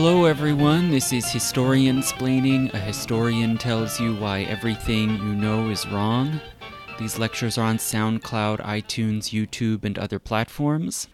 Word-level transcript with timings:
Hello, 0.00 0.26
everyone. 0.26 0.92
This 0.92 1.12
is 1.12 1.24
Historiansplaining. 1.24 2.72
A 2.72 2.78
historian 2.78 3.58
tells 3.58 3.98
you 3.98 4.14
why 4.14 4.42
everything 4.42 5.10
you 5.16 5.34
know 5.34 5.70
is 5.70 5.88
wrong. 5.88 6.40
These 7.00 7.18
lectures 7.18 7.58
are 7.58 7.66
on 7.66 7.78
SoundCloud, 7.78 8.60
iTunes, 8.60 9.32
YouTube, 9.32 9.84
and 9.84 9.98
other 9.98 10.20
platforms. 10.20 11.08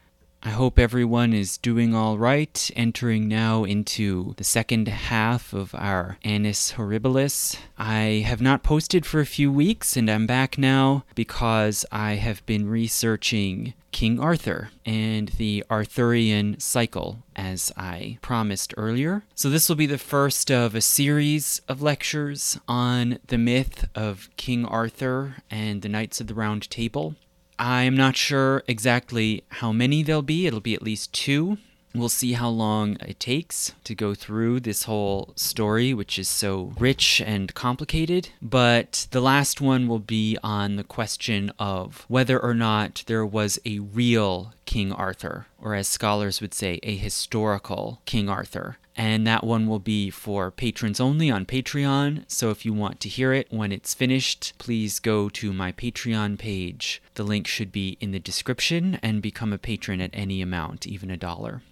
I 0.46 0.50
hope 0.50 0.79
everyone 0.79 1.32
is 1.32 1.56
doing 1.56 1.95
all 1.95 2.18
right, 2.18 2.70
entering 2.77 3.29
now 3.29 3.64
into 3.64 4.34
the 4.36 4.45
second 4.45 4.88
half 4.88 5.55
of 5.55 5.74
our 5.74 6.19
Annus 6.23 6.73
Horribilis. 6.73 7.56
I 7.78 8.23
have 8.27 8.42
not 8.42 8.62
posted 8.62 9.06
for 9.06 9.20
a 9.20 9.27
few 9.27 9.50
weeks, 9.50 9.96
and 9.96 10.10
I'm 10.10 10.27
back 10.27 10.59
now 10.59 11.05
because 11.14 11.86
I 11.91 12.16
have 12.16 12.45
been 12.45 12.69
researching 12.69 13.72
King 13.91 14.20
Arthur 14.20 14.69
and 14.84 15.28
the 15.30 15.64
Arthurian 15.70 16.61
cycle, 16.61 17.20
as 17.34 17.72
I 17.74 18.19
promised 18.20 18.74
earlier. 18.77 19.22
So, 19.34 19.48
this 19.48 19.70
will 19.70 19.77
be 19.77 19.86
the 19.86 19.97
first 19.97 20.50
of 20.50 20.74
a 20.74 20.83
series 20.83 21.62
of 21.69 21.80
lectures 21.80 22.58
on 22.69 23.19
the 23.28 23.38
myth 23.38 23.88
of 23.95 24.28
King 24.36 24.66
Arthur 24.66 25.36
and 25.50 25.80
the 25.80 25.88
Knights 25.88 26.20
of 26.20 26.27
the 26.27 26.34
Round 26.34 26.69
Table. 26.69 27.14
I'm 27.58 27.96
not 27.96 28.16
sure 28.16 28.62
exactly 28.66 29.44
how 29.48 29.72
many 29.72 30.02
there'll 30.02 30.22
be. 30.22 30.46
It'll 30.46 30.60
be 30.60 30.74
at 30.74 30.82
least 30.82 31.12
two. 31.12 31.58
We'll 31.94 32.08
see 32.08 32.32
how 32.32 32.48
long 32.48 32.96
it 33.06 33.20
takes 33.20 33.72
to 33.84 33.94
go 33.94 34.14
through 34.14 34.60
this 34.60 34.82
whole 34.82 35.32
story, 35.36 35.94
which 35.94 36.18
is 36.18 36.27
so 36.28 36.72
rich 36.77 37.22
and 37.24 37.55
complicated. 37.55 38.30
But 38.42 39.06
the 39.12 39.20
last 39.20 39.61
one 39.61 39.86
will 39.86 40.00
be 40.00 40.36
on 40.42 40.74
the 40.74 40.83
question 40.83 41.52
of 41.56 42.05
whether 42.08 42.41
or 42.41 42.52
not 42.52 43.05
there 43.06 43.24
was 43.24 43.61
a 43.64 43.78
real 43.78 44.52
King 44.75 44.91
Arthur, 44.91 45.47
or 45.62 45.77
as 45.77 45.86
scholars 45.86 46.41
would 46.41 46.53
say, 46.53 46.80
a 46.83 46.97
historical 46.97 48.03
King 48.06 48.28
Arthur 48.28 48.78
and 48.97 49.25
that 49.25 49.44
one 49.44 49.69
will 49.69 49.78
be 49.78 50.11
for 50.11 50.50
patrons 50.50 50.98
only 50.98 51.30
on 51.30 51.47
Patreon. 51.47 52.25
So 52.27 52.50
if 52.50 52.64
you 52.64 52.72
want 52.72 52.98
to 52.98 53.08
hear 53.08 53.33
it 53.33 53.47
when 53.50 53.70
it's 53.70 53.95
finished, 53.95 54.52
please 54.58 54.98
go 54.98 55.28
to 55.28 55.52
my 55.52 55.70
Patreon 55.70 56.41
page. 56.41 57.00
The 57.14 57.22
link 57.22 57.47
should 57.47 57.70
be 57.70 57.97
in 58.00 58.11
the 58.11 58.19
description 58.19 58.98
and 59.00 59.22
become 59.22 59.52
a 59.52 59.58
patron 59.58 60.00
at 60.00 60.11
any 60.12 60.42
amount, 60.42 60.89
even 60.89 61.08
a 61.08 61.17
dollar. 61.17 61.62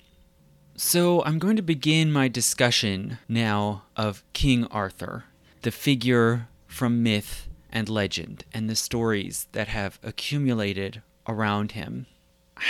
So 0.77 1.25
I'm 1.25 1.41
going 1.41 1.57
to 1.57 1.63
begin 1.63 2.13
my 2.13 2.29
discussion 2.29 3.19
now 3.29 3.83
of 3.97 4.23
King 4.33 4.67
Arthur, 4.67 5.25
the 5.63 5.73
figure 5.73 6.47
from 6.69 7.03
myth 7.03 7.49
and 7.69 7.89
legend, 7.89 8.45
and 8.55 8.71
the 8.71 8.77
stories 8.77 9.49
that 9.51 9.67
have 9.67 9.99
accumulated 10.05 11.03
around 11.27 11.73
him. 11.73 12.07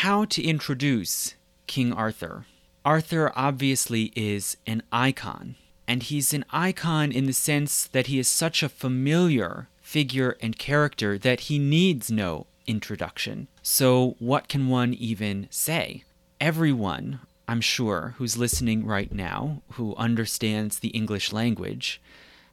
How 0.01 0.25
to 0.25 0.43
introduce 0.43 1.35
King 1.69 1.93
Arthur? 1.93 2.47
Arthur 2.85 3.31
obviously 3.37 4.11
is 4.17 4.57
an 4.67 4.83
icon, 4.91 5.55
and 5.87 6.03
he's 6.03 6.33
an 6.33 6.45
icon 6.51 7.13
in 7.13 7.27
the 7.27 7.33
sense 7.33 7.87
that 7.89 8.09
he 8.09 8.19
is 8.19 8.27
such 8.27 8.63
a 8.65 8.69
familiar 8.69 9.69
figure 9.81 10.37
and 10.41 10.59
character 10.59 11.19
that 11.19 11.41
he 11.41 11.59
needs 11.59 12.11
no 12.11 12.47
introduction. 12.67 13.47
So, 13.63 14.17
what 14.19 14.49
can 14.49 14.67
one 14.67 14.93
even 14.95 15.47
say? 15.51 16.03
Everyone, 16.41 17.21
I'm 17.47 17.61
sure, 17.61 18.15
who's 18.17 18.39
listening 18.39 18.85
right 18.85 19.13
now, 19.13 19.63
who 19.73 19.95
understands 19.97 20.81
the 20.81 20.89
English 20.89 21.33
language, 21.33 22.01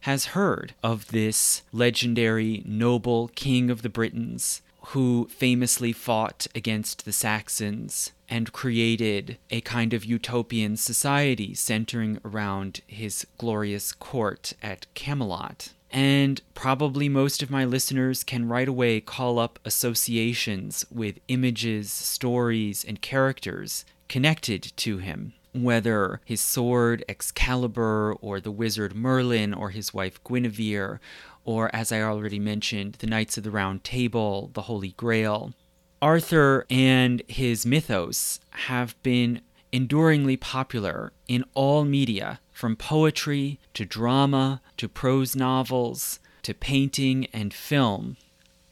has 0.01 0.35
heard 0.35 0.75
of 0.83 1.07
this 1.07 1.63
legendary 1.71 2.61
noble 2.65 3.29
king 3.29 3.71
of 3.71 3.81
the 3.81 3.89
Britons 3.89 4.61
who 4.87 5.27
famously 5.29 5.91
fought 5.91 6.47
against 6.55 7.05
the 7.05 7.11
Saxons 7.11 8.11
and 8.29 8.53
created 8.53 9.37
a 9.49 9.61
kind 9.61 9.93
of 9.93 10.05
utopian 10.05 10.77
society 10.77 11.53
centering 11.53 12.19
around 12.23 12.81
his 12.87 13.25
glorious 13.37 13.91
court 13.91 14.53
at 14.61 14.85
Camelot. 14.93 15.73
And 15.91 16.41
probably 16.53 17.09
most 17.09 17.41
of 17.41 17.49
my 17.49 17.65
listeners 17.65 18.23
can 18.23 18.47
right 18.47 18.67
away 18.67 19.01
call 19.01 19.39
up 19.39 19.57
associations 19.65 20.85
with 20.91 21.19
images, 21.27 21.91
stories, 21.91 22.85
and 22.87 23.01
characters 23.01 23.85
connected 24.07 24.71
to 24.77 24.99
him. 24.99 25.33
Whether 25.51 26.21
his 26.25 26.41
sword 26.41 27.03
Excalibur, 27.09 28.13
or 28.21 28.39
the 28.39 28.51
wizard 28.51 28.95
Merlin, 28.95 29.51
or 29.51 29.71
his 29.71 29.91
wife 29.91 30.23
Guinevere, 30.23 30.99
or 31.45 31.73
as 31.73 31.91
I 31.91 32.01
already 32.01 32.39
mentioned, 32.39 32.95
the 32.99 33.07
Knights 33.07 33.37
of 33.37 33.43
the 33.43 33.51
Round 33.51 33.83
Table, 33.83 34.51
the 34.53 34.63
Holy 34.63 34.91
Grail. 34.91 35.53
Arthur 36.01 36.65
and 36.69 37.21
his 37.27 37.65
mythos 37.65 38.39
have 38.51 39.01
been 39.03 39.41
enduringly 39.71 40.37
popular 40.37 41.11
in 41.27 41.43
all 41.53 41.85
media, 41.85 42.39
from 42.51 42.75
poetry 42.75 43.59
to 43.73 43.85
drama 43.85 44.61
to 44.77 44.89
prose 44.89 45.35
novels 45.35 46.19
to 46.43 46.53
painting 46.53 47.27
and 47.33 47.53
film, 47.53 48.17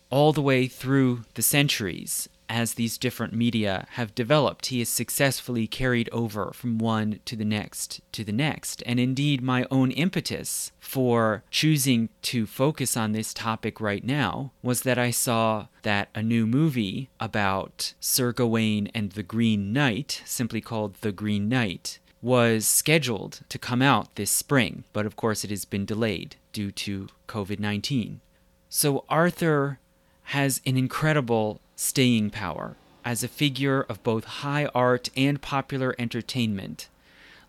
all 0.09 0.33
the 0.33 0.41
way 0.41 0.67
through 0.67 1.23
the 1.35 1.41
centuries 1.41 2.27
as 2.49 2.73
these 2.73 2.97
different 2.97 3.33
media 3.33 3.87
have 3.91 4.15
developed, 4.15 4.67
he 4.67 4.79
has 4.79 4.89
successfully 4.89 5.67
carried 5.67 6.09
over 6.11 6.51
from 6.53 6.77
one 6.77 7.19
to 7.25 7.35
the 7.35 7.45
next 7.45 8.01
to 8.13 8.23
the 8.23 8.31
next. 8.31 8.81
And 8.85 8.99
indeed, 8.99 9.41
my 9.41 9.65
own 9.69 9.91
impetus 9.91 10.71
for 10.79 11.43
choosing 11.51 12.09
to 12.23 12.45
focus 12.45 12.95
on 12.95 13.11
this 13.11 13.33
topic 13.33 13.81
right 13.81 14.03
now 14.03 14.51
was 14.61 14.81
that 14.81 14.97
I 14.97 15.11
saw 15.11 15.67
that 15.83 16.09
a 16.15 16.23
new 16.23 16.45
movie 16.45 17.09
about 17.19 17.93
Sir 17.99 18.31
Gawain 18.31 18.89
and 18.93 19.11
the 19.11 19.23
Green 19.23 19.73
Knight, 19.73 20.21
simply 20.25 20.61
called 20.61 20.95
The 21.01 21.11
Green 21.11 21.49
Knight, 21.49 21.99
was 22.21 22.67
scheduled 22.67 23.41
to 23.49 23.59
come 23.59 23.81
out 23.81 24.15
this 24.15 24.31
spring, 24.31 24.83
but 24.93 25.05
of 25.05 25.15
course 25.15 25.43
it 25.43 25.49
has 25.49 25.65
been 25.65 25.85
delayed 25.85 26.35
due 26.51 26.71
to 26.71 27.07
COVID 27.27 27.59
19. 27.59 28.21
So 28.69 29.05
Arthur 29.07 29.79
has 30.23 30.61
an 30.65 30.75
incredible 30.77 31.61
staying 31.77 32.31
power 32.31 32.75
as 33.05 33.23
a 33.23 33.27
figure 33.29 33.83
of 33.83 34.03
both 34.03 34.25
high 34.25 34.65
art 34.75 35.09
and 35.15 35.41
popular 35.41 35.95
entertainment, 35.97 36.89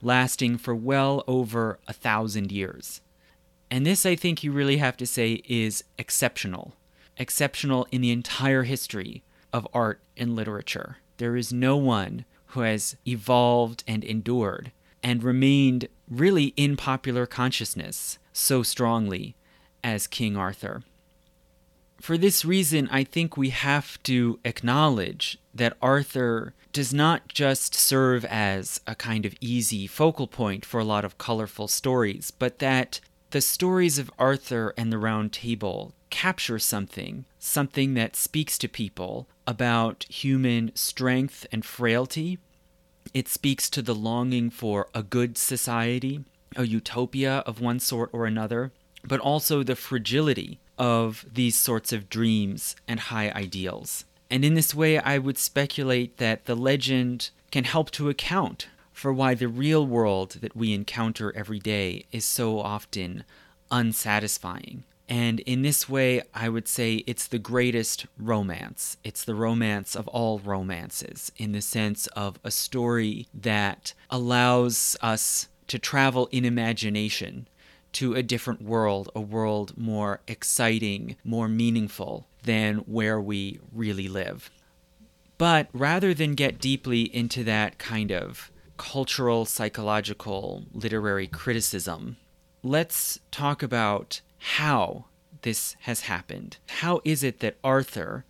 lasting 0.01 0.57
for 0.57 0.75
well 0.75 1.25
over 1.27 1.81
a 1.89 1.93
thousand 1.93 2.53
years. 2.53 3.01
And 3.71 3.85
this, 3.85 4.07
I 4.07 4.15
think, 4.15 4.45
you 4.45 4.53
really 4.53 4.77
have 4.77 4.97
to 4.99 5.07
say 5.07 5.43
is 5.49 5.83
exceptional. 5.99 6.75
Exceptional 7.17 7.89
in 7.91 8.03
the 8.03 8.13
entire 8.13 8.63
history 8.63 9.25
of 9.53 9.67
art 9.75 10.01
and 10.17 10.37
literature. 10.37 10.99
There 11.17 11.37
is 11.37 11.53
no 11.53 11.77
one 11.77 12.25
who 12.53 12.61
has 12.61 12.97
evolved 13.07 13.83
and 13.89 14.05
endured 14.05 14.71
and 15.03 15.23
remained 15.23 15.89
really 16.09 16.55
in 16.57 16.77
popular 16.77 17.27
consciousness 17.27 18.19
so 18.33 18.63
strongly 18.63 19.35
as 19.83 20.07
King 20.07 20.37
Arthur 20.37 20.83
for 22.01 22.17
this 22.17 22.45
reason, 22.45 22.89
I 22.91 23.05
think 23.05 23.37
we 23.37 23.51
have 23.51 24.03
to 24.05 24.39
acknowledge 24.45 25.39
that 25.55 25.77
Arthur 25.83 26.55
does 26.73 26.95
not 26.95 27.29
just 27.29 27.75
serve 27.75 28.25
as 28.25 28.81
a 28.87 28.95
kind 28.95 29.27
of 29.27 29.35
easy 29.41 29.87
focal 29.87 30.27
point 30.27 30.65
for 30.65 30.79
a 30.79 30.85
lot 30.85 31.05
of 31.05 31.19
colorful 31.19 31.67
stories, 31.67 32.31
but 32.31 32.61
that 32.61 33.01
the 33.31 33.41
stories 33.41 33.99
of 33.99 34.11
Arthur 34.19 34.73
and 34.77 34.93
the 34.93 34.99
Round 34.99 35.33
Table 35.33 35.93
capture 36.11 36.59
something, 36.59 37.25
something 37.39 37.95
that 37.95 38.17
speaks 38.17 38.57
to 38.59 38.69
people 38.69 39.29
about 39.47 40.07
human 40.09 40.71
strength 40.75 41.47
and 41.51 41.65
frailty. 41.65 42.39
It 43.13 43.29
speaks 43.29 43.69
to 43.71 43.83
the 43.83 43.95
longing 43.95 44.51
for 44.51 44.89
a 44.95 45.03
good 45.03 45.37
society, 45.37 46.25
a 46.57 46.67
utopia 46.67 47.39
of 47.39 47.61
one 47.61 47.81
sort 47.81 48.11
or 48.13 48.27
another, 48.27 48.73
but 49.05 49.21
also 49.21 49.63
the 49.63 49.77
fragility 49.77 50.61
of 50.79 51.27
these 51.33 51.57
sorts 51.57 51.93
of 51.93 52.09
dreams 52.09 52.77
and 52.87 53.01
high 53.01 53.31
ideals. 53.31 54.05
And 54.31 54.45
in 54.45 54.55
this 54.55 54.75
way, 54.75 54.99
I 54.99 55.19
would 55.19 55.39
speculate 55.39 56.19
that 56.19 56.45
the 56.45 56.55
legend 56.55 57.31
can 57.51 57.65
help 57.65 57.91
to 57.93 58.09
account 58.09 58.69
for 58.93 59.13
why 59.13 59.35
the 59.35 59.49
real 59.49 59.87
world 59.87 60.39
that 60.41 60.57
we 60.57 60.73
encounter 60.75 61.35
every 61.37 61.59
day 61.59 62.05
is 62.13 62.25
so 62.25 62.61
often 62.61 63.25
unsatisfying. 63.71 64.85
And 65.09 65.41
in 65.41 65.63
this 65.63 65.89
way, 65.89 66.21
I 66.35 66.51
would 66.51 66.69
say 66.69 66.97
it's 67.07 67.27
the 67.27 67.39
greatest 67.39 68.07
romance. 68.19 68.99
It's 69.03 69.25
the 69.25 69.35
romance 69.35 69.97
of 69.97 70.07
all 70.09 70.39
romances, 70.41 71.33
in 71.39 71.53
the 71.53 71.63
sense 71.63 72.07
of 72.09 72.39
a 72.45 72.51
story 72.51 73.27
that 73.33 73.95
allows 74.11 74.97
us 75.01 75.49
to 75.69 75.79
travel 75.79 76.29
in 76.31 76.45
imagination 76.45 77.49
to 77.93 78.15
a 78.15 78.23
different 78.23 78.63
world, 78.63 79.11
a 79.15 79.21
world 79.21 79.77
more 79.77 80.21
exciting, 80.27 81.17
more 81.25 81.49
meaningful 81.49 82.27
than 82.43 82.79
where 82.79 83.21
we 83.21 83.61
really 83.73 84.09
live. 84.09 84.51
But 85.39 85.69
rather 85.73 86.15
than 86.15 86.35
get 86.35 86.61
deeply 86.61 87.03
into 87.15 87.45
that 87.45 87.79
kind 87.79 88.11
of 88.11 88.51
cultural, 88.77 89.45
psychological, 89.45 90.65
literary 90.73 91.27
criticism, 91.27 92.17
let's 92.63 93.21
talk 93.31 93.63
about 93.63 94.21
how 94.39 95.07
this 95.43 95.77
has 95.81 96.03
happened. 96.03 96.59
How 96.69 97.01
is 97.05 97.23
it 97.23 97.41
that 97.41 97.59
Arthur, 97.63 98.25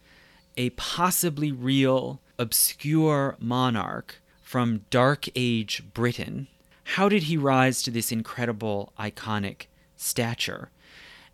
a 0.57 0.71
possibly 0.71 1.53
real, 1.53 2.21
obscure 2.39 3.37
monarch 3.39 4.21
from 4.43 4.85
Dark 4.91 5.27
Age 5.35 5.83
Britain, 5.93 6.49
How 6.93 7.11
did 7.11 7.25
he 7.25 7.37
rise 7.37 7.83
to 7.83 7.91
this 7.91 8.11
incredible, 8.11 8.95
iconic 8.99 9.67
stature? 9.99 10.71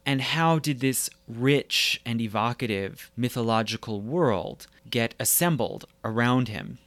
And 0.05 0.21
how 0.21 0.59
did 0.59 0.81
this 0.81 1.09
rich 1.29 2.01
and 2.05 2.21
evocative 2.21 3.13
mythological 3.17 4.01
world 4.01 4.67
get 4.91 5.15
assembled 5.21 5.85
around 6.05 6.49
him? 6.49 6.79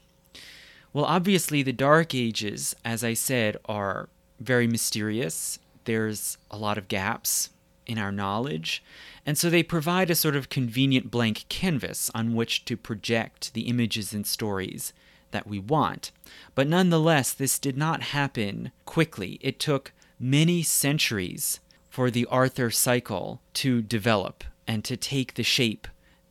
Well, 0.92 1.06
obviously, 1.06 1.64
the 1.64 1.72
Dark 1.72 2.14
Ages, 2.14 2.75
as 2.84 3.06
I 3.06 3.14
said, 3.14 3.56
are 3.66 4.10
very 4.42 4.68
mysterious. 4.68 5.60
There's 5.86 6.38
a 6.52 6.58
lot 6.58 6.78
of 6.78 6.90
gaps 6.90 7.52
in 7.86 7.98
our 7.98 8.12
knowledge. 8.12 8.84
And 9.25 9.38
so 9.38 9.50
they 9.50 9.64
provide 9.64 10.12
a 10.12 10.16
sort 10.16 10.36
of 10.36 10.50
convenient 10.50 11.10
blank 11.10 11.46
canvas 11.48 12.12
on 12.14 12.36
which 12.36 12.66
to 12.66 12.75
project 12.75 13.54
the 13.54 13.69
images 13.69 14.14
and 14.14 14.28
stories 14.28 14.92
that 15.31 15.47
we 15.47 15.59
want. 15.59 16.12
But 16.56 16.68
nonetheless, 16.68 17.33
this 17.33 17.59
did 17.59 17.77
not 17.77 18.01
happen 18.01 18.71
quickly. 18.85 19.39
It 19.41 19.59
took 19.59 19.94
many 20.19 20.63
centuries 20.63 21.59
for 21.89 22.09
the 22.12 22.25
Arthur 22.27 22.69
cycle 22.69 23.41
to 23.53 23.81
develop 23.81 24.44
and 24.68 24.83
to 24.83 24.97
take 24.97 25.33
the 25.33 25.44
shape 25.44 25.88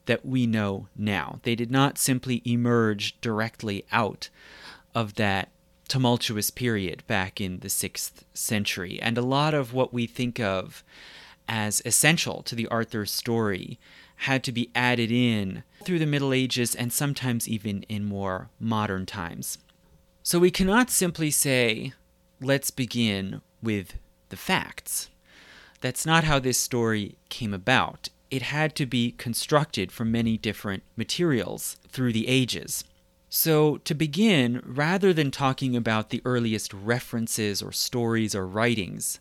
that 0.06 0.25
we 0.25 0.46
know 0.46 0.88
now. 0.96 1.40
They 1.43 1.54
did 1.54 1.70
not 1.70 1.98
simply 1.98 2.43
emerge 2.44 3.20
directly 3.20 3.84
out 3.90 4.28
of 4.94 5.14
that 5.14 5.50
tumultuous 5.88 6.50
period 6.50 7.04
back 7.06 7.40
in 7.40 7.60
the 7.60 7.69
6th 7.69 8.22
century. 8.34 9.00
And 9.00 9.19
a 9.19 9.22
lot 9.22 9.54
of 9.54 9.72
what 9.72 9.92
we 9.92 10.06
think 10.06 10.40
of 10.40 10.82
as 11.49 11.82
essential 11.84 12.42
to 12.42 12.54
the 12.54 12.66
Arthur 12.69 13.06
story 13.06 13.78
had 14.16 14.42
to 14.44 14.52
be 14.52 14.70
added 14.74 15.10
in 15.10 15.62
through 15.84 15.98
the 15.98 16.06
Middle 16.06 16.32
Ages 16.32 16.74
and 16.74 16.92
sometimes 16.92 17.48
even 17.48 17.82
in 17.84 18.04
more 18.04 18.50
modern 18.58 19.06
times. 19.06 19.58
So 20.22 20.38
we 20.38 20.50
cannot 20.50 20.90
simply 20.90 21.30
say, 21.30 21.92
let's 22.40 22.70
begin 22.70 23.42
with 23.62 23.94
the 24.28 24.36
facts. 24.36 25.08
That's 25.80 26.06
not 26.06 26.24
how 26.24 26.38
this 26.38 26.58
story 26.58 27.16
came 27.28 27.54
about. 27.54 28.08
It 28.30 28.42
had 28.42 28.74
to 28.76 28.86
be 28.86 29.12
constructed 29.12 29.92
from 29.92 30.10
many 30.10 30.36
different 30.36 30.82
materials 30.96 31.76
through 31.88 32.12
the 32.12 32.26
ages. 32.26 32.82
So, 33.28 33.78
to 33.78 33.94
begin, 33.94 34.62
rather 34.64 35.12
than 35.12 35.30
talking 35.30 35.76
about 35.76 36.10
the 36.10 36.22
earliest 36.24 36.72
references 36.72 37.60
or 37.60 37.72
stories 37.72 38.34
or 38.34 38.46
writings 38.46 39.20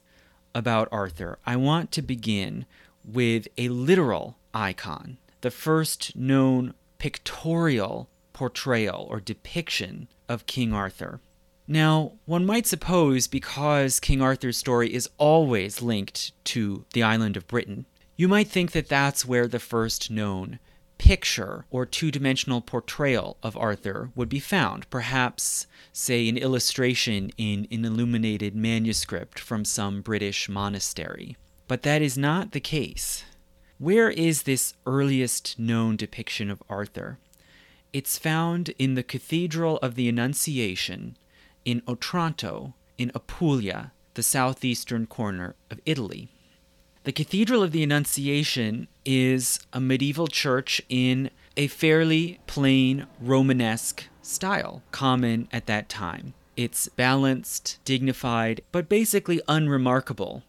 about 0.53 0.87
Arthur, 0.91 1.37
I 1.45 1.55
want 1.55 1.91
to 1.91 2.01
begin 2.01 2.65
with 3.03 3.47
a 3.57 3.69
literal 3.69 4.37
icon, 4.55 5.17
the 5.41 5.51
first 5.51 6.15
known 6.15 6.73
pictorial 6.97 8.09
portrayal 8.33 9.07
or 9.09 9.19
depiction 9.19 10.07
of 10.27 10.45
King 10.45 10.73
Arthur. 10.73 11.19
Now, 11.67 12.13
one 12.25 12.45
might 12.45 12.67
suppose 12.67 13.27
because 13.27 13.99
King 13.99 14.21
Arthur's 14.21 14.57
story 14.57 14.93
is 14.93 15.09
always 15.17 15.81
linked 15.81 16.31
to 16.45 16.85
the 16.93 17.03
island 17.03 17.37
of 17.37 17.47
Britain, 17.47 17.85
you 18.15 18.27
might 18.27 18.47
think 18.47 18.71
that 18.71 18.87
that's 18.87 19.25
where 19.25 19.47
the 19.47 19.59
first 19.59 20.09
known 20.09 20.59
picture 20.97 21.65
or 21.71 21.85
two 21.85 22.11
dimensional 22.11 22.61
portrayal 22.61 23.37
of 23.43 23.57
Arthur 23.57 24.11
would 24.15 24.29
be 24.29 24.39
found. 24.39 24.89
Perhaps, 24.89 25.67
say, 25.91 26.29
an 26.29 26.37
illustration 26.37 27.31
in 27.37 27.67
an 27.71 27.83
illuminated 27.83 28.55
manuscript 28.55 29.39
from 29.39 29.65
some 29.65 30.01
British 30.01 30.47
monastery. 30.47 31.35
But 31.67 31.83
that 31.83 32.01
is 32.01 32.17
not 32.17 32.51
the 32.51 32.59
case. 32.59 33.25
Where 33.77 34.09
is 34.09 34.43
this 34.43 34.73
earliest 34.85 35.59
known 35.59 35.97
depiction 35.97 36.49
of 36.49 36.63
Arthur? 36.69 37.17
It's 37.91 38.17
found 38.17 38.69
in 38.79 38.95
the 38.95 39.03
Cathedral 39.03 39.77
of 39.79 39.95
the 39.95 40.07
Annunciation 40.07 41.17
in 41.65 41.81
Otranto, 41.85 42.73
in 42.97 43.11
Apulia, 43.13 43.91
the 44.13 44.23
southeastern 44.23 45.07
corner 45.07 45.55
of 45.69 45.81
Italy. 45.85 46.29
The 47.03 47.11
Cathedral 47.11 47.61
of 47.61 47.73
the 47.73 47.83
Annunciation 47.83 48.87
is 49.03 49.59
a 49.73 49.81
medieval 49.81 50.27
church 50.27 50.81
in 50.87 51.29
a 51.57 51.67
fairly 51.67 52.39
plain 52.47 53.07
Romanesque 53.19 54.05
style, 54.21 54.83
common 54.91 55.49
at 55.51 55.65
that 55.65 55.89
time. 55.89 56.33
It's 56.55 56.87
balanced, 56.87 57.79
dignified, 57.83 58.61
but 58.71 58.87
basically 58.87 59.41
unremarkable 59.49 60.43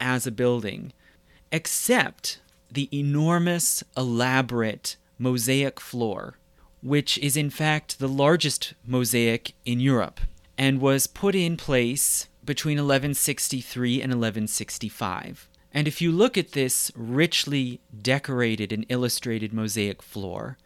as 0.00 0.26
a 0.26 0.32
building, 0.32 0.94
except 1.52 2.38
the 2.72 2.88
enormous, 2.92 3.84
elaborate 3.96 4.96
mosaic 5.18 5.78
floor, 5.78 6.38
which 6.82 7.18
is 7.18 7.36
in 7.36 7.50
fact 7.50 7.98
the 7.98 8.08
largest 8.08 8.74
mosaic 8.86 9.54
in 9.64 9.78
Europe 9.78 10.20
and 10.58 10.80
was 10.80 11.06
put 11.06 11.34
in 11.34 11.56
place 11.56 12.28
between 12.44 12.76
1163 12.76 13.94
and 14.02 14.12
1165. 14.12 15.48
And 15.72 15.88
if 15.88 16.02
you 16.02 16.12
look 16.12 16.36
at 16.36 16.52
this 16.52 16.92
richly 16.94 17.80
decorated 18.00 18.72
and 18.72 18.84
illustrated 18.88 19.52
mosaic 19.52 20.02
floor, 20.02 20.58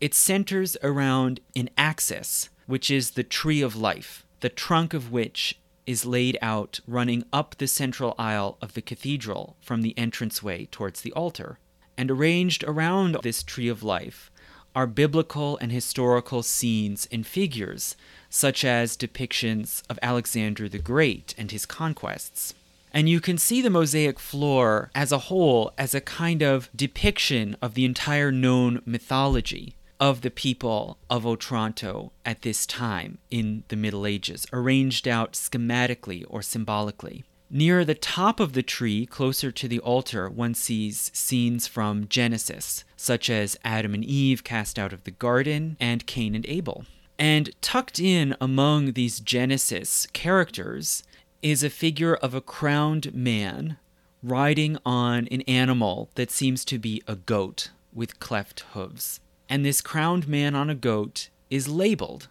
it 0.00 0.14
centers 0.14 0.76
around 0.82 1.40
an 1.54 1.68
axis, 1.76 2.48
which 2.66 2.90
is 2.90 3.12
the 3.12 3.22
tree 3.22 3.60
of 3.60 3.76
life, 3.76 4.24
the 4.40 4.48
trunk 4.48 4.94
of 4.94 5.10
which 5.10 5.58
is 5.86 6.04
laid 6.04 6.36
out 6.42 6.80
running 6.86 7.24
up 7.32 7.56
the 7.56 7.66
central 7.66 8.14
aisle 8.18 8.58
of 8.60 8.74
the 8.74 8.82
cathedral 8.82 9.56
from 9.60 9.82
the 9.82 9.94
entranceway 9.96 10.66
towards 10.66 11.00
the 11.00 11.12
altar. 11.12 11.58
And 11.96 12.10
arranged 12.10 12.64
around 12.64 13.16
this 13.22 13.42
tree 13.42 13.68
of 13.68 13.82
life 13.82 14.30
are 14.74 14.86
biblical 14.86 15.56
and 15.58 15.72
historical 15.72 16.42
scenes 16.42 17.08
and 17.10 17.26
figures, 17.26 17.96
such 18.28 18.62
as 18.62 18.96
depictions 18.96 19.82
of 19.88 19.98
Alexander 20.02 20.68
the 20.68 20.78
Great 20.78 21.34
and 21.38 21.50
his 21.50 21.64
conquests. 21.64 22.52
And 22.92 23.08
you 23.08 23.20
can 23.20 23.38
see 23.38 23.62
the 23.62 23.70
mosaic 23.70 24.18
floor 24.18 24.90
as 24.94 25.12
a 25.12 25.18
whole 25.18 25.72
as 25.78 25.94
a 25.94 26.00
kind 26.00 26.42
of 26.42 26.68
depiction 26.76 27.56
of 27.62 27.74
the 27.74 27.86
entire 27.86 28.30
known 28.30 28.82
mythology 28.84 29.76
of 29.98 30.20
the 30.20 30.30
people 30.30 30.98
of 31.08 31.26
Otranto 31.26 32.12
at 32.24 32.42
this 32.42 32.66
time 32.66 33.18
in 33.30 33.64
the 33.68 33.76
Middle 33.76 34.06
Ages, 34.06 34.46
arranged 34.52 35.08
out 35.08 35.32
schematically 35.32 36.24
or 36.28 36.42
symbolically. 36.42 37.24
Near 37.48 37.84
the 37.84 37.94
top 37.94 38.40
of 38.40 38.54
the 38.54 38.62
tree, 38.62 39.06
closer 39.06 39.52
to 39.52 39.68
the 39.68 39.78
altar, 39.78 40.28
one 40.28 40.54
sees 40.54 41.12
scenes 41.14 41.68
from 41.68 42.08
Genesis, 42.08 42.84
such 42.96 43.30
as 43.30 43.56
Adam 43.64 43.94
and 43.94 44.04
Eve 44.04 44.42
cast 44.42 44.78
out 44.78 44.92
of 44.92 45.04
the 45.04 45.12
garden 45.12 45.76
and 45.78 46.06
Cain 46.06 46.34
and 46.34 46.44
Abel. 46.48 46.84
And 47.18 47.50
tucked 47.62 48.00
in 48.00 48.34
among 48.40 48.92
these 48.92 49.20
Genesis 49.20 50.06
characters 50.12 51.04
is 51.40 51.62
a 51.62 51.70
figure 51.70 52.16
of 52.16 52.34
a 52.34 52.40
crowned 52.40 53.14
man 53.14 53.78
riding 54.22 54.76
on 54.84 55.28
an 55.28 55.42
animal 55.42 56.10
that 56.16 56.32
seems 56.32 56.64
to 56.64 56.78
be 56.78 57.00
a 57.06 57.14
goat 57.14 57.70
with 57.94 58.18
cleft 58.18 58.60
hooves. 58.72 59.20
And 59.48 59.64
this 59.64 59.80
crowned 59.80 60.26
man 60.26 60.54
on 60.54 60.70
a 60.70 60.74
goat 60.74 61.28
is 61.50 61.68
labeled 61.68 62.28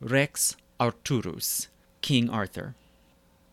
Rex 0.00 0.56
Arturus, 0.80 1.68
King 2.00 2.28
Arthur. 2.30 2.74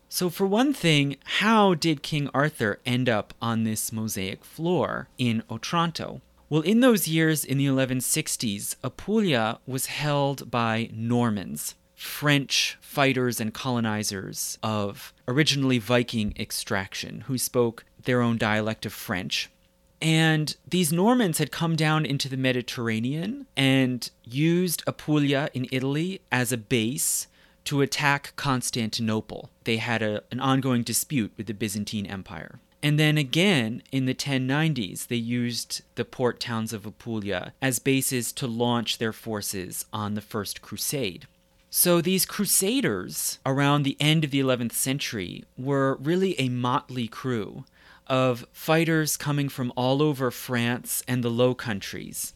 So, 0.08 0.30
for 0.30 0.46
one 0.46 0.72
thing, 0.72 1.16
how 1.24 1.74
did 1.74 2.02
King 2.02 2.30
Arthur 2.32 2.78
end 2.86 3.08
up 3.08 3.34
on 3.42 3.64
this 3.64 3.92
mosaic 3.92 4.44
floor 4.44 5.08
in 5.18 5.42
Otranto? 5.50 6.20
Well, 6.48 6.62
in 6.62 6.80
those 6.80 7.08
years 7.08 7.44
in 7.44 7.58
the 7.58 7.66
1160s, 7.66 8.76
Apulia 8.84 9.58
was 9.66 9.86
held 9.86 10.50
by 10.50 10.88
Normans. 10.92 11.74
French 11.96 12.76
fighters 12.80 13.40
and 13.40 13.52
colonizers 13.52 14.58
of 14.62 15.12
originally 15.26 15.78
Viking 15.78 16.34
extraction 16.38 17.22
who 17.22 17.38
spoke 17.38 17.84
their 18.04 18.20
own 18.20 18.36
dialect 18.36 18.86
of 18.86 18.92
French. 18.92 19.50
And 20.00 20.54
these 20.68 20.92
Normans 20.92 21.38
had 21.38 21.50
come 21.50 21.74
down 21.74 22.04
into 22.04 22.28
the 22.28 22.36
Mediterranean 22.36 23.46
and 23.56 24.08
used 24.24 24.82
Apulia 24.86 25.48
in 25.54 25.66
Italy 25.72 26.20
as 26.30 26.52
a 26.52 26.58
base 26.58 27.26
to 27.64 27.80
attack 27.80 28.32
Constantinople. 28.36 29.50
They 29.64 29.78
had 29.78 30.02
a, 30.02 30.22
an 30.30 30.40
ongoing 30.40 30.82
dispute 30.82 31.32
with 31.36 31.46
the 31.46 31.54
Byzantine 31.54 32.06
Empire. 32.06 32.60
And 32.82 33.00
then 33.00 33.18
again 33.18 33.82
in 33.90 34.06
the 34.06 34.14
1090s, 34.14 35.08
they 35.08 35.16
used 35.16 35.82
the 35.96 36.04
port 36.04 36.38
towns 36.38 36.72
of 36.72 36.86
Apulia 36.86 37.52
as 37.60 37.78
bases 37.78 38.32
to 38.34 38.46
launch 38.46 38.98
their 38.98 39.12
forces 39.12 39.86
on 39.92 40.14
the 40.14 40.20
First 40.20 40.62
Crusade. 40.62 41.26
So 41.68 42.00
these 42.00 42.24
crusaders 42.24 43.38
around 43.44 43.82
the 43.82 43.96
end 43.98 44.24
of 44.24 44.30
the 44.30 44.40
11th 44.40 44.72
century 44.72 45.44
were 45.58 45.96
really 45.96 46.38
a 46.38 46.48
motley 46.48 47.08
crew 47.08 47.64
of 48.06 48.46
fighters 48.52 49.16
coming 49.16 49.48
from 49.48 49.72
all 49.76 50.02
over 50.02 50.30
France 50.30 51.02
and 51.08 51.22
the 51.22 51.30
Low 51.30 51.54
Countries. 51.54 52.32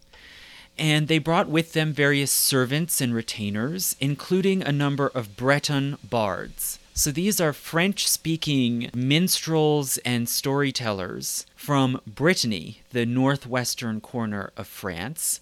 And 0.79 1.09
they 1.09 1.19
brought 1.19 1.49
with 1.49 1.73
them 1.73 1.93
various 1.93 2.33
servants 2.33 3.00
and 3.00 3.15
retainers, 3.15 3.97
including 4.00 4.62
a 4.62 4.73
number 4.73 5.09
of 5.09 5.37
Breton 5.37 5.99
bards. 6.09 6.79
So 6.95 7.11
these 7.11 7.41
are 7.41 7.53
French 7.53 8.09
speaking 8.09 8.91
minstrels 8.95 9.99
and 9.99 10.29
storytellers 10.29 11.47
from 11.57 12.00
Brittany, 12.07 12.83
the 12.91 13.07
northwestern 13.07 14.00
corner 14.00 14.53
of 14.57 14.67
France, 14.67 15.41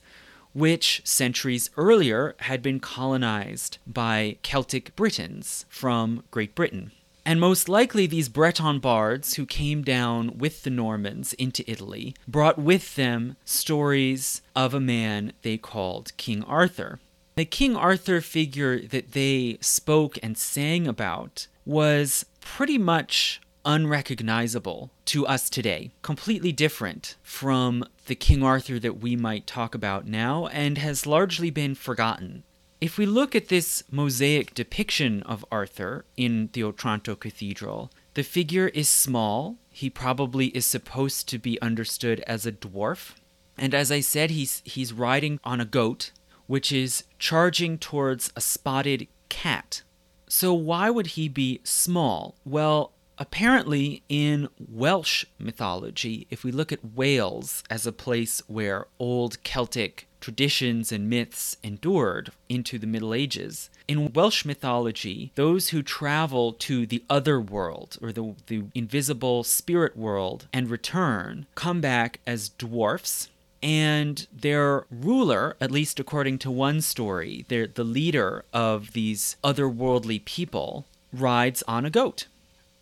which 0.52 1.02
centuries 1.04 1.70
earlier 1.76 2.35
had 2.40 2.62
been 2.62 2.80
colonized 2.80 3.78
by 3.87 4.37
Celtic 4.42 4.94
Britons 4.97 5.66
from 5.68 6.23
Great 6.30 6.54
Britain. 6.54 6.92
And 7.28 7.42
most 7.42 7.68
likely, 7.68 8.06
these 8.06 8.30
Breton 8.30 8.78
bards 8.78 9.35
who 9.35 9.44
came 9.44 9.82
down 9.82 10.38
with 10.38 10.62
the 10.62 10.70
Normans 10.70 11.35
into 11.35 11.62
Italy 11.70 12.14
brought 12.26 12.56
with 12.58 12.94
them 12.94 13.37
stories 13.44 14.40
of 14.56 14.73
a 14.73 14.80
man 14.80 15.35
they 15.42 15.58
called 15.58 16.16
King 16.16 16.42
Arthur. 16.44 17.00
The 17.35 17.44
King 17.44 17.76
Arthur 17.76 18.23
figure 18.23 18.80
that 18.80 19.12
they 19.12 19.58
spoke 19.61 20.18
and 20.23 20.38
sang 20.38 20.87
about 20.88 21.49
was 21.66 22.25
pretty 22.40 22.78
much 22.78 23.42
unrecognizable 23.62 24.90
to 25.04 25.26
us 25.26 25.50
today, 25.50 25.90
completely 26.00 26.50
different 26.50 27.16
from 27.23 27.85
the 28.06 28.14
King 28.14 28.42
Arthur 28.42 28.78
that 28.78 29.02
we 29.02 29.16
might 29.16 29.47
talk 29.47 29.75
about 29.75 30.06
now, 30.06 30.47
and 30.47 30.78
has 30.78 31.06
largely 31.06 31.50
been 31.50 31.75
forgotten. 31.75 32.44
If 32.80 32.97
we 32.97 33.06
look 33.06 33.35
at 33.35 33.49
this 33.49 33.82
mosaic 33.90 34.54
depiction 34.54 35.25
of 35.25 35.44
Arthur 35.50 36.04
in 36.16 36.50
the 36.52 36.62
Otranto 36.62 37.16
Cathedral, 37.16 37.90
the 38.14 38.23
figure 38.23 38.68
is 38.68 38.88
small. 38.88 39.56
He 39.70 39.90
probably 39.90 40.47
is 40.49 40.64
supposed 40.64 41.28
to 41.28 41.38
be 41.38 41.61
understood 41.61 42.20
as 42.20 42.47
a 42.47 42.52
dwarf. 42.52 43.14
And 43.56 43.75
as 43.75 43.90
I 43.90 43.99
said, 43.99 44.30
he's, 44.30 44.62
he's 44.64 44.92
riding 44.92 45.40
on 45.42 45.61
a 45.61 45.64
goat, 45.64 46.12
which 46.47 46.70
is 46.70 47.02
charging 47.18 47.78
towards 47.78 48.32
a 48.37 48.40
spotted 48.40 49.08
cat. 49.28 49.82
So, 50.28 50.54
why 50.54 50.88
would 50.88 51.08
he 51.08 51.28
be 51.28 51.61
small? 51.64 52.37
Well, 52.44 52.92
apparently, 53.18 54.02
in 54.08 54.48
Welsh 54.58 55.25
mythology, 55.38 56.26
if 56.30 56.44
we 56.44 56.52
look 56.52 56.72
at 56.72 56.94
Wales 56.94 57.62
as 57.68 57.87
a 57.87 57.92
place 57.92 58.42
where 58.46 58.87
old 58.98 59.42
Celtic 59.44 60.08
traditions 60.20 60.90
and 60.92 61.08
myths 61.08 61.56
endured 61.62 62.30
into 62.48 62.78
the 62.78 62.87
Middle 62.87 63.14
Ages. 63.14 63.70
In 63.87 64.12
Welsh 64.12 64.44
mythology, 64.44 65.32
those 65.34 65.68
who 65.68 65.82
travel 65.82 66.52
to 66.54 66.87
the 66.87 67.04
other 67.08 67.40
world, 67.40 67.98
or 68.02 68.12
the, 68.12 68.34
the 68.46 68.64
invisible 68.75 69.44
spirit 69.44 69.96
world, 69.96 70.46
and 70.52 70.70
return, 70.70 71.46
come 71.54 71.80
back 71.80 72.20
as 72.26 72.50
dwarfs. 72.50 73.28
And 73.60 74.26
their 74.32 74.87
ruler, 74.90 75.56
at 75.60 75.72
least 75.72 75.98
according 75.98 76.38
to 76.40 76.50
one 76.50 76.80
story, 76.80 77.44
the 77.48 77.68
leader 77.76 78.44
of 78.52 78.92
these 78.92 79.37
otherworldly 79.42 80.25
people, 80.25 80.87
rides 81.12 81.64
on 81.66 81.84
a 81.84 81.90
goat. 81.90 82.26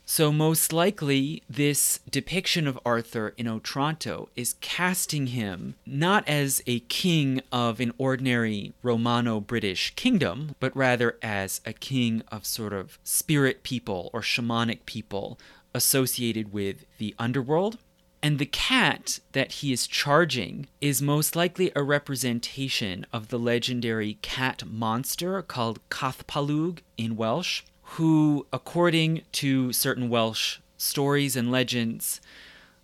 So, 0.09 0.31
most 0.31 0.73
likely, 0.73 1.43
this 1.51 1.99
depiction 2.09 2.69
of 2.69 2.79
Arthur 2.87 3.35
in 3.37 3.49
Otranto 3.49 4.29
is 4.37 4.55
casting 4.61 5.27
him 5.27 5.75
not 5.85 6.27
as 6.29 6.63
a 6.65 6.79
king 6.79 7.43
of 7.51 7.81
an 7.81 7.93
ordinary 7.99 8.73
Romano 8.85 9.41
British 9.41 9.93
kingdom, 9.97 10.55
but 10.61 10.75
rather 10.77 11.19
as 11.23 11.61
a 11.67 11.73
king 11.73 12.23
of 12.29 12.47
sort 12.47 12.73
of 12.73 13.01
spirit 13.03 13.65
people 13.65 14.09
or 14.13 14.21
shamanic 14.21 14.87
people 14.87 15.41
associated 15.75 16.53
with 16.53 16.87
the 16.99 17.13
underworld. 17.19 17.77
And 18.23 18.39
the 18.39 18.47
cat 18.47 19.19
that 19.33 19.55
he 19.55 19.73
is 19.73 19.89
charging 19.89 20.69
is 20.81 21.03
most 21.03 21.35
likely 21.35 21.73
a 21.75 21.83
representation 21.83 23.07
of 23.13 23.29
the 23.29 23.41
legendary 23.41 24.19
cat 24.23 24.63
monster 24.67 25.43
called 25.43 25.81
Cath 25.91 26.29
Palug 26.29 26.79
in 26.97 27.17
Welsh 27.17 27.65
who, 27.90 28.47
according 28.52 29.23
to 29.33 29.73
certain 29.73 30.09
Welsh 30.09 30.59
stories 30.76 31.37
and 31.37 31.50
legends, 31.50 32.21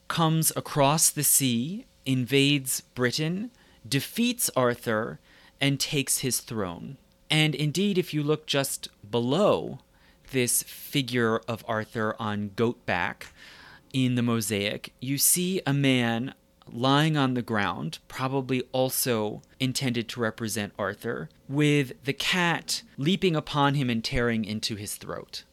comes 0.08 0.52
across 0.56 1.10
the 1.10 1.24
sea, 1.24 1.86
invades 2.06 2.80
Britain, 2.94 3.50
defeats 3.88 4.50
Arthur, 4.56 5.18
and 5.60 5.78
takes 5.78 6.18
his 6.18 6.40
throne. 6.40 6.96
And 7.30 7.54
indeed, 7.54 7.98
if 7.98 8.12
you 8.12 8.22
look 8.22 8.46
just 8.46 8.88
below 9.08 9.80
this 10.30 10.62
figure 10.62 11.40
of 11.48 11.64
Arthur 11.66 12.14
on 12.18 12.52
goat 12.56 12.84
back 12.86 13.32
in 13.92 14.14
the 14.14 14.22
mosaic, 14.22 14.92
you 15.00 15.18
see 15.18 15.60
a 15.66 15.72
man 15.72 16.34
lying 16.70 17.16
on 17.16 17.34
the 17.34 17.42
ground, 17.42 17.98
probably 18.08 18.62
also 18.72 19.42
intended 19.58 20.08
to 20.10 20.20
represent 20.20 20.72
Arthur, 20.78 21.28
with 21.48 21.92
the 22.04 22.12
cat 22.12 22.82
leaping 22.96 23.36
upon 23.36 23.74
him 23.74 23.90
and 23.90 24.04
tearing 24.04 24.44
into 24.44 24.76
his 24.76 24.96
throat. 24.96 25.44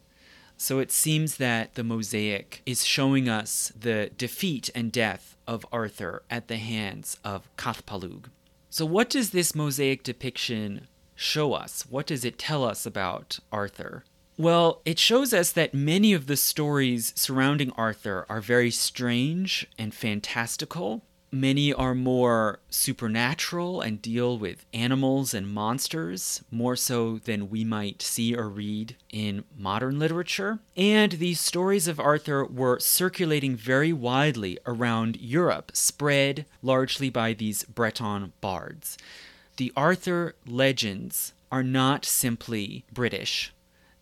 So 0.57 0.79
it 0.79 0.91
seems 0.91 1.37
that 1.37 1.75
the 1.75 1.85
mosaic 1.85 2.61
is 2.65 2.85
showing 2.85 3.29
us 3.29 3.71
the 3.79 4.11
defeat 4.17 4.69
and 4.75 4.91
death 4.91 5.37
of 5.47 5.65
Arthur 5.71 6.23
at 6.29 6.49
the 6.49 6.57
hands 6.57 7.17
of 7.23 7.49
Cath 7.55 7.85
Palug. 7.85 8.25
So, 8.69 8.85
what 8.85 9.09
does 9.09 9.31
this 9.31 9.55
mosaic 9.55 10.03
depiction 10.03 10.87
show 11.15 11.53
us? 11.53 11.85
What 11.89 12.05
does 12.05 12.23
it 12.23 12.37
tell 12.37 12.63
us 12.63 12.85
about 12.85 13.39
Arthur? 13.51 14.03
Well, 14.39 14.81
it 14.85 14.97
shows 14.99 15.33
us 15.33 15.51
that 15.51 15.73
many 15.73 16.13
of 16.13 16.27
the 16.27 16.37
stories 16.37 17.11
surrounding 17.13 17.71
Arthur 17.71 18.25
are 18.29 18.39
very 18.39 18.71
strange 18.71 19.67
and 19.77 19.93
fantastical. 19.93 21.03
Many 21.29 21.73
are 21.73 21.93
more 21.93 22.59
supernatural 22.69 23.81
and 23.81 24.01
deal 24.01 24.39
with 24.39 24.65
animals 24.73 25.33
and 25.33 25.45
monsters, 25.45 26.41
more 26.49 26.77
so 26.77 27.17
than 27.17 27.49
we 27.49 27.65
might 27.65 28.01
see 28.01 28.33
or 28.33 28.47
read 28.47 28.95
in 29.09 29.43
modern 29.57 29.99
literature. 29.99 30.59
And 30.77 31.11
these 31.11 31.41
stories 31.41 31.89
of 31.89 31.99
Arthur 31.99 32.45
were 32.45 32.79
circulating 32.79 33.57
very 33.57 33.91
widely 33.91 34.57
around 34.65 35.17
Europe, 35.19 35.71
spread 35.73 36.45
largely 36.63 37.09
by 37.09 37.33
these 37.33 37.63
Breton 37.65 38.31
bards. 38.39 38.97
The 39.57 39.73
Arthur 39.75 40.35
legends 40.47 41.33
are 41.51 41.63
not 41.63 42.05
simply 42.05 42.85
British 42.93 43.51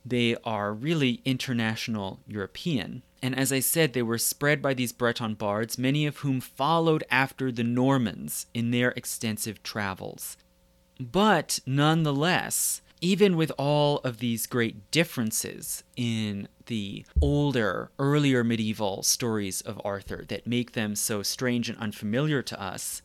they 0.10 0.36
are 0.44 0.74
really 0.74 1.22
international 1.26 2.20
European. 2.28 3.04
And 3.22 3.38
as 3.38 3.52
I 3.52 3.60
said, 3.60 3.94
they 3.94 4.04
were 4.04 4.18
spread 4.18 4.62
by 4.62 4.74
these 4.74 4.92
Breton 4.92 5.34
bards, 5.36 5.78
many 5.78 6.06
of 6.06 6.18
whom 6.18 6.40
followed 6.40 7.04
after 7.10 7.52
the 7.52 7.64
Normans 7.64 8.46
in 8.54 8.72
their 8.72 8.92
extensive 8.92 9.64
travels. 9.64 10.38
But 11.00 11.60
nonetheless, 11.66 12.82
even 13.02 13.36
with 13.36 13.52
all 13.58 14.00
of 14.00 14.20
these 14.20 14.48
great 14.48 14.90
differences 14.92 15.84
in 15.96 16.48
the 16.66 17.06
older, 17.22 17.92
earlier 18.00 18.44
medieval 18.44 19.04
stories 19.04 19.62
of 19.62 19.82
Arthur 19.84 20.26
that 20.30 20.48
make 20.48 20.74
them 20.74 20.96
so 20.96 21.22
strange 21.22 21.70
and 21.70 21.78
unfamiliar 21.80 22.42
to 22.42 22.62
us, 22.62 23.02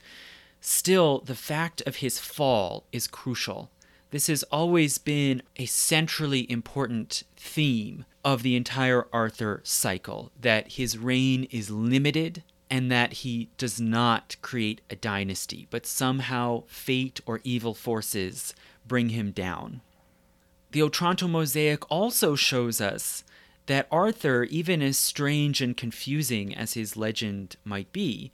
still 0.61 1.21
the 1.21 1.35
fact 1.35 1.83
of 1.87 1.97
his 1.97 2.19
fall 2.19 2.87
is 2.93 3.07
crucial. 3.07 3.71
This 4.13 4.27
has 4.27 4.43
always 4.45 4.99
been 4.99 5.43
a 5.57 5.65
centrally 5.65 6.49
important 6.51 7.23
theme 7.35 8.05
of 8.23 8.43
the 8.43 8.57
entire 8.57 9.07
Arthur 9.11 9.63
cycle 9.65 10.31
that 10.39 10.73
his 10.73 10.99
reign 10.99 11.45
is 11.45 11.71
limited 11.71 12.43
and 12.69 12.93
that 12.93 13.15
he 13.15 13.49
does 13.57 13.81
not 13.81 14.37
create 14.43 14.83
a 14.91 14.97
dynasty, 14.97 15.67
but 15.71 15.87
somehow 15.87 16.65
fate 16.67 17.23
or 17.25 17.41
evil 17.43 17.73
forces 17.73 18.55
bring 18.87 19.09
him 19.09 19.31
down. 19.31 19.81
The 20.73 20.83
Otranto 20.83 21.27
mosaic 21.27 21.91
also 21.91 22.35
shows 22.35 22.83
us 22.83 23.25
that 23.65 23.89
Arthur, 23.91 24.45
even 24.45 24.83
as 24.83 24.99
strange 24.99 25.63
and 25.63 25.75
confusing 25.75 26.55
as 26.55 26.75
his 26.75 26.99
legend 26.99 27.57
might 27.65 27.91
be, 27.95 28.31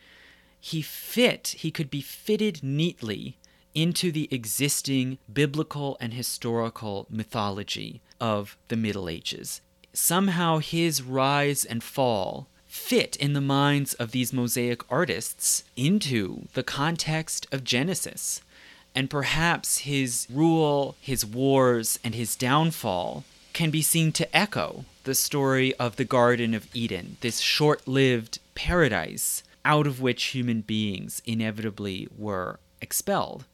he 0.59 0.83
fit, 0.83 1.55
he 1.59 1.71
could 1.71 1.89
be 1.89 2.01
fitted 2.01 2.65
neatly 2.65 3.39
into 3.75 4.11
the 4.11 4.29
existing 4.31 5.19
biblical 5.33 5.97
and 6.01 6.15
historical 6.15 7.07
mythology 7.11 8.01
of 8.21 8.57
the 8.69 8.77
Middle 8.77 9.09
Ages. 9.09 9.61
Somehow 9.93 10.59
his 10.59 11.03
rise 11.03 11.65
and 11.65 11.83
fall 11.83 12.49
fit 12.67 13.17
in 13.17 13.33
the 13.33 13.41
minds 13.41 13.95
of 13.95 14.13
these 14.13 14.33
mosaic 14.33 14.83
artists 14.91 15.65
into 15.77 16.47
the 16.55 16.63
context 16.63 17.47
of 17.51 17.65
Genesis. 17.65 18.43
And 18.95 19.11
perhaps 19.11 19.79
his 19.79 20.27
rule, 20.31 20.97
his 21.01 21.25
wars, 21.25 21.99
and 22.05 22.15
his 22.15 22.37
downfall 22.37 23.25
can 23.53 23.71
be 23.71 23.83
seen 23.83 24.13
to 24.13 24.37
echo 24.37 24.85
the 25.05 25.15
story 25.15 25.75
of 25.77 25.97
the 25.97 26.05
Garden 26.05 26.55
of 26.55 26.69
Eden, 26.75 27.17
this 27.23 27.41
short 27.41 27.89
lived 27.89 28.39
paradise 28.55 29.43
out 29.65 29.87
of 29.87 30.01
which 30.01 30.27
human 30.27 30.61
beings 30.61 31.23
inevitably 31.25 32.09
were 32.17 32.59
expelled. 32.81 33.45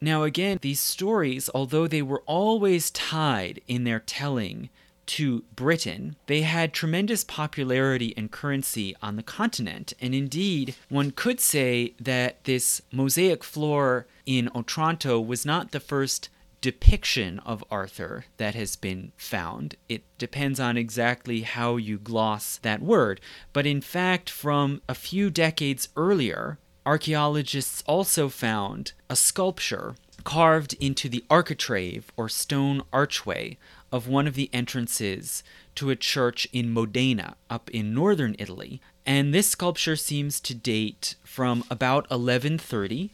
Now, 0.00 0.22
again, 0.22 0.58
these 0.60 0.80
stories, 0.80 1.50
although 1.54 1.86
they 1.86 2.02
were 2.02 2.22
always 2.26 2.90
tied 2.90 3.60
in 3.66 3.84
their 3.84 4.00
telling 4.00 4.70
to 5.06 5.42
Britain, 5.54 6.16
they 6.26 6.42
had 6.42 6.72
tremendous 6.72 7.24
popularity 7.24 8.14
and 8.16 8.30
currency 8.30 8.94
on 9.02 9.16
the 9.16 9.22
continent. 9.22 9.92
And 10.00 10.14
indeed, 10.14 10.76
one 10.88 11.10
could 11.10 11.40
say 11.40 11.94
that 12.00 12.44
this 12.44 12.80
mosaic 12.92 13.42
floor 13.42 14.06
in 14.24 14.48
Otranto 14.54 15.20
was 15.20 15.44
not 15.44 15.72
the 15.72 15.80
first 15.80 16.28
depiction 16.60 17.38
of 17.40 17.64
Arthur 17.70 18.26
that 18.36 18.54
has 18.54 18.76
been 18.76 19.12
found. 19.16 19.74
It 19.88 20.02
depends 20.18 20.60
on 20.60 20.76
exactly 20.76 21.40
how 21.40 21.76
you 21.76 21.98
gloss 21.98 22.58
that 22.58 22.82
word. 22.82 23.20
But 23.52 23.66
in 23.66 23.80
fact, 23.80 24.30
from 24.30 24.82
a 24.88 24.94
few 24.94 25.30
decades 25.30 25.88
earlier, 25.96 26.58
archaeologists 26.90 27.84
also 27.86 28.28
found 28.28 28.90
a 29.08 29.14
sculpture 29.14 29.94
carved 30.24 30.72
into 30.80 31.08
the 31.08 31.24
architrave 31.30 32.10
or 32.16 32.28
stone 32.28 32.82
archway 32.92 33.56
of 33.92 34.08
one 34.08 34.26
of 34.26 34.34
the 34.34 34.50
entrances 34.52 35.44
to 35.76 35.88
a 35.90 35.94
church 35.94 36.48
in 36.52 36.68
Modena, 36.72 37.36
up 37.48 37.70
in 37.70 37.94
northern 37.94 38.34
Italy. 38.40 38.80
And 39.06 39.32
this 39.32 39.50
sculpture 39.50 39.94
seems 39.94 40.40
to 40.40 40.52
date 40.52 41.14
from 41.22 41.62
about 41.70 42.10
1130, 42.10 43.10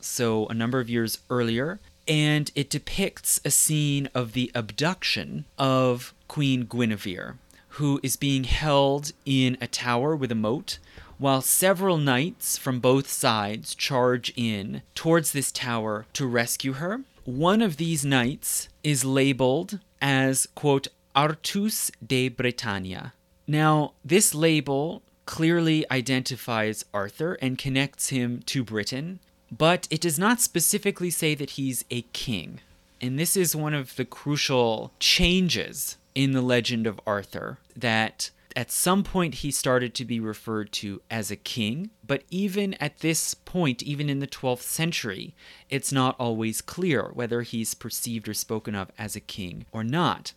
so 0.00 0.46
a 0.46 0.54
number 0.54 0.80
of 0.80 0.88
years 0.88 1.18
earlier, 1.28 1.80
and 2.08 2.50
it 2.54 2.70
depicts 2.70 3.42
a 3.44 3.50
scene 3.50 4.08
of 4.14 4.32
the 4.32 4.50
abduction 4.54 5.44
of 5.58 6.14
Queen 6.28 6.64
Guinevere, 6.64 7.36
who 7.76 8.00
is 8.02 8.16
being 8.16 8.44
held 8.44 9.12
in 9.26 9.58
a 9.60 9.66
tower 9.66 10.16
with 10.16 10.32
a 10.32 10.42
moat 10.46 10.78
while 11.18 11.40
several 11.40 11.98
knights 11.98 12.56
from 12.56 12.80
both 12.80 13.08
sides 13.08 13.74
charge 13.74 14.32
in 14.36 14.82
towards 14.94 15.32
this 15.32 15.52
tower 15.52 16.06
to 16.12 16.26
rescue 16.26 16.74
her. 16.74 17.02
One 17.24 17.60
of 17.60 17.76
these 17.76 18.04
knights 18.04 18.68
is 18.82 19.04
labeled 19.04 19.80
as, 20.00 20.46
quote, 20.54 20.88
Artus 21.14 21.90
de 22.04 22.28
Bretagne. 22.28 23.10
Now, 23.46 23.92
this 24.04 24.34
label 24.34 25.02
clearly 25.26 25.84
identifies 25.90 26.84
Arthur 26.94 27.34
and 27.42 27.58
connects 27.58 28.08
him 28.08 28.40
to 28.46 28.64
Britain, 28.64 29.18
but 29.50 29.86
it 29.90 30.00
does 30.00 30.18
not 30.18 30.40
specifically 30.40 31.10
say 31.10 31.34
that 31.34 31.50
he's 31.50 31.84
a 31.90 32.02
king. 32.12 32.60
And 33.00 33.18
this 33.18 33.36
is 33.36 33.54
one 33.54 33.74
of 33.74 33.96
the 33.96 34.04
crucial 34.04 34.92
changes 34.98 35.96
in 36.14 36.32
the 36.32 36.42
legend 36.42 36.86
of 36.86 37.00
Arthur 37.06 37.58
that 37.76 38.30
at 38.58 38.72
some 38.72 39.04
point 39.04 39.36
he 39.36 39.52
started 39.52 39.94
to 39.94 40.04
be 40.04 40.18
referred 40.18 40.72
to 40.72 41.00
as 41.08 41.30
a 41.30 41.36
king, 41.36 41.90
but 42.04 42.24
even 42.28 42.74
at 42.74 42.98
this 42.98 43.32
point, 43.32 43.84
even 43.84 44.10
in 44.10 44.18
the 44.18 44.26
12th 44.26 44.62
century, 44.62 45.32
it's 45.70 45.92
not 45.92 46.16
always 46.18 46.60
clear 46.60 47.12
whether 47.14 47.42
he's 47.42 47.74
perceived 47.74 48.28
or 48.28 48.34
spoken 48.34 48.74
of 48.74 48.90
as 48.98 49.14
a 49.14 49.20
king 49.20 49.64
or 49.70 49.84
not. 49.84 50.32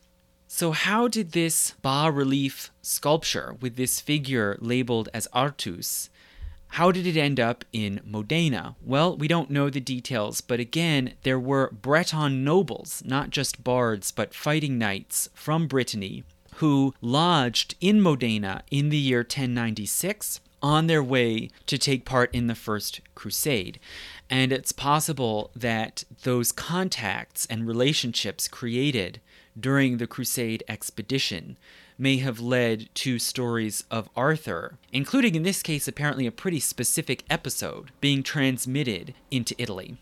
So, 0.45 0.71
how 0.71 1.07
did 1.07 1.31
this 1.31 1.71
bas 1.81 2.13
relief 2.13 2.69
sculpture 2.83 3.55
with 3.59 3.75
this 3.75 3.99
figure 3.99 4.55
labeled 4.61 5.09
as 5.15 5.27
Artus 5.33 6.11
how 6.75 6.89
did 6.89 7.05
it 7.05 7.17
end 7.17 7.37
up 7.37 7.65
in 7.73 7.99
Modena? 8.05 8.77
Well, 8.81 9.17
we 9.17 9.27
don't 9.27 9.49
know 9.49 9.69
the 9.69 9.81
details, 9.81 10.39
but 10.39 10.61
again, 10.61 11.15
there 11.23 11.39
were 11.39 11.69
Breton 11.71 12.45
nobles, 12.45 13.03
not 13.05 13.29
just 13.29 13.61
bards, 13.61 14.11
but 14.13 14.33
fighting 14.33 14.77
knights 14.77 15.27
from 15.33 15.67
Brittany, 15.67 16.23
who 16.55 16.93
lodged 17.01 17.75
in 17.81 18.01
Modena 18.01 18.63
in 18.69 18.89
the 18.89 18.97
year 18.97 19.19
1096 19.19 20.39
on 20.61 20.87
their 20.87 21.03
way 21.03 21.49
to 21.65 21.77
take 21.77 22.05
part 22.05 22.33
in 22.33 22.47
the 22.47 22.55
First 22.55 23.01
Crusade. 23.15 23.79
And 24.29 24.51
it's 24.51 24.71
possible 24.71 25.51
that 25.55 26.03
those 26.23 26.51
contacts 26.51 27.45
and 27.47 27.67
relationships 27.67 28.47
created 28.47 29.19
during 29.59 29.97
the 29.97 30.07
Crusade 30.07 30.63
expedition 30.67 31.57
may 31.97 32.17
have 32.17 32.39
led 32.39 32.89
to 32.95 33.19
stories 33.19 33.83
of 33.91 34.09
Arthur, 34.15 34.77
including 34.91 35.35
in 35.35 35.43
this 35.43 35.61
case 35.61 35.87
apparently 35.87 36.25
a 36.25 36.31
pretty 36.31 36.59
specific 36.59 37.23
episode 37.29 37.91
being 37.99 38.23
transmitted 38.23 39.13
into 39.29 39.55
Italy. 39.57 39.97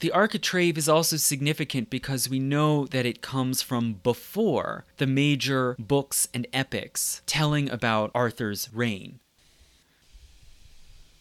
The 0.00 0.12
architrave 0.12 0.78
is 0.78 0.88
also 0.88 1.16
significant 1.16 1.90
because 1.90 2.30
we 2.30 2.38
know 2.38 2.86
that 2.86 3.04
it 3.04 3.20
comes 3.20 3.62
from 3.62 3.94
before 3.94 4.84
the 4.98 5.06
major 5.06 5.74
books 5.78 6.28
and 6.32 6.46
epics 6.52 7.22
telling 7.26 7.68
about 7.68 8.12
Arthur's 8.14 8.68
reign. 8.72 9.18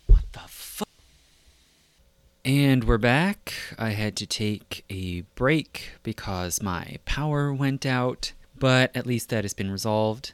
What 0.06 0.32
the 0.32 0.42
fuck? 0.48 0.88
And 2.46 2.84
we're 2.84 3.00
back. 3.00 3.54
I 3.80 3.90
had 3.90 4.16
to 4.18 4.28
take 4.28 4.86
a 4.90 5.22
break 5.36 5.94
because 6.04 6.62
my 6.62 6.98
power 7.06 7.52
went 7.52 7.86
out 7.86 8.34
but 8.60 8.96
at 8.96 9.06
least 9.06 9.30
that 9.30 9.44
has 9.44 9.54
been 9.54 9.72
resolved. 9.72 10.34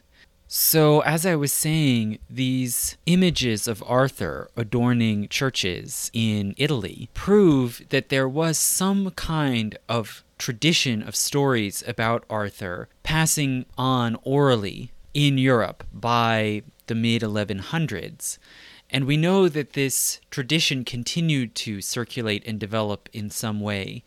So, 0.56 1.00
as 1.00 1.26
I 1.26 1.36
was 1.36 1.52
saying, 1.52 2.20
these 2.30 2.96
images 3.08 3.68
of 3.68 3.84
Arthur 3.88 4.52
adorning 4.56 5.28
churches 5.28 6.12
in 6.14 6.54
Italy 6.58 7.10
prove 7.16 7.82
that 7.90 8.10
there 8.10 8.30
was 8.30 8.60
some 8.60 9.10
kind 9.16 9.80
of 9.90 10.24
tradition 10.38 11.02
of 11.02 11.16
stories 11.16 11.84
about 11.88 12.24
Arthur 12.30 12.88
passing 13.02 13.66
on 13.80 14.16
orally 14.22 14.92
in 15.16 15.40
Europe 15.40 15.86
by 15.92 16.62
the 16.86 16.94
mid 16.94 17.24
1100s. 17.24 18.38
And 18.92 19.06
we 19.06 19.18
know 19.18 19.50
that 19.50 19.74
this 19.74 20.22
tradition 20.30 20.86
continued 20.86 21.56
to 21.66 21.82
circulate 21.82 22.44
and 22.46 22.60
develop 22.60 23.10
in 23.12 23.32
some 23.32 23.60
way 23.60 24.04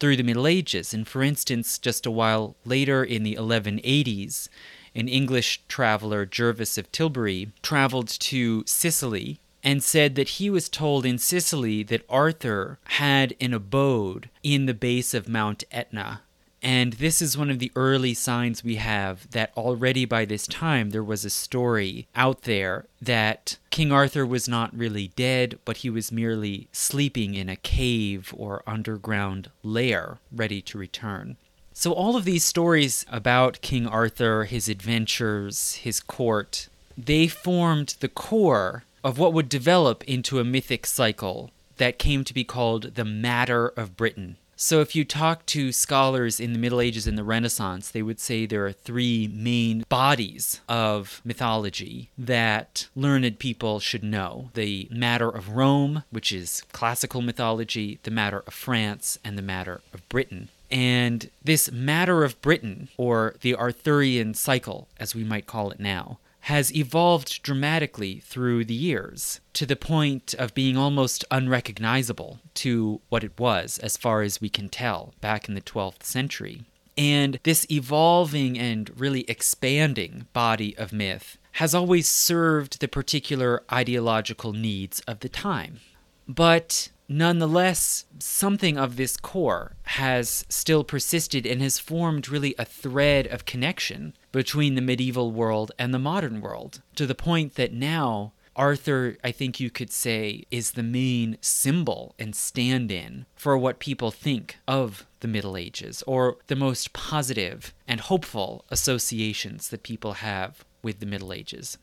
through 0.00 0.16
the 0.16 0.24
Middle 0.24 0.48
Ages. 0.48 0.92
And 0.92 1.06
for 1.06 1.22
instance, 1.22 1.78
just 1.78 2.04
a 2.04 2.10
while 2.10 2.56
later 2.64 3.04
in 3.04 3.22
the 3.22 3.36
1180s, 3.36 4.48
an 4.94 5.08
English 5.08 5.62
traveler, 5.68 6.26
Gervase 6.26 6.78
of 6.78 6.90
Tilbury, 6.92 7.52
traveled 7.62 8.08
to 8.08 8.62
Sicily 8.66 9.38
and 9.62 9.82
said 9.82 10.14
that 10.14 10.30
he 10.30 10.50
was 10.50 10.68
told 10.68 11.06
in 11.06 11.18
Sicily 11.18 11.82
that 11.84 12.04
Arthur 12.08 12.78
had 12.84 13.34
an 13.40 13.54
abode 13.54 14.28
in 14.42 14.66
the 14.66 14.74
base 14.74 15.14
of 15.14 15.28
Mount 15.28 15.64
Etna 15.70 16.20
and 16.64 16.94
this 16.94 17.20
is 17.20 17.36
one 17.36 17.50
of 17.50 17.58
the 17.58 17.70
early 17.76 18.14
signs 18.14 18.64
we 18.64 18.76
have 18.76 19.30
that 19.32 19.52
already 19.54 20.06
by 20.06 20.24
this 20.24 20.46
time 20.46 20.90
there 20.90 21.04
was 21.04 21.22
a 21.22 21.30
story 21.30 22.08
out 22.16 22.42
there 22.42 22.86
that 23.02 23.58
King 23.68 23.92
Arthur 23.92 24.24
was 24.24 24.48
not 24.48 24.74
really 24.74 25.08
dead, 25.08 25.58
but 25.66 25.78
he 25.78 25.90
was 25.90 26.10
merely 26.10 26.68
sleeping 26.72 27.34
in 27.34 27.50
a 27.50 27.56
cave 27.56 28.32
or 28.34 28.62
underground 28.66 29.50
lair, 29.62 30.16
ready 30.32 30.62
to 30.62 30.78
return. 30.78 31.36
So, 31.76 31.92
all 31.92 32.16
of 32.16 32.24
these 32.24 32.44
stories 32.44 33.04
about 33.10 33.60
King 33.60 33.84
Arthur, 33.88 34.44
his 34.44 34.68
adventures, 34.68 35.74
his 35.74 35.98
court, 35.98 36.68
they 36.96 37.26
formed 37.26 37.96
the 37.98 38.08
core 38.08 38.84
of 39.02 39.18
what 39.18 39.32
would 39.32 39.48
develop 39.48 40.04
into 40.04 40.38
a 40.38 40.44
mythic 40.44 40.86
cycle 40.86 41.50
that 41.78 41.98
came 41.98 42.22
to 42.22 42.32
be 42.32 42.44
called 42.44 42.94
the 42.94 43.04
Matter 43.04 43.68
of 43.76 43.96
Britain. 43.96 44.36
So, 44.54 44.80
if 44.80 44.94
you 44.94 45.04
talk 45.04 45.44
to 45.46 45.72
scholars 45.72 46.38
in 46.38 46.52
the 46.52 46.60
Middle 46.60 46.80
Ages 46.80 47.08
and 47.08 47.18
the 47.18 47.24
Renaissance, 47.24 47.90
they 47.90 48.02
would 48.02 48.20
say 48.20 48.46
there 48.46 48.64
are 48.64 48.72
three 48.72 49.28
main 49.34 49.84
bodies 49.88 50.60
of 50.68 51.20
mythology 51.24 52.08
that 52.16 52.86
learned 52.94 53.40
people 53.40 53.80
should 53.80 54.04
know 54.04 54.50
the 54.54 54.86
matter 54.92 55.28
of 55.28 55.50
Rome, 55.50 56.04
which 56.10 56.30
is 56.30 56.62
classical 56.70 57.20
mythology, 57.20 57.98
the 58.04 58.12
matter 58.12 58.44
of 58.46 58.54
France, 58.54 59.18
and 59.24 59.36
the 59.36 59.42
matter 59.42 59.80
of 59.92 60.08
Britain. 60.08 60.50
And 60.70 61.30
this 61.42 61.70
matter 61.70 62.24
of 62.24 62.40
Britain, 62.42 62.88
or 62.96 63.36
the 63.40 63.54
Arthurian 63.54 64.34
cycle, 64.34 64.88
as 64.98 65.14
we 65.14 65.24
might 65.24 65.46
call 65.46 65.70
it 65.70 65.78
now, 65.78 66.18
has 66.40 66.74
evolved 66.74 67.42
dramatically 67.42 68.20
through 68.20 68.64
the 68.66 68.74
years 68.74 69.40
to 69.54 69.64
the 69.64 69.76
point 69.76 70.34
of 70.34 70.52
being 70.54 70.76
almost 70.76 71.24
unrecognizable 71.30 72.38
to 72.52 73.00
what 73.08 73.24
it 73.24 73.38
was, 73.38 73.78
as 73.78 73.96
far 73.96 74.20
as 74.20 74.42
we 74.42 74.50
can 74.50 74.68
tell, 74.68 75.14
back 75.22 75.48
in 75.48 75.54
the 75.54 75.60
12th 75.62 76.02
century. 76.02 76.64
And 76.98 77.40
this 77.44 77.66
evolving 77.70 78.58
and 78.58 78.90
really 78.98 79.22
expanding 79.22 80.26
body 80.34 80.76
of 80.76 80.92
myth 80.92 81.38
has 81.52 81.74
always 81.74 82.08
served 82.08 82.80
the 82.80 82.88
particular 82.88 83.62
ideological 83.72 84.52
needs 84.52 85.00
of 85.00 85.20
the 85.20 85.28
time. 85.28 85.80
But 86.28 86.90
Nonetheless, 87.08 88.06
something 88.18 88.78
of 88.78 88.96
this 88.96 89.16
core 89.16 89.76
has 89.82 90.46
still 90.48 90.84
persisted 90.84 91.44
and 91.44 91.60
has 91.60 91.78
formed 91.78 92.28
really 92.28 92.54
a 92.58 92.64
thread 92.64 93.26
of 93.26 93.44
connection 93.44 94.14
between 94.32 94.74
the 94.74 94.80
medieval 94.80 95.30
world 95.30 95.70
and 95.78 95.92
the 95.92 95.98
modern 95.98 96.40
world, 96.40 96.80
to 96.96 97.06
the 97.06 97.14
point 97.14 97.54
that 97.56 97.72
now 97.72 98.32
Arthur, 98.56 99.16
I 99.24 99.32
think 99.32 99.58
you 99.58 99.68
could 99.68 99.90
say, 99.90 100.44
is 100.50 100.72
the 100.72 100.82
main 100.82 101.38
symbol 101.40 102.14
and 102.18 102.34
stand 102.34 102.92
in 102.92 103.26
for 103.34 103.58
what 103.58 103.78
people 103.78 104.10
think 104.10 104.58
of 104.68 105.06
the 105.20 105.28
Middle 105.28 105.56
Ages, 105.56 106.04
or 106.06 106.36
the 106.46 106.56
most 106.56 106.92
positive 106.92 107.74
and 107.88 108.00
hopeful 108.00 108.64
associations 108.70 109.68
that 109.70 109.82
people 109.82 110.14
have 110.14 110.64
with 110.82 111.00
the 111.00 111.06
Middle 111.06 111.32
Ages. 111.32 111.78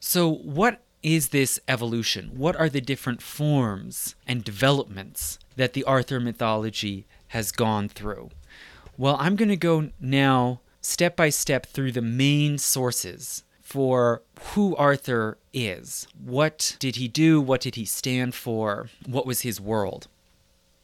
So, 0.00 0.28
what 0.30 0.80
is 1.02 1.28
this 1.28 1.60
evolution? 1.68 2.32
What 2.36 2.56
are 2.56 2.68
the 2.68 2.80
different 2.80 3.22
forms 3.22 4.14
and 4.26 4.42
developments 4.44 5.38
that 5.56 5.72
the 5.72 5.84
Arthur 5.84 6.20
mythology 6.20 7.06
has 7.28 7.52
gone 7.52 7.88
through? 7.88 8.30
Well, 8.96 9.16
I'm 9.20 9.36
going 9.36 9.48
to 9.48 9.56
go 9.56 9.90
now 10.00 10.60
step 10.80 11.16
by 11.16 11.28
step 11.28 11.66
through 11.66 11.92
the 11.92 12.02
main 12.02 12.58
sources 12.58 13.44
for 13.60 14.22
who 14.54 14.74
Arthur 14.76 15.38
is. 15.52 16.08
What 16.18 16.76
did 16.78 16.96
he 16.96 17.06
do? 17.06 17.40
What 17.40 17.60
did 17.60 17.74
he 17.74 17.84
stand 17.84 18.34
for? 18.34 18.88
What 19.06 19.26
was 19.26 19.42
his 19.42 19.60
world? 19.60 20.08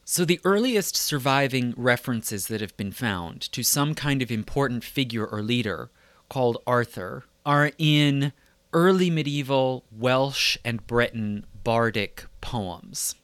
So, 0.04 0.26
the 0.26 0.40
earliest 0.44 0.96
surviving 0.96 1.72
references 1.78 2.48
that 2.48 2.60
have 2.60 2.76
been 2.76 2.92
found 2.92 3.40
to 3.52 3.62
some 3.62 3.94
kind 3.94 4.20
of 4.20 4.30
important 4.30 4.84
figure 4.84 5.24
or 5.24 5.40
leader 5.40 5.88
called 6.28 6.62
Arthur 6.66 7.24
are 7.46 7.72
in 7.78 8.34
early 8.74 9.08
medieval 9.08 9.84
Welsh 9.90 10.58
and 10.64 10.86
Breton 10.86 11.46
bardic 11.62 12.26
poems. 12.40 13.14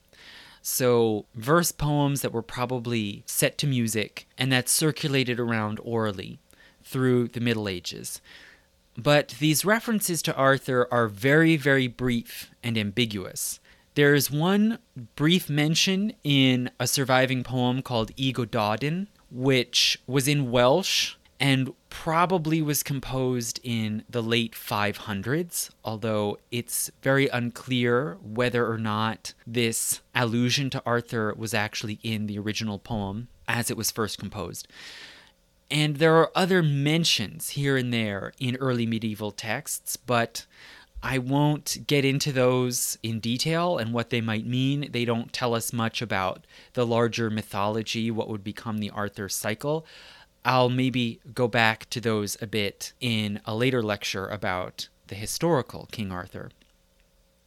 So, 0.62 1.26
verse 1.34 1.72
poems 1.72 2.22
that 2.22 2.32
were 2.32 2.42
probably 2.42 3.24
set 3.26 3.58
to 3.58 3.66
music 3.66 4.26
and 4.38 4.52
that 4.52 4.68
circulated 4.68 5.40
around 5.40 5.80
orally 5.82 6.38
through 6.82 7.28
the 7.28 7.40
Middle 7.40 7.68
Ages. 7.68 8.20
But 8.96 9.36
these 9.40 9.64
references 9.64 10.22
to 10.22 10.34
Arthur 10.34 10.86
are 10.92 11.08
very, 11.08 11.56
very 11.56 11.88
brief 11.88 12.50
and 12.62 12.78
ambiguous. 12.78 13.58
There 13.94 14.14
is 14.14 14.30
one 14.30 14.78
brief 15.16 15.50
mention 15.50 16.12
in 16.22 16.70
a 16.78 16.86
surviving 16.86 17.42
poem 17.42 17.82
called 17.82 18.12
Y 18.18 18.30
Gododdin, 18.30 19.08
which 19.30 20.00
was 20.06 20.28
in 20.28 20.50
Welsh 20.50 21.14
and 21.40 21.72
probably 21.88 22.60
was 22.60 22.82
composed 22.82 23.58
in 23.64 24.04
the 24.08 24.22
late 24.22 24.52
500s, 24.52 25.70
although 25.82 26.38
it's 26.50 26.90
very 27.02 27.28
unclear 27.28 28.18
whether 28.22 28.70
or 28.70 28.76
not 28.76 29.32
this 29.46 30.02
allusion 30.14 30.68
to 30.68 30.82
Arthur 30.84 31.34
was 31.34 31.54
actually 31.54 31.98
in 32.02 32.26
the 32.26 32.38
original 32.38 32.78
poem 32.78 33.28
as 33.48 33.70
it 33.70 33.76
was 33.76 33.90
first 33.90 34.18
composed. 34.18 34.68
And 35.70 35.96
there 35.96 36.16
are 36.16 36.30
other 36.34 36.62
mentions 36.62 37.50
here 37.50 37.76
and 37.76 37.92
there 37.92 38.32
in 38.38 38.56
early 38.56 38.86
medieval 38.86 39.30
texts, 39.30 39.96
but 39.96 40.44
I 41.02 41.16
won't 41.16 41.86
get 41.86 42.04
into 42.04 42.32
those 42.32 42.98
in 43.02 43.20
detail 43.20 43.78
and 43.78 43.94
what 43.94 44.10
they 44.10 44.20
might 44.20 44.46
mean. 44.46 44.90
They 44.90 45.06
don't 45.06 45.32
tell 45.32 45.54
us 45.54 45.72
much 45.72 46.02
about 46.02 46.46
the 46.74 46.84
larger 46.84 47.30
mythology, 47.30 48.10
what 48.10 48.28
would 48.28 48.44
become 48.44 48.78
the 48.78 48.90
Arthur 48.90 49.28
cycle. 49.28 49.86
I'll 50.44 50.70
maybe 50.70 51.20
go 51.34 51.48
back 51.48 51.88
to 51.90 52.00
those 52.00 52.36
a 52.40 52.46
bit 52.46 52.92
in 53.00 53.40
a 53.44 53.54
later 53.54 53.82
lecture 53.82 54.26
about 54.26 54.88
the 55.08 55.14
historical 55.14 55.88
King 55.90 56.10
Arthur. 56.10 56.50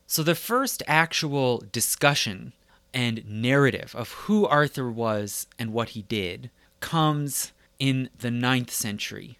So, 0.06 0.22
the 0.22 0.36
first 0.36 0.84
actual 0.86 1.64
discussion 1.72 2.54
and 2.94 3.28
narrative 3.28 3.96
of 3.98 4.12
who 4.12 4.46
Arthur 4.46 4.92
was 4.92 5.48
and 5.58 5.74
what 5.74 5.90
he 5.90 6.04
did 6.04 6.52
comes 6.80 7.52
in 7.80 8.10
the 8.20 8.30
ninth 8.30 8.70
century 8.70 9.40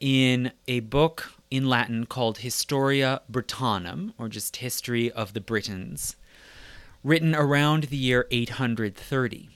in 0.00 0.52
a 0.66 0.80
book 0.80 1.32
in 1.50 1.68
Latin 1.68 2.06
called 2.06 2.38
Historia 2.38 3.20
Brittonum, 3.30 4.12
or 4.18 4.28
just 4.28 4.56
History 4.56 5.10
of 5.10 5.32
the 5.32 5.40
Britons, 5.40 6.16
written 7.04 7.34
around 7.34 7.84
the 7.84 7.96
year 7.96 8.26
830. 8.30 9.55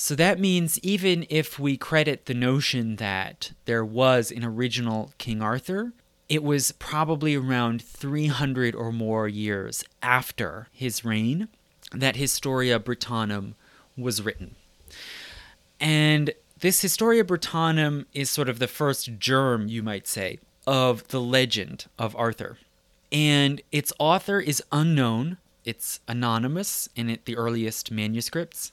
So 0.00 0.14
that 0.14 0.38
means 0.38 0.78
even 0.78 1.26
if 1.28 1.58
we 1.58 1.76
credit 1.76 2.26
the 2.26 2.34
notion 2.34 2.96
that 2.96 3.50
there 3.64 3.84
was 3.84 4.30
an 4.30 4.44
original 4.44 5.12
King 5.18 5.42
Arthur, 5.42 5.92
it 6.28 6.44
was 6.44 6.70
probably 6.70 7.34
around 7.34 7.82
300 7.82 8.76
or 8.76 8.92
more 8.92 9.26
years 9.26 9.82
after 10.00 10.68
his 10.70 11.04
reign 11.04 11.48
that 11.90 12.14
Historia 12.14 12.78
Brittonum 12.78 13.54
was 13.96 14.22
written. 14.22 14.54
And 15.80 16.30
this 16.60 16.80
Historia 16.80 17.24
Brittonum 17.24 18.06
is 18.14 18.30
sort 18.30 18.48
of 18.48 18.60
the 18.60 18.68
first 18.68 19.18
germ, 19.18 19.66
you 19.66 19.82
might 19.82 20.06
say, 20.06 20.38
of 20.64 21.08
the 21.08 21.20
legend 21.20 21.86
of 21.98 22.14
Arthur. 22.14 22.56
And 23.10 23.60
its 23.72 23.92
author 23.98 24.38
is 24.38 24.62
unknown, 24.70 25.38
it's 25.64 25.98
anonymous 26.06 26.88
in 26.94 27.10
it, 27.10 27.24
the 27.24 27.36
earliest 27.36 27.90
manuscripts 27.90 28.70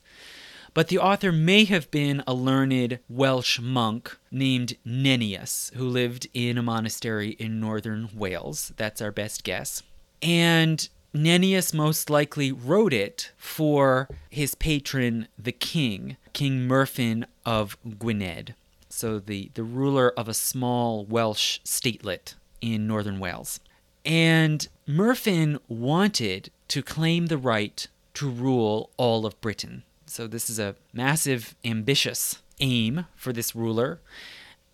but 0.76 0.90
the 0.90 1.00
author 1.00 1.32
may 1.32 1.64
have 1.64 1.90
been 1.90 2.22
a 2.28 2.34
learned 2.34 3.00
Welsh 3.10 3.60
monk 3.60 4.16
named 4.30 4.76
Nennius, 4.86 5.74
who 5.74 5.88
lived 5.88 6.28
in 6.34 6.58
a 6.58 6.62
monastery 6.62 7.30
in 7.40 7.62
northern 7.62 8.10
Wales. 8.14 8.74
That's 8.76 9.02
our 9.02 9.12
best 9.12 9.46
guess. 9.46 9.82
And 10.22 10.88
Nennius 11.14 11.74
most 11.74 12.10
likely 12.10 12.52
wrote 12.52 12.94
it 12.94 13.32
for 13.38 14.10
his 14.30 14.54
patron, 14.54 15.30
the 15.40 15.54
king, 15.54 16.18
King 16.34 16.68
Myrddin 16.68 17.26
of 17.46 17.78
Gwynedd, 17.98 18.54
so 18.90 19.20
the, 19.20 19.52
the 19.54 19.64
ruler 19.64 20.12
of 20.18 20.28
a 20.28 20.34
small 20.34 21.06
Welsh 21.06 21.60
statelet 21.64 22.36
in 22.60 22.86
northern 22.86 23.20
Wales. 23.20 23.62
And 24.04 24.68
Myrddin 24.86 25.58
wanted 25.70 26.52
to 26.68 26.84
claim 26.84 27.28
the 27.28 27.38
right 27.38 27.88
to 28.16 28.30
rule 28.30 28.90
all 28.98 29.26
of 29.26 29.40
Britain. 29.40 29.84
So, 30.08 30.28
this 30.28 30.50
is 30.50 30.60
a 30.60 30.76
massive, 30.94 31.56
ambitious 31.66 32.42
aim 32.60 33.06
for 33.16 33.34
this 33.34 33.56
ruler. 33.56 34.02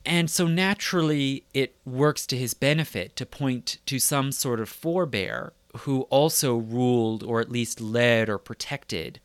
And 0.06 0.30
so, 0.30 0.48
naturally, 0.48 1.46
it 1.54 1.76
works 1.86 2.26
to 2.28 2.38
his 2.38 2.54
benefit 2.54 3.16
to 3.16 3.26
point 3.26 3.78
to 3.86 4.00
some 4.00 4.32
sort 4.32 4.60
of 4.60 4.70
forebear 4.70 5.54
who 5.80 6.02
also 6.04 6.58
ruled, 6.58 7.24
or 7.24 7.40
at 7.40 7.52
least 7.52 7.80
led 7.80 8.30
or 8.30 8.38
protected, 8.38 9.20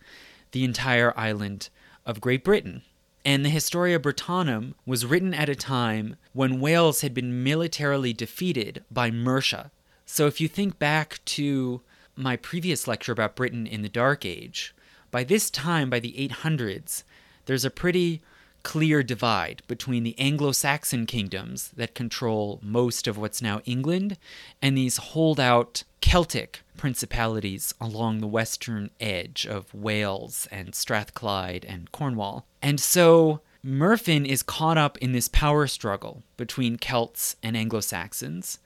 the 0.53 0.64
entire 0.64 1.12
island 1.19 1.71
of 2.05 2.21
Great 2.21 2.45
Britain. 2.45 2.83
And 3.25 3.45
the 3.45 3.51
Historia 3.51 3.99
Brittonum 3.99 4.75
was 4.85 5.05
written 5.05 5.35
at 5.35 5.49
a 5.49 5.57
time 5.57 6.16
when 6.33 6.61
Wales 6.61 7.01
had 7.01 7.12
been 7.12 7.42
militarily 7.42 8.12
defeated 8.12 8.85
by 8.90 9.11
Mercia. 9.11 9.73
So, 10.05 10.27
if 10.27 10.40
you 10.40 10.47
think 10.47 10.79
back 10.79 11.19
to 11.25 11.81
my 12.14 12.37
previous 12.37 12.87
lecture 12.87 13.12
about 13.12 13.35
Britain 13.35 13.66
in 13.66 13.83
the 13.83 13.88
Dark 13.88 14.25
Age, 14.25 14.75
by 15.16 15.24
this 15.24 15.48
time, 15.48 15.88
by 15.88 15.98
the 15.98 16.12
800s, 16.29 17.02
there's 17.46 17.64
a 17.64 17.70
pretty 17.70 18.20
clear 18.62 19.02
divide 19.02 19.62
between 19.66 20.02
the 20.02 20.14
Anglo 20.18 20.52
Saxon 20.52 21.07
kingdoms 21.07 21.70
that 21.74 21.94
control 21.94 22.61
most 22.62 23.07
of 23.07 23.16
what's 23.16 23.40
now 23.40 23.62
England 23.64 24.18
and 24.61 24.76
these 24.76 24.98
holdout 24.98 25.85
Celtic 26.02 26.61
principalities 26.76 27.72
along 27.81 28.20
the 28.20 28.26
western 28.26 28.90
edge 29.00 29.46
of 29.46 29.72
Wales 29.72 30.46
and 30.50 30.74
Strathclyde 30.74 31.64
and 31.66 31.90
Cornwall. 31.92 32.44
And 32.61 32.79
so 32.79 33.40
Myrddin 33.64 34.26
is 34.26 34.42
caught 34.42 34.76
up 34.76 34.98
in 34.98 35.12
this 35.12 35.29
power 35.29 35.66
struggle 35.66 36.24
between 36.37 36.76
Celts 36.76 37.37
and 37.42 37.57
Anglo 37.57 37.81
Saxons 37.81 38.59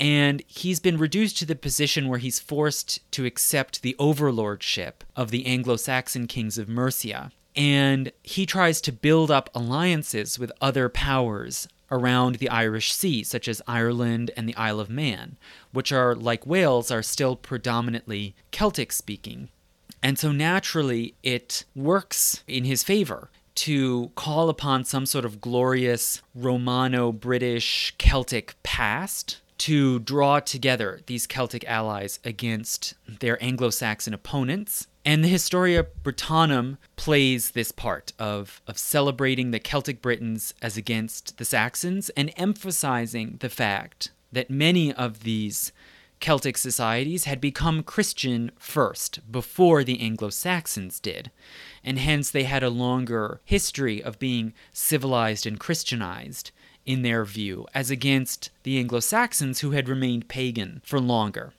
and 0.00 0.42
he's 0.46 0.80
been 0.80 0.96
reduced 0.96 1.36
to 1.38 1.46
the 1.46 1.54
position 1.54 2.08
where 2.08 2.18
he's 2.18 2.40
forced 2.40 2.98
to 3.12 3.26
accept 3.26 3.82
the 3.82 3.94
overlordship 3.98 5.04
of 5.14 5.30
the 5.30 5.44
Anglo 5.44 5.76
Saxon 5.76 6.26
kings 6.26 6.56
of 6.56 6.70
Mercia. 6.70 7.30
And 7.54 8.10
he 8.22 8.46
tries 8.46 8.80
to 8.80 8.92
build 8.92 9.30
up 9.30 9.50
alliances 9.54 10.38
with 10.38 10.50
other 10.60 10.88
powers 10.88 11.68
around 11.90 12.36
the 12.36 12.48
Irish 12.48 12.94
Sea, 12.94 13.22
such 13.22 13.46
as 13.46 13.60
Ireland 13.66 14.30
and 14.36 14.48
the 14.48 14.56
Isle 14.56 14.80
of 14.80 14.88
Man, 14.88 15.36
which 15.72 15.92
are, 15.92 16.14
like 16.14 16.46
Wales, 16.46 16.90
are 16.90 17.02
still 17.02 17.36
predominantly 17.36 18.34
Celtic 18.52 18.92
speaking. 18.92 19.48
And 20.02 20.18
so 20.18 20.32
naturally, 20.32 21.14
it 21.22 21.64
works 21.74 22.42
in 22.46 22.64
his 22.64 22.82
favor 22.82 23.30
to 23.56 24.12
call 24.14 24.48
upon 24.48 24.84
some 24.84 25.04
sort 25.04 25.26
of 25.26 25.40
glorious 25.40 26.22
Romano 26.34 27.12
British 27.12 27.92
Celtic 27.98 28.54
past 28.62 29.40
to 29.60 29.98
draw 29.98 30.40
together 30.40 31.00
these 31.06 31.26
Celtic 31.26 31.64
allies 31.66 32.18
against 32.24 32.94
their 33.06 33.42
Anglo 33.44 33.68
Saxon 33.68 34.14
opponents. 34.14 34.86
And 35.04 35.22
the 35.22 35.28
Historia 35.28 35.84
Brittonum 36.02 36.78
plays 36.96 37.50
this 37.50 37.70
part 37.70 38.14
of, 38.18 38.62
of 38.66 38.78
celebrating 38.78 39.50
the 39.50 39.60
Celtic 39.60 40.00
Britons 40.00 40.54
as 40.62 40.78
against 40.78 41.36
the 41.36 41.44
Saxons 41.44 42.08
and 42.10 42.32
emphasizing 42.38 43.36
the 43.40 43.50
fact 43.50 44.10
that 44.32 44.48
many 44.48 44.94
of 44.94 45.24
these 45.24 45.72
Celtic 46.20 46.56
societies 46.56 47.24
had 47.24 47.40
become 47.40 47.82
Christian 47.82 48.52
first, 48.58 49.20
before 49.30 49.84
the 49.84 50.00
Anglo 50.00 50.30
Saxons 50.30 51.00
did, 51.00 51.30
and 51.84 51.98
hence 51.98 52.30
they 52.30 52.44
had 52.44 52.62
a 52.62 52.70
longer 52.70 53.40
history 53.44 54.02
of 54.02 54.18
being 54.18 54.54
civilized 54.72 55.46
and 55.46 55.60
Christianized 55.60 56.50
in 56.90 57.02
their 57.02 57.24
view, 57.24 57.66
as 57.72 57.88
against 57.88 58.50
the 58.64 58.76
Anglo 58.76 58.98
Saxons 58.98 59.60
who 59.60 59.70
had 59.70 59.88
remained 59.88 60.28
pagan 60.28 60.82
for 60.84 60.98
longer. 60.98 61.52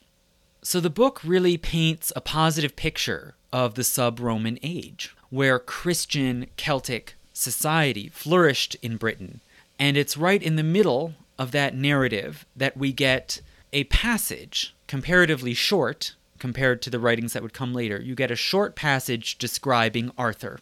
So 0.62 0.82
the 0.82 0.90
book 0.90 1.22
really 1.24 1.58
paints 1.58 2.12
a 2.18 2.22
positive 2.22 2.76
picture 2.76 3.34
of 3.54 3.76
the 3.76 3.86
sub 3.86 4.20
Roman 4.20 4.60
age, 4.62 5.16
where 5.30 5.58
Christian 5.58 6.48
Celtic 6.58 7.16
society 7.32 8.10
flourished 8.10 8.76
in 8.82 8.98
Britain. 8.98 9.40
And 9.80 9.96
it's 9.96 10.18
right 10.18 10.44
in 10.44 10.58
the 10.58 10.64
middle 10.64 11.14
of 11.40 11.52
that 11.52 11.76
narrative 11.76 12.46
that 12.54 12.76
we 12.76 12.92
get 12.92 13.42
a 13.72 13.86
passage, 13.86 14.76
comparatively 14.88 15.54
short 15.54 16.14
compared 16.40 16.82
to 16.82 16.90
the 16.90 17.00
writings 17.00 17.32
that 17.32 17.42
would 17.42 17.54
come 17.54 17.74
later. 17.74 18.02
You 18.02 18.16
get 18.16 18.32
a 18.32 18.36
short 18.36 18.76
passage 18.76 19.38
describing 19.38 20.12
Arthur. 20.18 20.60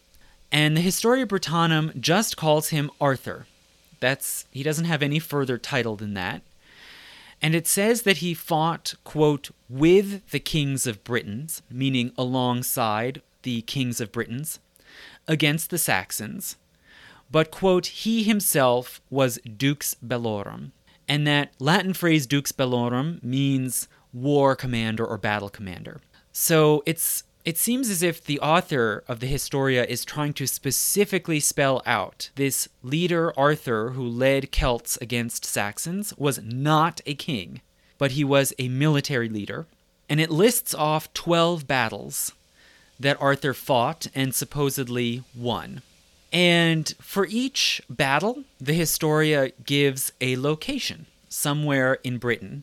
And 0.52 0.78
the 0.78 0.82
Historia 0.82 1.26
Brittonum 1.26 2.00
just 2.00 2.38
calls 2.38 2.70
him 2.70 2.92
Arthur. 3.02 3.48
That's 4.00 4.46
he 4.52 4.64
doesn't 4.64 4.86
have 4.86 5.02
any 5.02 5.20
further 5.20 5.58
title 5.58 5.96
than 5.96 6.14
that. 6.14 6.42
And 7.42 7.56
it 7.56 7.68
says 7.68 8.02
that 8.02 8.18
he 8.18 8.34
fought, 8.34 8.96
quote, 9.04 9.52
with 9.70 10.30
the 10.32 10.40
kings 10.40 10.86
of 10.86 11.04
Britons, 11.04 11.62
meaning 11.70 12.12
alongside 12.18 13.22
the 13.44 13.62
kings 13.62 14.02
of 14.02 14.12
Britons, 14.12 14.60
against 15.28 15.70
the 15.70 15.78
Saxons. 15.78 16.58
But, 17.32 17.52
quote, 17.52 17.86
he 17.86 18.24
himself 18.24 19.00
was 19.10 19.40
Dux 19.58 19.96
Bellorum, 20.06 20.72
And 21.08 21.26
that 21.28 21.54
Latin 21.60 21.94
phrase 21.94 22.28
dux 22.28 22.52
bellorum 22.52 23.22
means 23.24 23.88
war 24.12 24.56
commander 24.56 25.06
or 25.06 25.18
battle 25.18 25.50
commander. 25.50 26.02
So 26.32 26.84
it's 26.86 27.24
it 27.50 27.58
seems 27.58 27.90
as 27.90 28.04
if 28.04 28.24
the 28.24 28.40
author 28.42 29.04
of 29.08 29.22
the 29.22 29.26
Historia 29.26 29.84
is 29.84 30.06
trying 30.06 30.34
to 30.34 30.46
specifically 30.46 31.40
spell 31.40 31.82
out 31.84 32.30
this 32.36 32.70
leader 32.84 33.34
Arthur 33.36 33.90
who 33.94 34.08
led 34.08 34.52
Celts 34.52 35.00
against 35.02 35.46
Saxons 35.46 36.16
was 36.16 36.40
not 36.44 37.02
a 37.08 37.16
king, 37.16 37.62
but 37.98 38.12
he 38.12 38.24
was 38.24 38.54
a 38.60 38.70
military 38.70 39.28
leader. 39.28 39.66
And 40.08 40.22
it 40.22 40.30
lists 40.30 40.76
off 40.76 41.12
12 41.16 41.66
battles 41.66 42.34
that 43.00 43.20
Arthur 43.20 43.56
fought 43.56 44.06
and 44.14 44.36
supposedly 44.36 45.24
won. 45.36 45.82
And 46.32 46.94
for 47.02 47.26
each 47.26 47.82
battle, 47.90 48.44
the 48.62 48.74
Historia 48.74 49.54
gives 49.66 50.12
a 50.22 50.38
location 50.38 51.08
somewhere 51.30 51.96
in 52.04 52.20
Britain 52.20 52.62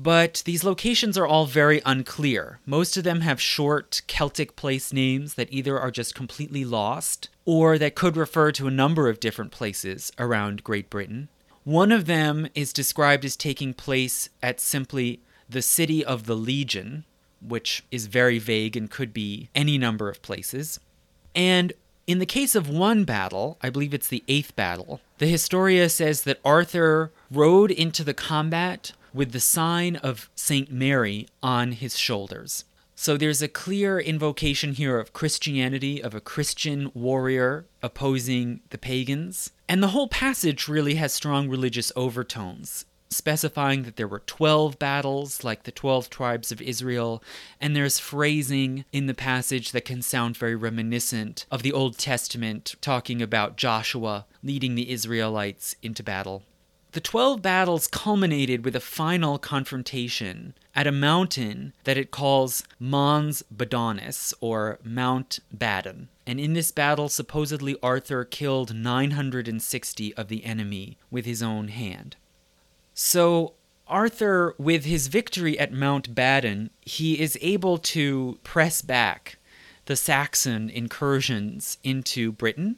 but 0.00 0.44
these 0.44 0.62
locations 0.62 1.18
are 1.18 1.26
all 1.26 1.44
very 1.44 1.82
unclear. 1.84 2.60
Most 2.64 2.96
of 2.96 3.02
them 3.02 3.22
have 3.22 3.40
short 3.40 4.02
Celtic 4.06 4.54
place 4.54 4.92
names 4.92 5.34
that 5.34 5.52
either 5.52 5.76
are 5.76 5.90
just 5.90 6.14
completely 6.14 6.64
lost 6.64 7.28
or 7.44 7.78
that 7.78 7.96
could 7.96 8.16
refer 8.16 8.52
to 8.52 8.68
a 8.68 8.70
number 8.70 9.08
of 9.08 9.18
different 9.18 9.50
places 9.50 10.12
around 10.16 10.62
Great 10.62 10.88
Britain. 10.88 11.28
One 11.64 11.90
of 11.90 12.06
them 12.06 12.46
is 12.54 12.72
described 12.72 13.24
as 13.24 13.34
taking 13.34 13.74
place 13.74 14.28
at 14.40 14.60
simply 14.60 15.18
the 15.50 15.62
city 15.62 16.04
of 16.04 16.26
the 16.26 16.36
Legion, 16.36 17.04
which 17.40 17.82
is 17.90 18.06
very 18.06 18.38
vague 18.38 18.76
and 18.76 18.88
could 18.88 19.12
be 19.12 19.48
any 19.52 19.78
number 19.78 20.08
of 20.08 20.22
places. 20.22 20.78
And 21.34 21.72
in 22.06 22.20
the 22.20 22.26
case 22.26 22.54
of 22.54 22.70
one 22.70 23.02
battle, 23.02 23.58
I 23.60 23.68
believe 23.68 23.92
it's 23.92 24.08
the 24.08 24.22
eighth 24.28 24.54
battle, 24.54 25.00
the 25.18 25.26
Historia 25.26 25.88
says 25.88 26.22
that 26.22 26.40
Arthur 26.44 27.10
rode 27.32 27.72
into 27.72 28.04
the 28.04 28.14
combat 28.14 28.92
with 29.12 29.32
the 29.32 29.40
sign 29.40 29.96
of 29.96 30.30
St. 30.34 30.70
Mary 30.70 31.28
on 31.42 31.72
his 31.72 31.98
shoulders. 31.98 32.64
So 33.00 33.16
there's 33.16 33.42
a 33.42 33.46
clear 33.46 34.00
invocation 34.00 34.72
here 34.72 34.98
of 34.98 35.12
Christianity, 35.12 36.02
of 36.02 36.16
a 36.16 36.20
Christian 36.20 36.90
warrior 36.94 37.64
opposing 37.80 38.58
the 38.70 38.76
pagans. 38.76 39.52
And 39.68 39.80
the 39.80 39.94
whole 39.94 40.08
passage 40.08 40.66
really 40.66 40.96
has 40.96 41.12
strong 41.12 41.48
religious 41.48 41.92
overtones, 41.94 42.86
specifying 43.08 43.84
that 43.84 43.94
there 43.94 44.08
were 44.08 44.24
12 44.26 44.80
battles, 44.80 45.44
like 45.44 45.62
the 45.62 45.70
12 45.70 46.10
tribes 46.10 46.50
of 46.50 46.60
Israel, 46.60 47.22
and 47.60 47.76
there's 47.76 48.00
phrasing 48.00 48.84
in 48.92 49.06
the 49.06 49.14
passage 49.14 49.70
that 49.70 49.84
can 49.84 50.02
sound 50.02 50.36
very 50.36 50.56
reminiscent 50.56 51.46
of 51.52 51.62
the 51.62 51.72
Old 51.72 51.98
Testament, 51.98 52.74
talking 52.80 53.22
about 53.22 53.56
Joshua 53.56 54.26
leading 54.42 54.74
the 54.74 54.90
Israelites 54.90 55.76
into 55.82 56.02
battle. 56.02 56.42
The 56.92 57.00
12 57.00 57.42
battles 57.42 57.86
culminated 57.86 58.64
with 58.64 58.74
a 58.74 58.80
final 58.80 59.38
confrontation 59.38 60.54
at 60.74 60.86
a 60.86 60.92
mountain 60.92 61.74
that 61.84 61.98
it 61.98 62.10
calls 62.10 62.64
Mons 62.78 63.42
Badonis, 63.54 64.32
or 64.40 64.78
Mount 64.82 65.40
Badon. 65.54 66.06
And 66.26 66.40
in 66.40 66.54
this 66.54 66.72
battle, 66.72 67.10
supposedly 67.10 67.76
Arthur 67.82 68.24
killed 68.24 68.74
960 68.74 70.14
of 70.14 70.28
the 70.28 70.44
enemy 70.46 70.96
with 71.10 71.26
his 71.26 71.42
own 71.42 71.68
hand. 71.68 72.16
So, 72.94 73.52
Arthur, 73.86 74.54
with 74.56 74.86
his 74.86 75.08
victory 75.08 75.58
at 75.58 75.72
Mount 75.72 76.14
Badon, 76.14 76.70
he 76.80 77.20
is 77.20 77.38
able 77.42 77.76
to 77.78 78.38
press 78.44 78.80
back 78.80 79.36
the 79.84 79.96
Saxon 79.96 80.70
incursions 80.70 81.76
into 81.82 82.32
Britain 82.32 82.76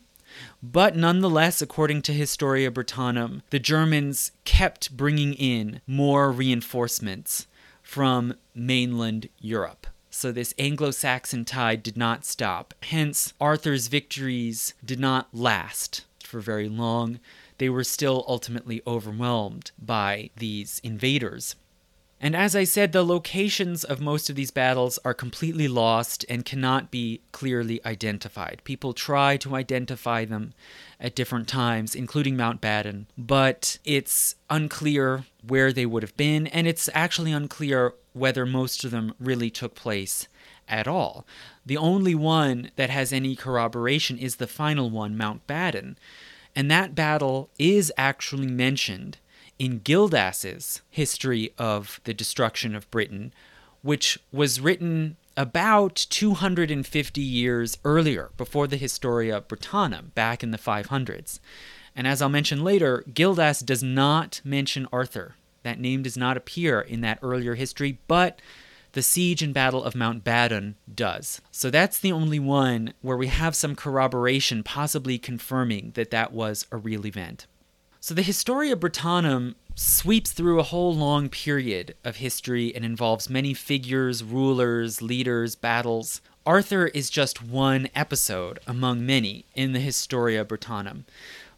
but 0.63 0.97
nonetheless, 0.97 1.63
according 1.63 2.03
to 2.03 2.13
Historia 2.13 2.71
Brittonum, 2.71 3.43
the 3.51 3.59
Germans 3.59 4.33
kept 4.45 4.97
bringing 4.97 5.35
in 5.35 5.81
more 5.87 6.31
reinforcements 6.31 7.47
from 7.83 8.35
mainland 8.55 9.29
Europe. 9.39 9.87
So 10.11 10.33
this 10.33 10.55
Anglo 10.59 10.91
Saxon 10.91 11.45
tide 11.45 11.83
did 11.83 11.97
not 11.97 12.25
stop. 12.25 12.75
Hence, 12.83 13.33
Arthur's 13.41 13.87
victories 13.87 14.75
did 14.85 14.99
not 14.99 15.29
last 15.33 16.05
for 16.25 16.41
very 16.41 16.69
long. 16.69 17.21
They 17.59 17.69
were 17.69 17.85
still 17.85 18.25
ultimately 18.27 18.83
overwhelmed 18.87 19.71
by 19.79 20.31
these 20.37 20.81
invaders. 20.83 21.57
And 22.23 22.37
as 22.37 22.55
I 22.55 22.65
said, 22.65 22.93
the 22.93 23.05
locations 23.05 23.83
of 23.83 24.01
most 24.01 24.29
of 24.29 24.37
these 24.37 24.51
battles 24.51 24.99
are 25.07 25.15
completely 25.15 25.69
lost 25.69 26.25
and 26.29 26.45
cannot 26.45 26.91
be 26.91 27.23
clearly 27.33 27.81
identified. 27.87 28.61
People 28.65 28.93
try 28.93 29.39
to 29.39 29.57
identify 29.57 30.27
them 30.27 30.53
at 31.01 31.15
different 31.15 31.49
times, 31.49 31.95
including 31.95 32.37
Mount 32.37 32.61
Badon, 32.61 33.07
but 33.17 33.79
it's 33.87 34.35
unclear 34.51 35.25
where 35.47 35.73
they 35.73 35.87
would 35.87 36.03
have 36.03 36.17
been, 36.19 36.47
and 36.49 36.67
it's 36.67 36.91
actually 36.93 37.33
unclear 37.33 37.95
whether 38.13 38.45
most 38.45 38.85
of 38.85 38.91
them 38.91 39.15
really 39.19 39.49
took 39.49 39.75
place 39.75 40.29
at 40.69 40.87
all. 40.87 41.27
The 41.65 41.79
only 41.79 42.15
one 42.15 42.71
that 42.77 42.91
has 42.91 43.15
any 43.15 43.35
corroboration 43.35 44.19
is 44.19 44.37
the 44.37 44.47
final 44.47 44.91
one, 44.91 45.17
Mount 45.17 45.47
Badon. 45.47 45.97
And 46.55 46.71
that 46.71 46.95
battle 46.95 47.49
is 47.59 47.93
actually 47.97 48.49
mentioned 48.49 49.19
in 49.61 49.81
Gildas's 49.81 50.81
history 50.89 51.53
of 51.59 52.01
the 52.05 52.15
destruction 52.15 52.75
of 52.75 52.91
Britain, 52.91 53.31
which 53.83 54.19
was 54.33 54.59
written 54.59 55.19
about 55.37 56.07
250 56.09 57.21
years 57.21 57.77
earlier, 57.85 58.31
before 58.39 58.67
the 58.67 58.79
Historia 58.79 59.43
Britannicum, 59.43 60.15
back 60.15 60.43
in 60.43 60.51
the 60.51 60.59
500s. 60.59 61.41
And 61.95 62.07
as 62.07 62.23
I'll 62.23 62.31
mention 62.31 62.65
later, 62.65 63.05
Gildas 63.13 63.61
does 63.61 63.83
not 63.83 64.41
mention 64.45 64.89
Arthur. 64.91 65.35
That 65.63 65.79
name 65.79 66.03
does 66.05 66.17
not 66.17 66.39
appear 66.39 66.81
in 66.81 67.03
that 67.03 67.19
earlier 67.21 67.55
history, 67.55 67.99
but 68.09 68.41
the 68.93 69.03
siege 69.03 69.43
and 69.43 69.53
battle 69.53 69.85
of 69.85 69.95
Mount 69.95 70.25
Badon 70.25 70.75
does. 70.93 71.43
So 71.51 71.69
that's 71.69 72.01
the 72.01 72.13
only 72.13 72.39
one 72.39 72.95
where 73.03 73.17
we 73.17 73.27
have 73.27 73.55
some 73.55 73.77
corroboration, 73.77 74.63
possibly 74.63 75.19
confirming 75.19 75.93
that 75.97 76.11
that 76.13 76.33
was 76.33 76.67
a 76.73 76.79
real 76.79 77.07
event. 77.07 77.47
So 78.03 78.15
the 78.15 78.23
Historia 78.23 78.77
Brittonum 78.77 79.57
sweeps 79.75 80.33
through 80.33 80.59
a 80.59 80.65
whole 80.65 80.95
long 80.95 81.29
period 81.29 81.95
of 82.03 82.17
history 82.17 82.75
and 82.75 82.83
involves 82.83 83.29
many 83.29 83.53
figures, 83.53 84.25
rulers, 84.25 85.03
leaders, 85.03 85.55
battles. 85.55 86.23
Arthur 86.47 86.87
is 86.87 87.11
just 87.11 87.43
one 87.43 87.91
episode 87.95 88.59
among 88.67 89.05
many 89.05 89.45
in 89.55 89.75
the 89.75 89.81
Historia 89.81 90.47
Brittonum. 90.47 91.05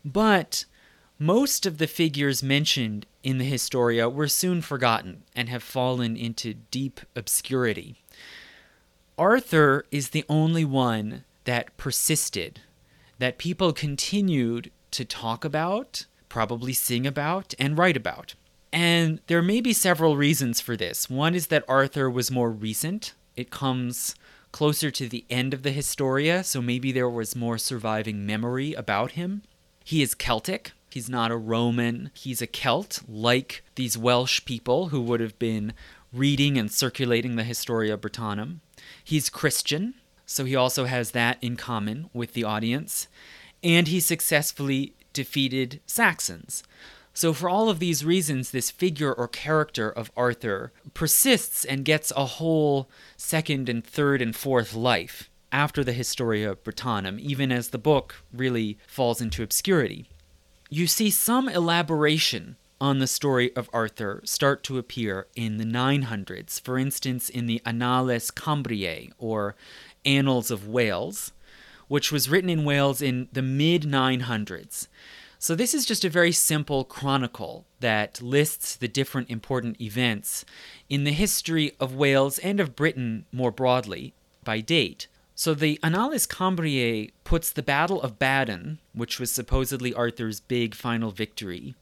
But 0.04 0.64
most 1.16 1.64
of 1.64 1.78
the 1.78 1.86
figures 1.86 2.42
mentioned 2.42 3.06
in 3.22 3.38
the 3.38 3.44
Historia 3.44 4.08
were 4.08 4.26
soon 4.26 4.62
forgotten 4.62 5.22
and 5.36 5.48
have 5.48 5.62
fallen 5.62 6.16
into 6.16 6.54
deep 6.54 7.00
obscurity. 7.14 8.02
Arthur 9.16 9.84
is 9.92 10.08
the 10.08 10.24
only 10.28 10.64
one 10.64 11.22
that 11.44 11.76
persisted, 11.76 12.62
that 13.20 13.38
people 13.38 13.72
continued 13.72 14.72
to 14.90 15.04
talk 15.04 15.44
about 15.44 16.06
probably 16.32 16.72
sing 16.72 17.06
about 17.06 17.52
and 17.58 17.76
write 17.76 17.94
about. 17.94 18.34
And 18.72 19.20
there 19.26 19.42
may 19.42 19.60
be 19.60 19.74
several 19.74 20.16
reasons 20.16 20.62
for 20.62 20.78
this. 20.78 21.10
One 21.10 21.34
is 21.34 21.48
that 21.48 21.62
Arthur 21.68 22.08
was 22.08 22.30
more 22.30 22.50
recent, 22.50 23.12
it 23.36 23.50
comes 23.50 24.14
closer 24.50 24.90
to 24.90 25.08
the 25.10 25.26
end 25.28 25.52
of 25.52 25.62
the 25.62 25.72
Historia, 25.72 26.42
so 26.42 26.62
maybe 26.62 26.90
there 26.90 27.08
was 27.08 27.36
more 27.36 27.58
surviving 27.58 28.24
memory 28.24 28.72
about 28.72 29.12
him. 29.12 29.42
He 29.84 30.00
is 30.00 30.14
Celtic. 30.14 30.72
He's 30.90 31.10
not 31.10 31.30
a 31.30 31.36
Roman. 31.36 32.10
He's 32.14 32.40
a 32.40 32.46
Celt, 32.46 33.02
like 33.06 33.62
these 33.74 33.98
Welsh 33.98 34.42
people 34.46 34.88
who 34.88 35.02
would 35.02 35.20
have 35.20 35.38
been 35.38 35.74
reading 36.14 36.56
and 36.56 36.72
circulating 36.72 37.36
the 37.36 37.44
Historia 37.44 37.98
Brittonum. 37.98 38.60
He's 39.04 39.28
Christian, 39.28 39.94
so 40.24 40.46
he 40.46 40.56
also 40.56 40.86
has 40.86 41.10
that 41.10 41.36
in 41.42 41.56
common 41.56 42.08
with 42.14 42.32
the 42.32 42.44
audience. 42.44 43.06
And 43.62 43.88
he 43.88 44.00
successfully 44.00 44.94
defeated 45.12 45.80
Saxons. 45.86 46.62
So, 47.14 47.32
for 47.32 47.48
all 47.48 47.68
of 47.68 47.78
these 47.78 48.04
reasons, 48.04 48.50
this 48.50 48.70
figure 48.70 49.12
or 49.12 49.28
character 49.28 49.90
of 49.90 50.10
Arthur 50.16 50.72
persists 50.94 51.64
and 51.64 51.84
gets 51.84 52.10
a 52.16 52.24
whole 52.24 52.88
second 53.16 53.68
and 53.68 53.84
third 53.84 54.22
and 54.22 54.34
fourth 54.34 54.74
life 54.74 55.28
after 55.52 55.84
the 55.84 55.92
Historia 55.92 56.54
Brittonum, 56.56 57.20
even 57.20 57.52
as 57.52 57.68
the 57.68 57.78
book 57.78 58.24
really 58.32 58.78
falls 58.86 59.20
into 59.20 59.42
obscurity. 59.42 60.08
You 60.70 60.86
see 60.86 61.10
some 61.10 61.50
elaboration 61.50 62.56
on 62.80 62.98
the 62.98 63.06
story 63.06 63.54
of 63.54 63.68
Arthur 63.72 64.22
start 64.24 64.64
to 64.64 64.78
appear 64.78 65.26
in 65.36 65.58
the 65.58 65.64
900s, 65.64 66.60
for 66.60 66.78
instance, 66.78 67.28
in 67.28 67.46
the 67.46 67.60
Annales 67.66 68.32
Cambriae, 68.32 69.12
or 69.18 69.54
Annals 70.04 70.50
of 70.50 70.66
Wales, 70.66 71.30
which 71.92 72.10
was 72.10 72.30
written 72.30 72.48
in 72.48 72.64
Wales 72.64 73.02
in 73.02 73.28
the 73.32 73.42
mid 73.42 73.82
900s. 73.82 74.88
So, 75.38 75.54
this 75.54 75.74
is 75.74 75.84
just 75.84 76.06
a 76.06 76.08
very 76.08 76.32
simple 76.32 76.84
chronicle 76.84 77.66
that 77.80 78.22
lists 78.22 78.76
the 78.76 78.88
different 78.88 79.28
important 79.28 79.78
events 79.78 80.46
in 80.88 81.04
the 81.04 81.12
history 81.12 81.72
of 81.78 81.94
Wales 81.94 82.38
and 82.38 82.60
of 82.60 82.74
Britain 82.74 83.26
more 83.30 83.50
broadly 83.50 84.14
by 84.42 84.60
date. 84.60 85.06
So, 85.34 85.52
the 85.52 85.78
Annales 85.82 86.26
Cambriae 86.26 87.10
puts 87.24 87.52
the 87.52 87.62
Battle 87.62 88.00
of 88.00 88.18
Badon, 88.18 88.78
which 88.94 89.20
was 89.20 89.30
supposedly 89.30 89.92
Arthur's 89.92 90.40
big 90.40 90.74
final 90.74 91.10
victory, 91.10 91.74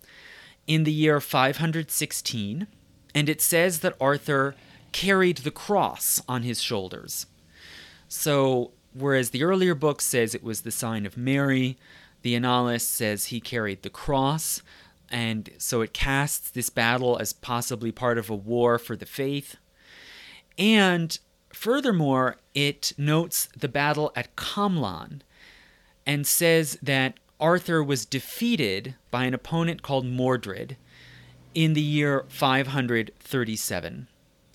in 0.67 0.83
the 0.83 0.93
year 0.93 1.21
516, 1.21 2.67
and 3.15 3.29
it 3.29 3.41
says 3.41 3.79
that 3.79 3.95
Arthur 4.01 4.57
carried 4.91 5.39
the 5.39 5.53
cross 5.53 6.21
on 6.29 6.43
his 6.43 6.61
shoulders. 6.61 7.27
So, 8.09 8.73
whereas 8.93 9.31
the 9.31 9.43
earlier 9.43 9.75
book 9.75 10.01
says 10.01 10.35
it 10.35 10.43
was 10.43 10.63
the 10.63 10.71
sign 10.71 11.07
of 11.07 11.17
Mary, 11.17 11.79
the 12.23 12.35
Annales 12.35 12.83
says 12.83 13.27
he 13.27 13.41
carried 13.41 13.83
the 13.83 13.91
cross, 13.91 14.63
and 15.11 15.51
so 15.59 15.81
it 15.81 15.93
casts 15.93 16.51
this 16.51 16.71
battle 16.71 17.19
as 17.19 17.33
possibly 17.33 17.91
part 17.91 18.19
of 18.19 18.31
a 18.31 18.35
war 18.35 18.79
for 18.79 18.97
the 18.97 19.07
faith. 19.07 19.57
And 20.59 21.19
furthermore, 21.53 22.37
it 22.55 22.93
notes 22.97 23.49
the 23.59 23.69
battle 23.69 24.13
at 24.15 24.37
Camlann 24.37 25.23
and 26.07 26.27
says 26.27 26.79
that 26.83 27.19
Arthur 27.41 27.83
was 27.83 28.05
defeated 28.05 28.95
by 29.11 29.25
an 29.25 29.35
opponent 29.35 29.83
called 29.83 30.07
Mordred 30.07 30.77
in 31.55 31.73
the 31.73 31.81
year 31.81 32.25
537. 32.29 34.09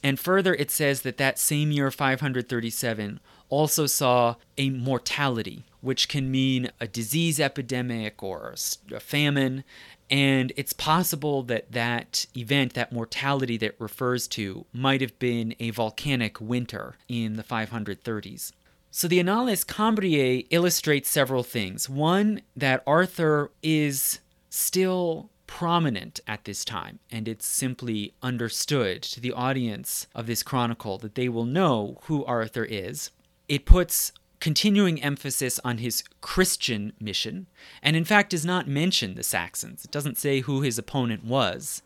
And 0.04 0.20
further, 0.20 0.54
it 0.54 0.70
says 0.70 1.02
that 1.02 1.18
that 1.18 1.40
same 1.40 1.72
year, 1.72 1.90
537, 1.90 3.20
also 3.50 3.86
saw 3.86 4.36
a 4.58 4.70
mortality, 4.70 5.66
which 5.82 6.08
can 6.08 6.32
mean 6.32 6.72
a 6.80 6.88
disease 6.88 7.40
epidemic 7.40 8.22
or 8.24 8.56
a 8.94 9.00
famine. 9.00 9.64
And 10.10 10.52
it's 10.56 10.74
possible 10.74 11.44
that 11.44 11.72
that 11.72 12.26
event, 12.36 12.74
that 12.74 12.92
mortality 12.92 13.58
that 13.58 13.76
refers 13.80 14.28
to, 14.30 14.66
might 14.72 15.02
have 15.02 15.18
been 15.20 15.56
a 15.60 15.72
volcanic 15.72 16.40
winter 16.40 16.96
in 17.08 17.36
the 17.36 17.44
530s. 17.44 18.52
So 18.92 19.08
the 19.08 19.20
Annales 19.20 19.66
Cambriae 19.66 20.48
illustrates 20.52 21.10
several 21.10 21.44
things. 21.44 21.90
One, 21.90 22.42
that 22.56 22.82
Arthur 22.88 23.52
is 23.62 24.20
still 24.50 25.30
prominent 25.48 26.20
at 26.28 26.46
this 26.46 26.64
time, 26.64 27.00
and 27.12 27.28
it's 27.28 27.46
simply 27.46 28.14
understood 28.24 29.04
to 29.04 29.20
the 29.20 29.34
audience 29.34 30.08
of 30.16 30.28
this 30.28 30.44
chronicle 30.44 30.98
that 31.00 31.16
they 31.16 31.30
will 31.30 31.46
know 31.46 32.00
who 32.04 32.24
Arthur 32.26 32.64
is. 32.64 33.12
It 33.48 33.66
puts 33.66 34.12
continuing 34.40 35.02
emphasis 35.02 35.60
on 35.64 35.80
his 35.80 36.04
Christian 36.22 36.94
mission, 37.00 37.48
and 37.82 37.96
in 37.96 38.06
fact 38.06 38.32
does 38.32 38.46
not 38.46 38.68
mention 38.68 39.16
the 39.16 39.24
Saxons. 39.24 39.86
It 39.86 39.92
doesn't 39.92 40.18
say 40.18 40.42
who 40.42 40.62
his 40.62 40.78
opponent 40.78 41.24
was. 41.24 41.82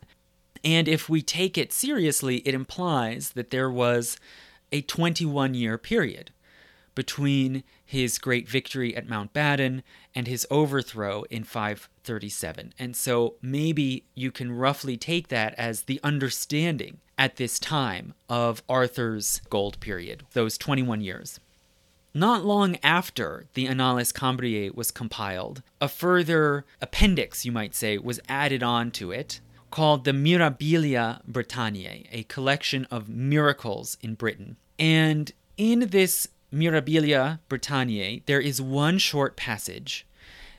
And 0.62 0.88
if 0.88 1.08
we 1.08 1.22
take 1.22 1.56
it 1.56 1.72
seriously, 1.72 2.38
it 2.38 2.54
implies 2.54 3.30
that 3.30 3.50
there 3.50 3.70
was 3.70 4.18
a 4.72 4.82
21 4.82 5.54
year 5.54 5.78
period 5.78 6.32
between 6.94 7.64
his 7.84 8.18
great 8.18 8.48
victory 8.48 8.94
at 8.94 9.08
Mount 9.08 9.32
Badon 9.32 9.82
and 10.14 10.26
his 10.26 10.46
overthrow 10.50 11.22
in 11.30 11.44
537. 11.44 12.74
And 12.78 12.94
so 12.94 13.36
maybe 13.40 14.04
you 14.14 14.30
can 14.30 14.52
roughly 14.52 14.96
take 14.96 15.28
that 15.28 15.54
as 15.54 15.82
the 15.82 16.00
understanding 16.02 16.98
at 17.16 17.36
this 17.36 17.58
time 17.58 18.14
of 18.28 18.62
Arthur's 18.68 19.40
gold 19.50 19.80
period, 19.80 20.24
those 20.32 20.58
21 20.58 21.00
years. 21.00 21.40
Not 22.12 22.44
long 22.44 22.76
after 22.82 23.46
the 23.54 23.66
Annales 23.66 24.12
Cambriae 24.12 24.74
was 24.74 24.90
compiled, 24.90 25.62
a 25.80 25.88
further 25.88 26.64
appendix, 26.80 27.44
you 27.44 27.52
might 27.52 27.74
say, 27.74 27.98
was 27.98 28.20
added 28.28 28.62
on 28.62 28.90
to 28.92 29.12
it 29.12 29.40
called 29.70 30.04
the 30.04 30.12
Mirabilia 30.12 31.20
Britanniae, 31.30 32.08
a 32.10 32.24
collection 32.24 32.86
of 32.90 33.08
miracles 33.08 33.96
in 34.00 34.14
Britain. 34.14 34.56
And 34.78 35.30
in 35.56 35.88
this 35.90 36.26
Mirabilia 36.52 37.38
Britanniae, 37.48 38.22
there 38.26 38.40
is 38.40 38.60
one 38.60 38.98
short 38.98 39.36
passage 39.36 40.04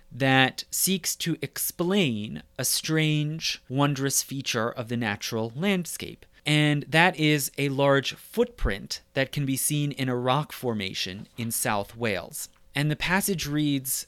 that 0.10 0.64
seeks 0.72 1.16
to 1.18 1.38
explain 1.42 2.44
a 2.58 2.64
strange, 2.64 3.62
wondrous 3.68 4.24
feature 4.24 4.70
of 4.70 4.88
the 4.88 4.98
natural 4.98 5.52
landscape. 5.56 6.26
And 6.45 6.86
that 6.89 7.17
is 7.17 7.51
a 7.58 7.69
large 7.69 8.15
footprint 8.15 9.01
that 9.13 9.32
can 9.32 9.45
be 9.45 9.58
seen 9.58 9.91
in 9.91 10.10
a 10.10 10.15
rock 10.15 10.51
formation 10.51 11.27
in 11.38 11.51
South 11.51 11.95
Wales. 11.95 12.49
And 12.73 12.89
the 12.89 12.95
passage 12.95 13.47
reads, 13.47 14.08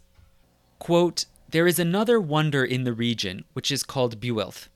quote, 0.80 1.26
There 1.50 1.68
is 1.68 1.78
another 1.78 2.20
wonder 2.20 2.66
in 2.66 2.86
the 2.86 2.94
region, 2.94 3.46
which 3.54 3.72
is 3.72 3.84
called 3.84 4.20
Builth. 4.20 4.68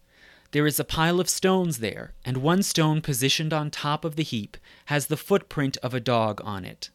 There 0.51 0.67
is 0.67 0.79
a 0.79 0.85
pile 0.85 1.19
of 1.19 1.29
stones 1.29 1.79
there, 1.79 2.13
and 2.23 2.37
one 2.37 2.63
stone 2.63 3.01
positioned 3.01 3.51
on 3.53 3.69
top 3.69 4.05
of 4.05 4.15
the 4.15 4.23
heap 4.23 4.55
has 4.85 5.07
the 5.07 5.17
footprint 5.17 5.77
of 5.83 5.93
a 5.93 5.99
dog 5.99 6.39
on 6.43 6.63
it. 6.63 6.89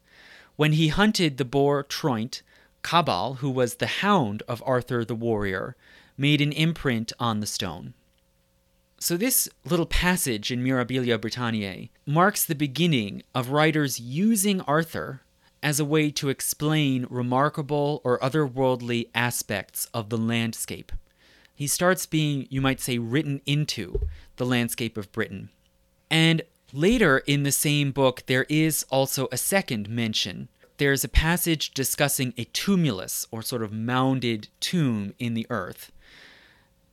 When 0.57 0.73
he 0.73 0.89
hunted 0.89 1.37
the 1.37 1.45
boar 1.45 1.83
Troint, 1.83 2.43
Cabal, 2.83 3.35
who 3.35 3.51
was 3.51 3.75
the 3.75 3.87
hound 3.87 4.43
of 4.49 4.63
Arthur 4.65 5.05
the 5.05 5.15
warrior, 5.15 5.77
made 6.17 6.41
an 6.41 6.53
imprint 6.53 7.13
on 7.19 7.41
the 7.41 7.47
stone. 7.47 7.95
So, 9.03 9.17
this 9.17 9.49
little 9.65 9.87
passage 9.87 10.53
in 10.53 10.63
Mirabilia 10.63 11.19
Britanniae 11.19 11.91
marks 12.07 12.45
the 12.45 12.55
beginning 12.55 13.25
of 13.35 13.51
writers 13.51 13.99
using 13.99 14.61
Arthur 14.61 15.23
as 15.61 15.81
a 15.81 15.85
way 15.85 16.13
to 16.13 16.29
explain 16.29 17.09
remarkable 17.11 18.01
or 18.05 18.21
otherworldly 18.21 19.09
aspects 19.13 19.89
of 19.93 20.09
the 20.09 20.17
landscape. 20.17 20.93
He 21.53 21.67
starts 21.67 22.07
being, 22.07 22.47
you 22.49 22.61
might 22.61 22.81
say, 22.81 22.99
written 22.99 23.41
into 23.45 24.07
the 24.37 24.47
landscape 24.47 24.97
of 24.97 25.11
Britain. 25.11 25.49
And 26.09 26.43
Later 26.73 27.19
in 27.27 27.43
the 27.43 27.51
same 27.51 27.91
book, 27.91 28.23
there 28.27 28.47
is 28.49 28.87
also 28.89 29.27
a 29.33 29.37
second 29.37 29.89
mention. 29.91 30.49
There's 30.79 31.03
a 31.03 31.09
passage 31.09 31.75
discussing 31.75 32.35
a 32.39 32.45
tumulus, 32.45 33.27
or 33.33 33.43
sort 33.43 33.65
of 33.65 33.73
mounded 33.73 34.49
tomb 34.61 35.13
in 35.19 35.35
the 35.35 35.47
earth. 35.51 35.91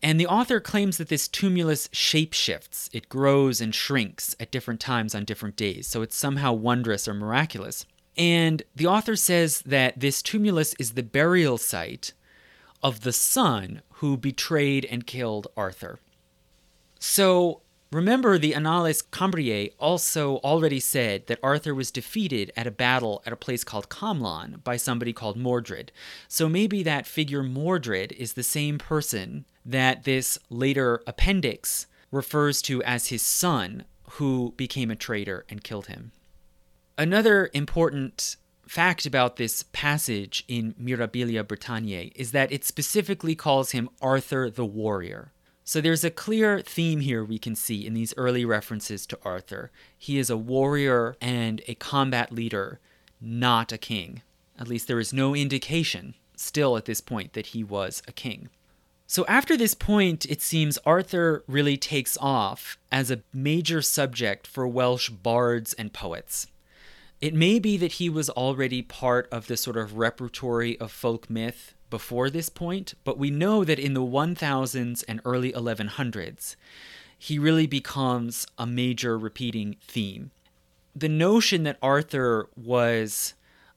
And 0.02 0.20
the 0.20 0.28
author 0.28 0.60
claims 0.60 0.98
that 0.98 1.10
this 1.10 1.28
tumulus 1.28 1.90
shapeshifts. 1.90 2.90
It 2.94 3.10
grows 3.10 3.60
and 3.60 3.76
shrinks 3.76 4.36
at 4.40 4.52
different 4.52 4.80
times 4.80 5.14
on 5.14 5.26
different 5.26 5.56
days, 5.56 5.88
so 5.88 6.02
it's 6.02 6.16
somehow 6.16 6.54
wondrous 6.54 7.08
or 7.08 7.14
miraculous. 7.14 7.86
And 8.18 8.64
the 8.76 8.88
author 8.88 9.16
says 9.16 9.62
that 9.62 10.00
this 10.00 10.22
tumulus 10.22 10.74
is 10.80 10.92
the 10.92 11.04
burial 11.04 11.58
site 11.58 12.14
of 12.82 13.02
the 13.02 13.14
son 13.14 13.82
who 13.96 14.16
betrayed 14.16 14.86
and 14.86 15.06
killed 15.06 15.48
Arthur. 15.58 16.00
So 17.00 17.62
Remember, 17.92 18.38
the 18.38 18.54
Annales 18.54 19.02
Cambriae 19.02 19.74
also 19.80 20.38
already 20.38 20.80
said 20.80 21.26
that 21.26 21.40
Arthur 21.42 21.74
was 21.74 21.90
defeated 21.90 22.52
at 22.56 22.68
a 22.68 22.72
battle 22.72 23.24
at 23.26 23.34
a 23.34 23.38
place 23.38 23.64
called 23.64 23.90
Camlann 23.90 24.64
by 24.64 24.78
somebody 24.78 25.12
called 25.12 25.38
Mordred. 25.38 25.92
So 26.28 26.48
maybe 26.48 26.84
that 26.84 27.08
figure 27.08 27.42
Mordred 27.42 28.12
is 28.12 28.34
the 28.34 28.44
same 28.44 28.78
person 28.78 29.46
that 29.66 30.04
this 30.04 30.38
later 30.52 31.02
appendix 31.08 31.88
refers 32.12 32.62
to 32.64 32.84
as 32.84 33.08
his 33.08 33.24
son, 33.24 33.86
who 34.14 34.54
became 34.56 34.92
a 34.92 34.96
traitor 34.96 35.46
and 35.50 35.64
killed 35.64 35.88
him. 35.88 36.12
Another 36.96 37.50
important 37.54 38.36
fact 38.68 39.08
about 39.08 39.38
this 39.38 39.64
passage 39.72 40.44
in 40.48 40.76
Mirabilia 40.76 41.44
Britanniae 41.44 42.12
is 42.16 42.34
that 42.34 42.52
it 42.52 42.64
specifically 42.64 43.34
calls 43.34 43.72
him 43.72 43.90
Arthur 44.00 44.48
the 44.50 44.66
Warrior. 44.66 45.32
So 45.70 45.82
there's 45.82 46.04
a 46.04 46.10
clear 46.10 46.62
theme 46.62 47.02
here 47.02 47.24
we 47.24 47.38
can 47.38 47.56
see 47.56 47.86
in 47.86 47.94
these 47.94 48.16
early 48.18 48.44
references 48.44 49.06
to 49.06 49.20
Arthur. 49.24 49.70
He 49.96 50.18
is 50.18 50.32
a 50.32 50.36
warrior 50.36 51.16
and 51.22 51.62
a 51.68 51.76
combat 51.76 52.32
leader, 52.32 52.80
not 53.22 53.72
a 53.72 53.78
king. 53.78 54.24
At 54.58 54.68
least 54.68 54.88
there 54.88 55.00
is 55.00 55.14
no 55.14 55.36
indication 55.36 56.16
still 56.36 56.76
at 56.76 56.86
this 56.86 57.02
point 57.02 57.34
that 57.34 57.46
he 57.54 57.64
was 57.64 58.02
a 58.08 58.12
king. 58.12 58.50
So 59.06 59.28
after 59.28 59.56
this 59.56 59.76
point, 59.76 60.26
it 60.26 60.42
seems 60.42 60.80
Arthur 60.88 61.44
really 61.46 61.78
takes 61.78 62.18
off 62.20 62.80
as 62.92 63.12
a 63.12 63.22
major 63.32 63.84
subject 63.84 64.48
for 64.48 64.68
Welsh 64.68 65.12
bards 65.12 65.74
and 65.74 65.94
poets. 65.94 66.48
It 67.22 67.36
may 67.36 67.60
be 67.60 67.78
that 67.78 67.92
he 68.02 68.10
was 68.10 68.32
already 68.32 68.82
part 68.82 69.30
of 69.32 69.46
the 69.46 69.56
sort 69.56 69.78
of 69.78 70.00
repertory 70.00 70.80
of 70.80 70.92
folk 70.92 71.30
myth 71.30 71.76
before 71.90 72.30
this 72.30 72.50
point, 72.50 72.94
but 73.04 73.18
we 73.18 73.30
know 73.30 73.64
that 73.64 73.80
in 73.80 73.94
the 73.94 74.02
1000s 74.02 75.04
and 75.08 75.22
early 75.26 75.52
1100s, 75.52 76.56
he 77.18 77.38
really 77.38 77.68
becomes 77.68 78.48
a 78.58 78.66
major 78.66 79.18
repeating 79.18 79.76
theme. 79.82 80.32
The 80.96 81.10
notion 81.10 81.64
that 81.64 81.78
Arthur 81.82 82.50
was 82.56 83.34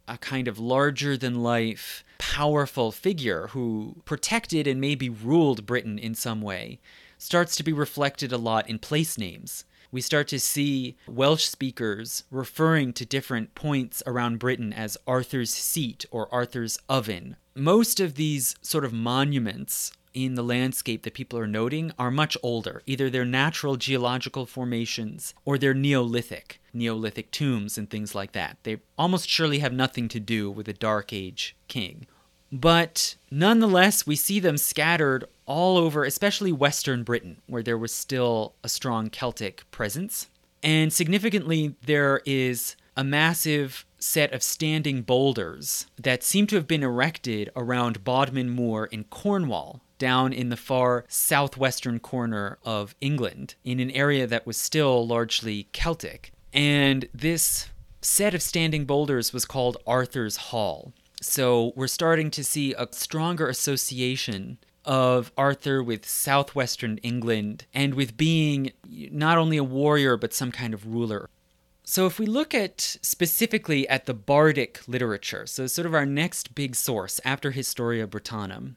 a 0.09 0.19
kind 0.19 0.49
of 0.49 0.59
larger 0.59 1.17
than 1.17 1.43
life, 1.43 2.05
powerful 2.19 2.93
figure 2.93 3.49
who 3.49 3.97
protected 4.05 4.67
and 4.67 4.81
maybe 4.81 5.09
ruled 5.09 5.67
Britain 5.67 5.99
in 5.99 6.15
some 6.15 6.41
way 6.41 6.81
starts 7.19 7.55
to 7.57 7.63
be 7.63 7.73
reflected 7.73 8.33
a 8.33 8.39
lot 8.39 8.69
in 8.69 8.79
place 8.79 9.17
names 9.17 9.65
we 9.93 10.01
start 10.01 10.26
to 10.28 10.40
see 10.40 10.97
Welsh 11.07 11.45
speakers 11.45 12.24
referring 12.30 12.95
to 12.95 13.05
different 13.05 13.55
points 13.55 14.03
around 14.07 14.38
Britain 14.38 14.72
as 14.72 14.97
Arthur's 15.07 15.55
Seat 15.55 16.07
or 16.11 16.34
Arthur's 16.34 16.78
Oven. 16.88 17.36
Most 17.55 18.01
of 18.01 18.14
these 18.14 18.57
sort 18.62 18.86
of 18.86 18.95
monuments 18.95 19.93
in 20.14 20.34
the 20.34 20.43
landscape 20.43 21.03
that 21.03 21.14
people 21.14 21.38
are 21.38 21.47
noting 21.47 21.93
are 21.99 22.11
much 22.11 22.36
older. 22.43 22.82
Either 22.86 23.11
they're 23.11 23.24
natural 23.24 23.76
geological 23.76 24.47
formations 24.47 25.34
or 25.45 25.59
they're 25.59 25.74
Neolithic, 25.74 26.61
Neolithic 26.72 27.30
tombs 27.30 27.76
and 27.76 27.88
things 27.88 28.14
like 28.14 28.32
that. 28.32 28.59
They 28.62 28.78
almost 28.99 29.28
surely 29.28 29.59
have 29.59 29.72
nothing 29.72 30.09
to 30.09 30.20
do 30.20 30.51
with 30.51 30.68
a 30.68 30.74
Dark 30.74 31.12
Age 31.12 31.57
king. 31.68 32.07
But 32.53 33.16
nonetheless, 33.30 34.07
we 34.07 34.14
see 34.14 34.38
them 34.38 34.59
scattered 34.59 35.24
all 35.46 35.78
over, 35.78 36.05
especially 36.05 36.53
Western 36.53 37.03
Britain, 37.03 37.40
where 37.46 37.62
there 37.62 37.78
was 37.78 37.94
still 37.94 38.55
a 38.62 38.68
strong 38.68 39.09
Celtic 39.09 39.68
presence. 39.70 40.28
And 40.62 40.92
significantly, 40.92 41.74
there 41.84 42.20
is 42.26 42.76
a 42.94 43.03
massive 43.03 43.86
set 43.98 44.32
of 44.32 44.42
standing 44.42 45.00
boulders 45.00 45.86
that 45.98 46.22
seem 46.22 46.46
to 46.48 46.57
have 46.57 46.68
been 46.68 46.82
erected 46.82 47.50
around 47.57 48.05
Bodmin 48.05 48.50
Moor 48.50 48.84
in 48.86 49.05
Cornwall, 49.05 49.80
down 49.98 50.32
in 50.32 50.50
the 50.50 50.57
far 50.57 51.05
southwestern 51.09 52.00
corner 52.00 52.59
of 52.64 52.94
England, 53.00 53.55
in 53.64 53.80
an 53.80 53.90
area 53.92 54.26
that 54.26 54.46
was 54.46 54.57
still 54.57 55.07
largely 55.07 55.68
Celtic. 55.72 56.32
And 56.53 57.09
this 57.14 57.68
set 58.03 58.34
of 58.34 58.42
standing 58.42 58.84
boulders 58.84 59.32
was 59.32 59.44
called 59.44 59.78
Arthur's 59.86 60.36
Hall. 60.36 60.92
So 61.23 61.73
we're 61.77 61.87
starting 61.87 62.33
to 62.33 62.43
see 62.43 62.75
a 62.75 62.89
stronger 62.91 63.49
association 63.49 64.59
of 64.85 65.31
Arthur 65.37 65.81
with 65.81 66.05
southwestern 66.05 66.99
England 66.99 67.66
and 67.73 67.95
with 67.95 68.16
being 68.16 68.73
not 68.91 69.39
only 69.39 69.57
a 69.57 69.62
warrior 69.62 70.16
but 70.16 70.35
some 70.35 70.51
kind 70.51 70.75
of 70.75 70.85
ruler. 70.85 71.31
So 71.85 72.07
if 72.07 72.18
we 72.18 72.27
look 72.27 72.55
at 72.55 72.81
specifically 73.03 73.89
at 73.89 74.07
the 74.07 74.14
bardic 74.14 74.81
literature, 74.89 75.47
so 75.47 75.68
sort 75.68 75.87
of 75.87 75.95
our 75.95 76.07
next 76.07 76.57
big 76.57 76.75
source 76.75 77.20
after 77.25 77.53
Historia 77.53 78.09
Brittonum 78.09 78.75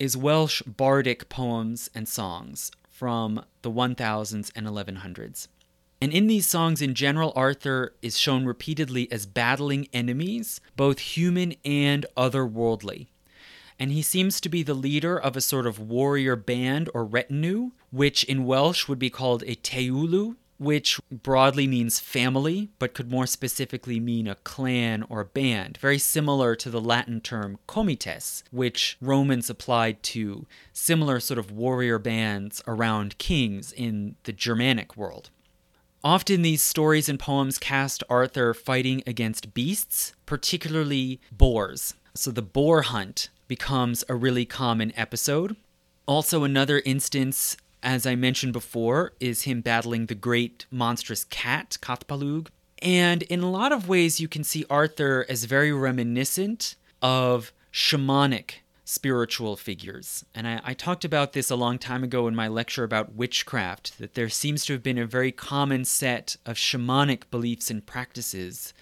is 0.00 0.16
Welsh 0.16 0.62
bardic 0.62 1.28
poems 1.28 1.88
and 1.94 2.08
songs 2.08 2.72
from 2.90 3.44
the 3.62 3.70
1000s 3.70 4.50
and 4.56 4.66
1100s. 4.66 5.46
And 6.04 6.12
in 6.12 6.26
these 6.26 6.46
songs, 6.46 6.82
in 6.82 6.92
general, 6.92 7.32
Arthur 7.34 7.94
is 8.02 8.18
shown 8.18 8.44
repeatedly 8.44 9.10
as 9.10 9.24
battling 9.24 9.88
enemies, 9.90 10.60
both 10.76 10.98
human 10.98 11.54
and 11.64 12.04
otherworldly. 12.14 13.06
And 13.78 13.90
he 13.90 14.02
seems 14.02 14.38
to 14.42 14.50
be 14.50 14.62
the 14.62 14.74
leader 14.74 15.18
of 15.18 15.34
a 15.34 15.40
sort 15.40 15.66
of 15.66 15.78
warrior 15.80 16.36
band 16.36 16.90
or 16.92 17.06
retinue, 17.06 17.70
which 17.90 18.22
in 18.22 18.44
Welsh 18.44 18.86
would 18.86 18.98
be 18.98 19.08
called 19.08 19.44
a 19.44 19.54
teulu, 19.54 20.36
which 20.58 21.00
broadly 21.10 21.66
means 21.66 22.00
family, 22.00 22.68
but 22.78 22.92
could 22.92 23.10
more 23.10 23.26
specifically 23.26 23.98
mean 23.98 24.26
a 24.26 24.34
clan 24.34 25.04
or 25.08 25.24
band, 25.24 25.78
very 25.78 25.98
similar 25.98 26.54
to 26.54 26.68
the 26.68 26.82
Latin 26.82 27.22
term 27.22 27.58
comites, 27.66 28.44
which 28.50 28.98
Romans 29.00 29.48
applied 29.48 30.02
to 30.02 30.44
similar 30.70 31.18
sort 31.18 31.38
of 31.38 31.50
warrior 31.50 31.98
bands 31.98 32.62
around 32.66 33.16
kings 33.16 33.72
in 33.72 34.16
the 34.24 34.34
Germanic 34.34 34.98
world. 34.98 35.30
Often 36.04 36.42
these 36.42 36.62
stories 36.62 37.08
and 37.08 37.18
poems 37.18 37.56
cast 37.56 38.04
Arthur 38.10 38.52
fighting 38.52 39.02
against 39.06 39.54
beasts, 39.54 40.12
particularly 40.26 41.18
boars. 41.32 41.94
So 42.12 42.30
the 42.30 42.42
boar 42.42 42.82
hunt 42.82 43.30
becomes 43.48 44.04
a 44.06 44.14
really 44.14 44.44
common 44.44 44.92
episode. 44.98 45.56
Also, 46.04 46.44
another 46.44 46.82
instance, 46.84 47.56
as 47.82 48.04
I 48.04 48.16
mentioned 48.16 48.52
before, 48.52 49.14
is 49.18 49.44
him 49.44 49.62
battling 49.62 50.04
the 50.04 50.14
great 50.14 50.66
monstrous 50.70 51.24
cat, 51.24 51.78
Cath 51.80 52.06
Palug. 52.06 52.48
And 52.82 53.22
in 53.22 53.40
a 53.40 53.50
lot 53.50 53.72
of 53.72 53.88
ways, 53.88 54.20
you 54.20 54.28
can 54.28 54.44
see 54.44 54.66
Arthur 54.68 55.24
as 55.30 55.44
very 55.44 55.72
reminiscent 55.72 56.74
of 57.00 57.50
shamanic 57.72 58.56
spiritual 58.94 59.56
figures. 59.56 60.24
And 60.34 60.46
I, 60.46 60.60
I, 60.64 60.74
talked 60.74 61.04
about 61.04 61.32
this 61.32 61.50
a 61.50 61.56
long 61.56 61.78
time 61.78 62.04
ago 62.04 62.28
in 62.28 62.34
my 62.34 62.48
lecture 62.48 62.84
about 62.84 63.14
witchcraft, 63.14 63.98
that 63.98 64.14
there 64.14 64.28
seems 64.28 64.64
to 64.64 64.72
have 64.72 64.82
been 64.82 64.98
a 64.98 65.06
very 65.06 65.32
common 65.32 65.84
set 65.84 66.36
of 66.46 66.56
shamanic 66.56 67.24
beliefs 67.30 67.70
and 67.70 67.84
practices 67.84 68.72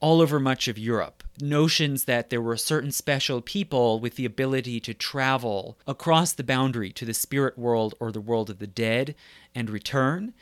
all 0.00 0.22
over 0.22 0.40
much 0.40 0.66
of 0.66 0.78
Europe. 0.78 1.22
Notions 1.40 2.04
that 2.04 2.30
there 2.30 2.40
were 2.40 2.56
certain 2.56 2.90
special 2.90 3.42
people 3.42 4.00
with 4.00 4.16
the 4.16 4.24
ability 4.24 4.80
to 4.80 4.94
travel 4.94 5.78
across 5.86 6.32
the 6.32 6.42
boundary 6.42 6.90
to 6.92 7.04
the 7.04 7.14
spirit 7.14 7.58
world 7.58 7.94
or 8.00 8.10
the 8.10 8.20
world 8.20 8.48
of 8.48 8.58
the 8.58 8.66
dead 8.66 9.14
and 9.54 9.68
return, 9.68 10.32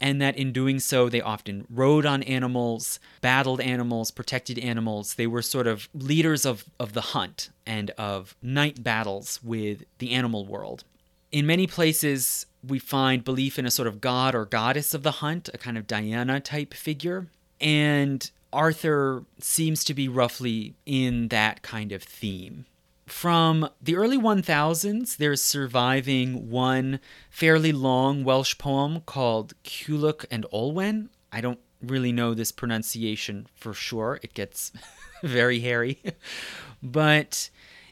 and 0.00 0.20
that 0.20 0.36
in 0.36 0.52
doing 0.52 0.78
so, 0.78 1.08
they 1.08 1.20
often 1.20 1.66
rode 1.68 2.06
on 2.06 2.22
animals, 2.22 3.00
battled 3.20 3.60
animals, 3.60 4.10
protected 4.10 4.58
animals. 4.58 5.14
They 5.14 5.26
were 5.26 5.42
sort 5.42 5.66
of 5.66 5.88
leaders 5.92 6.46
of, 6.46 6.64
of 6.78 6.92
the 6.92 7.00
hunt 7.00 7.50
and 7.66 7.90
of 7.92 8.36
night 8.40 8.82
battles 8.82 9.40
with 9.42 9.84
the 9.98 10.12
animal 10.12 10.46
world. 10.46 10.84
In 11.32 11.46
many 11.46 11.66
places, 11.66 12.46
we 12.66 12.78
find 12.78 13.24
belief 13.24 13.58
in 13.58 13.66
a 13.66 13.70
sort 13.70 13.88
of 13.88 14.00
god 14.00 14.34
or 14.34 14.44
goddess 14.44 14.94
of 14.94 15.02
the 15.02 15.12
hunt, 15.12 15.48
a 15.52 15.58
kind 15.58 15.76
of 15.76 15.86
Diana 15.86 16.40
type 16.40 16.74
figure. 16.74 17.26
And 17.60 18.30
Arthur 18.52 19.24
seems 19.40 19.84
to 19.84 19.94
be 19.94 20.08
roughly 20.08 20.74
in 20.86 21.28
that 21.28 21.62
kind 21.62 21.92
of 21.92 22.02
theme. 22.02 22.66
From 23.08 23.70
the 23.80 23.96
early 23.96 24.18
1000s, 24.18 25.16
there's 25.16 25.42
surviving 25.42 26.50
one 26.50 27.00
fairly 27.30 27.72
long 27.72 28.22
Welsh 28.22 28.58
poem 28.58 29.00
called 29.00 29.54
Culhwch 29.64 30.26
and 30.30 30.44
Olwen. 30.52 31.08
I 31.32 31.40
don't 31.40 31.58
really 31.82 32.12
know 32.12 32.34
this 32.34 32.52
pronunciation 32.52 33.46
for 33.54 33.72
sure, 33.72 34.20
it 34.22 34.34
gets 34.34 34.72
very 35.22 35.60
hairy. 35.60 36.02
but 36.82 37.48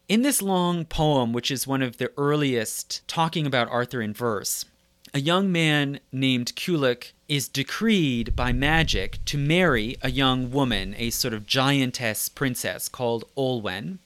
in 0.06 0.20
this 0.22 0.42
long 0.42 0.84
poem, 0.84 1.32
which 1.32 1.50
is 1.50 1.66
one 1.66 1.82
of 1.82 1.96
the 1.96 2.12
earliest 2.18 3.06
talking 3.08 3.46
about 3.46 3.70
Arthur 3.70 4.02
in 4.02 4.12
verse, 4.12 4.66
a 5.14 5.20
young 5.20 5.50
man 5.50 5.98
named 6.12 6.54
Culhwch 6.56 7.12
is 7.26 7.48
decreed 7.48 8.36
by 8.36 8.52
magic 8.52 9.18
to 9.24 9.38
marry 9.38 9.96
a 10.02 10.10
young 10.10 10.50
woman, 10.50 10.94
a 10.98 11.08
sort 11.08 11.32
of 11.32 11.46
giantess 11.46 12.28
princess 12.28 12.88
called 12.88 13.24
Olwen. 13.34 13.98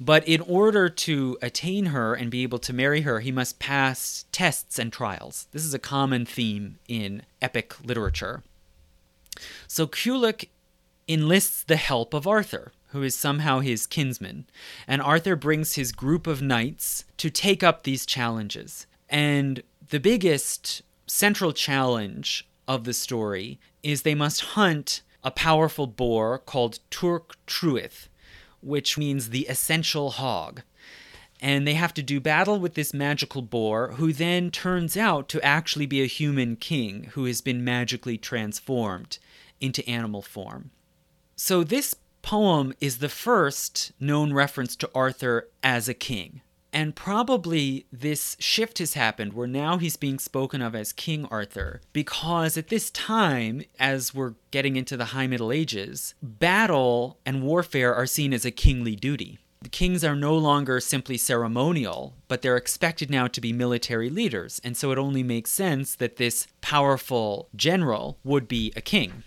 But 0.00 0.26
in 0.26 0.40
order 0.40 0.88
to 0.88 1.38
attain 1.40 1.86
her 1.86 2.14
and 2.14 2.30
be 2.30 2.42
able 2.42 2.58
to 2.60 2.72
marry 2.72 3.02
her, 3.02 3.20
he 3.20 3.32
must 3.32 3.58
pass 3.58 4.24
tests 4.32 4.78
and 4.78 4.92
trials. 4.92 5.46
This 5.52 5.64
is 5.64 5.74
a 5.74 5.78
common 5.78 6.26
theme 6.26 6.78
in 6.88 7.22
epic 7.40 7.74
literature. 7.84 8.42
So 9.66 9.86
Culhwch 9.86 10.46
enlists 11.08 11.62
the 11.62 11.76
help 11.76 12.14
of 12.14 12.26
Arthur, 12.26 12.72
who 12.88 13.02
is 13.02 13.14
somehow 13.14 13.60
his 13.60 13.86
kinsman, 13.86 14.46
and 14.86 15.00
Arthur 15.00 15.36
brings 15.36 15.74
his 15.74 15.92
group 15.92 16.26
of 16.26 16.42
knights 16.42 17.04
to 17.16 17.30
take 17.30 17.62
up 17.62 17.82
these 17.82 18.06
challenges. 18.06 18.86
And 19.08 19.62
the 19.88 20.00
biggest 20.00 20.82
central 21.06 21.52
challenge 21.52 22.46
of 22.68 22.84
the 22.84 22.94
story 22.94 23.58
is 23.82 24.02
they 24.02 24.14
must 24.14 24.40
hunt 24.40 25.02
a 25.24 25.30
powerful 25.30 25.86
boar 25.86 26.38
called 26.38 26.80
Twrch 26.90 27.34
Trwyth, 27.46 28.08
which 28.62 28.96
means 28.96 29.28
the 29.30 29.46
essential 29.48 30.10
hog. 30.10 30.62
And 31.40 31.66
they 31.66 31.74
have 31.74 31.92
to 31.94 32.02
do 32.02 32.20
battle 32.20 32.60
with 32.60 32.74
this 32.74 32.94
magical 32.94 33.42
boar, 33.42 33.92
who 33.92 34.12
then 34.12 34.50
turns 34.50 34.96
out 34.96 35.28
to 35.30 35.44
actually 35.44 35.86
be 35.86 36.00
a 36.02 36.06
human 36.06 36.56
king 36.56 37.10
who 37.12 37.24
has 37.24 37.40
been 37.40 37.64
magically 37.64 38.16
transformed 38.16 39.18
into 39.60 39.88
animal 39.88 40.22
form. 40.22 40.70
So, 41.34 41.64
this 41.64 41.96
poem 42.22 42.72
is 42.80 42.98
the 42.98 43.08
first 43.08 43.92
known 43.98 44.32
reference 44.32 44.76
to 44.76 44.90
Arthur 44.94 45.48
as 45.62 45.88
a 45.88 45.94
king. 45.94 46.42
And 46.72 46.96
probably 46.96 47.86
this 47.92 48.36
shift 48.40 48.78
has 48.78 48.94
happened 48.94 49.34
where 49.34 49.46
now 49.46 49.76
he's 49.76 49.96
being 49.96 50.18
spoken 50.18 50.62
of 50.62 50.74
as 50.74 50.92
King 50.92 51.26
Arthur 51.26 51.82
because 51.92 52.56
at 52.56 52.68
this 52.68 52.90
time, 52.90 53.62
as 53.78 54.14
we're 54.14 54.34
getting 54.50 54.76
into 54.76 54.96
the 54.96 55.06
High 55.06 55.26
Middle 55.26 55.52
Ages, 55.52 56.14
battle 56.22 57.18
and 57.26 57.42
warfare 57.42 57.94
are 57.94 58.06
seen 58.06 58.32
as 58.32 58.46
a 58.46 58.50
kingly 58.50 58.96
duty. 58.96 59.38
The 59.60 59.68
kings 59.68 60.02
are 60.02 60.16
no 60.16 60.36
longer 60.36 60.80
simply 60.80 61.16
ceremonial, 61.16 62.14
but 62.26 62.42
they're 62.42 62.56
expected 62.56 63.10
now 63.10 63.28
to 63.28 63.40
be 63.40 63.52
military 63.52 64.10
leaders, 64.10 64.60
and 64.64 64.76
so 64.76 64.90
it 64.90 64.98
only 64.98 65.22
makes 65.22 65.52
sense 65.52 65.94
that 65.96 66.16
this 66.16 66.48
powerful 66.62 67.48
general 67.54 68.18
would 68.24 68.48
be 68.48 68.72
a 68.74 68.80
king. 68.80 69.22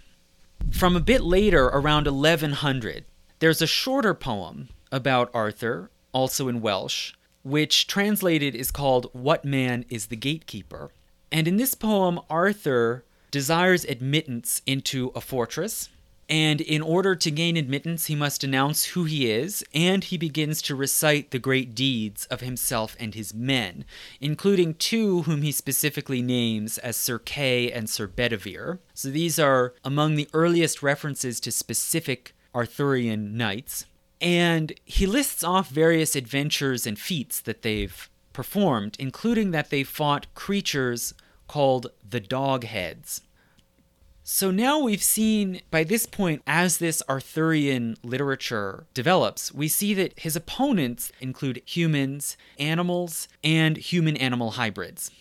From 0.71 0.95
a 0.95 0.99
bit 0.99 1.21
later, 1.21 1.67
around 1.67 2.05
1100, 2.05 3.05
there's 3.39 3.61
a 3.61 3.67
shorter 3.67 4.13
poem 4.13 4.67
about 4.91 5.31
Arthur, 5.33 5.89
also 6.11 6.49
in 6.49 6.59
Welsh, 6.59 7.13
which 7.45 7.85
translated 7.85 8.55
is 8.55 8.71
called 8.71 9.07
What 9.13 9.45
Man 9.45 9.85
is 9.87 10.07
the 10.07 10.15
Gatekeeper. 10.15 10.89
And 11.31 11.47
in 11.47 11.57
this 11.57 11.75
poem, 11.75 12.19
Arthur 12.27 13.05
desires 13.29 13.85
admittance 13.85 14.63
into 14.65 15.11
a 15.13 15.21
fortress. 15.21 15.89
And 16.27 16.59
in 16.59 16.81
order 16.81 17.13
to 17.13 17.29
gain 17.29 17.55
admittance, 17.55 18.07
he 18.07 18.15
must 18.15 18.43
announce 18.43 18.85
who 18.85 19.03
he 19.03 19.29
is, 19.29 19.63
and 19.75 20.03
he 20.03 20.17
begins 20.17 20.59
to 20.63 20.75
recite 20.75 21.29
the 21.29 21.37
great 21.37 21.75
deeds 21.75 22.25
of 22.31 22.41
himself 22.41 22.95
and 22.99 23.13
his 23.13 23.31
men, 23.31 23.85
including 24.19 24.73
two 24.73 25.21
whom 25.21 25.43
he 25.43 25.51
specifically 25.51 26.23
names 26.23 26.79
as 26.79 26.97
Sir 26.97 27.19
Kay 27.19 27.71
and 27.71 27.87
Sir 27.87 28.07
Bedivere. 28.07 28.79
So 28.95 29.09
these 29.09 29.37
are 29.37 29.75
among 29.83 30.15
the 30.15 30.29
earliest 30.33 30.81
references 30.81 31.39
to 31.41 31.51
specific 31.51 32.33
Arthurian 32.55 33.37
knights. 33.37 33.85
And 34.21 34.73
he 34.85 35.05
lists 35.05 35.43
off 35.43 35.69
various 35.69 36.15
adventures 36.15 36.87
and 36.87 36.97
feats 36.97 37.39
that 37.41 37.61
they've 37.61 38.09
performed, 38.33 38.95
including 38.99 39.51
that 39.51 39.69
they 39.69 39.83
fought 39.83 40.33
creatures 40.35 41.13
called 41.47 41.87
the 42.07 42.21
Dogheads. 42.21 43.21
So 44.27 44.49
now 44.49 44.79
we've 44.79 45.03
seen, 45.03 45.61
by 45.69 45.83
this 45.83 46.07
point, 46.07 46.41
as 46.47 46.79
this 46.79 47.03
Arthurian 47.07 47.95
literature 48.01 48.87
develops, 48.95 49.53
we 49.53 49.67
see 49.67 49.93
that 49.93 50.19
his 50.19 50.35
opponents 50.35 51.11
include 51.21 51.61
humans, 51.63 52.35
animals, 52.57 53.27
and 53.43 53.77
human 53.77 54.17
animal 54.17 54.51
hybrids. 54.51 55.11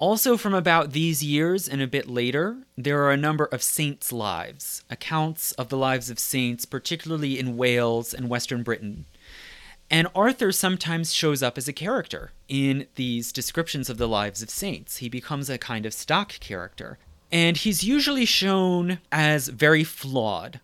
Also, 0.00 0.38
from 0.38 0.54
about 0.54 0.92
these 0.92 1.22
years 1.22 1.68
and 1.68 1.82
a 1.82 1.86
bit 1.86 2.08
later, 2.08 2.56
there 2.74 3.02
are 3.02 3.12
a 3.12 3.18
number 3.18 3.44
of 3.44 3.62
saints' 3.62 4.10
lives, 4.10 4.82
accounts 4.88 5.52
of 5.52 5.68
the 5.68 5.76
lives 5.76 6.08
of 6.08 6.18
saints, 6.18 6.64
particularly 6.64 7.38
in 7.38 7.54
Wales 7.54 8.14
and 8.14 8.30
Western 8.30 8.62
Britain. 8.62 9.04
And 9.90 10.08
Arthur 10.14 10.52
sometimes 10.52 11.12
shows 11.12 11.42
up 11.42 11.58
as 11.58 11.68
a 11.68 11.74
character 11.74 12.30
in 12.48 12.86
these 12.94 13.30
descriptions 13.30 13.90
of 13.90 13.98
the 13.98 14.08
lives 14.08 14.40
of 14.40 14.48
saints. 14.48 14.96
He 14.98 15.10
becomes 15.10 15.50
a 15.50 15.58
kind 15.58 15.84
of 15.84 15.92
stock 15.92 16.30
character. 16.40 16.98
And 17.30 17.58
he's 17.58 17.84
usually 17.84 18.24
shown 18.24 19.00
as 19.12 19.48
very 19.48 19.84
flawed, 19.84 20.60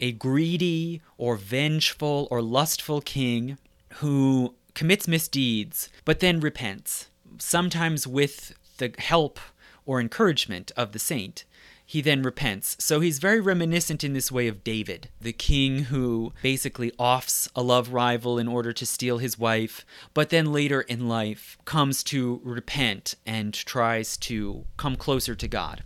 a 0.00 0.10
greedy 0.10 1.00
or 1.16 1.36
vengeful 1.36 2.26
or 2.28 2.42
lustful 2.42 3.00
king 3.00 3.56
who 3.98 4.54
commits 4.74 5.06
misdeeds 5.06 5.88
but 6.04 6.18
then 6.18 6.40
repents, 6.40 7.08
sometimes 7.38 8.04
with 8.04 8.52
the 8.80 8.92
help 8.98 9.38
or 9.86 10.00
encouragement 10.00 10.72
of 10.76 10.90
the 10.90 10.98
saint, 10.98 11.44
he 11.86 12.00
then 12.00 12.22
repents. 12.22 12.76
So 12.78 13.00
he's 13.00 13.18
very 13.18 13.40
reminiscent 13.40 14.04
in 14.04 14.12
this 14.12 14.30
way 14.30 14.46
of 14.46 14.62
David, 14.62 15.08
the 15.20 15.32
king 15.32 15.84
who 15.84 16.32
basically 16.40 16.92
offs 16.98 17.48
a 17.56 17.62
love 17.62 17.92
rival 17.92 18.38
in 18.38 18.46
order 18.46 18.72
to 18.72 18.86
steal 18.86 19.18
his 19.18 19.36
wife, 19.36 19.84
but 20.14 20.30
then 20.30 20.52
later 20.52 20.82
in 20.82 21.08
life 21.08 21.58
comes 21.64 22.04
to 22.04 22.40
repent 22.44 23.16
and 23.26 23.52
tries 23.52 24.16
to 24.18 24.66
come 24.76 24.94
closer 24.94 25.34
to 25.34 25.48
God. 25.48 25.82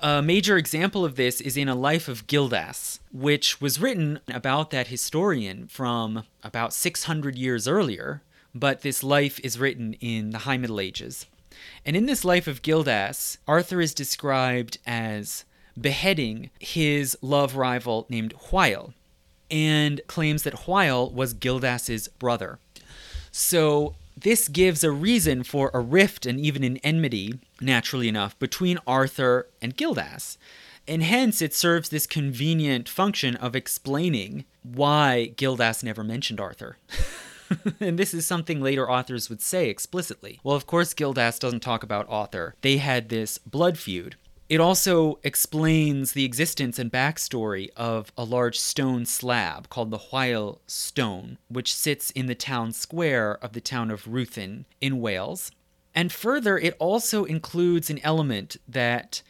A 0.00 0.22
major 0.22 0.56
example 0.56 1.04
of 1.04 1.16
this 1.16 1.40
is 1.40 1.56
in 1.56 1.68
A 1.68 1.74
Life 1.74 2.06
of 2.06 2.28
Gildas, 2.28 3.00
which 3.10 3.60
was 3.60 3.80
written 3.80 4.20
about 4.28 4.70
that 4.70 4.86
historian 4.86 5.66
from 5.66 6.22
about 6.44 6.72
600 6.72 7.36
years 7.36 7.66
earlier, 7.66 8.22
but 8.54 8.82
this 8.82 9.02
life 9.02 9.40
is 9.42 9.58
written 9.58 9.94
in 9.94 10.30
the 10.30 10.38
High 10.38 10.56
Middle 10.56 10.78
Ages. 10.78 11.26
And 11.84 11.96
in 11.96 12.06
this 12.06 12.24
life 12.24 12.46
of 12.46 12.62
Gildas, 12.62 13.38
Arthur 13.46 13.80
is 13.80 13.94
described 13.94 14.78
as 14.86 15.44
beheading 15.80 16.50
his 16.58 17.16
love 17.22 17.56
rival 17.56 18.06
named 18.08 18.34
Hwyl 18.50 18.92
and 19.50 20.00
claims 20.06 20.42
that 20.42 20.64
Hwyl 20.64 21.12
was 21.12 21.32
Gildas's 21.32 22.08
brother. 22.08 22.58
So 23.30 23.94
this 24.16 24.48
gives 24.48 24.82
a 24.82 24.90
reason 24.90 25.44
for 25.44 25.70
a 25.72 25.80
rift 25.80 26.26
and 26.26 26.40
even 26.40 26.64
an 26.64 26.78
enmity, 26.78 27.38
naturally 27.60 28.08
enough, 28.08 28.38
between 28.38 28.78
Arthur 28.86 29.48
and 29.62 29.76
Gildas. 29.76 30.38
And 30.86 31.02
hence 31.02 31.42
it 31.42 31.54
serves 31.54 31.88
this 31.88 32.06
convenient 32.06 32.88
function 32.88 33.36
of 33.36 33.54
explaining 33.54 34.44
why 34.62 35.32
Gildas 35.36 35.82
never 35.82 36.02
mentioned 36.02 36.40
Arthur. 36.40 36.78
and 37.80 37.98
this 37.98 38.14
is 38.14 38.26
something 38.26 38.60
later 38.60 38.90
authors 38.90 39.28
would 39.28 39.40
say 39.40 39.68
explicitly. 39.68 40.40
Well, 40.42 40.56
of 40.56 40.66
course, 40.66 40.94
Gildas 40.94 41.38
doesn't 41.38 41.60
talk 41.60 41.82
about 41.82 42.06
Arthur. 42.08 42.54
They 42.60 42.78
had 42.78 43.08
this 43.08 43.38
blood 43.38 43.78
feud. 43.78 44.16
It 44.48 44.60
also 44.60 45.18
explains 45.22 46.12
the 46.12 46.24
existence 46.24 46.78
and 46.78 46.90
backstory 46.90 47.68
of 47.76 48.10
a 48.16 48.24
large 48.24 48.58
stone 48.58 49.04
slab 49.04 49.68
called 49.68 49.90
the 49.90 49.98
Hwyl 49.98 50.60
Stone, 50.66 51.36
which 51.48 51.74
sits 51.74 52.10
in 52.12 52.26
the 52.26 52.34
town 52.34 52.72
square 52.72 53.38
of 53.42 53.52
the 53.52 53.60
town 53.60 53.90
of 53.90 54.04
Ruthin 54.04 54.64
in 54.80 55.00
Wales. 55.00 55.50
And 55.94 56.10
further, 56.10 56.56
it 56.56 56.74
also 56.78 57.24
includes 57.24 57.90
an 57.90 57.98
element 58.02 58.56
that 58.66 59.20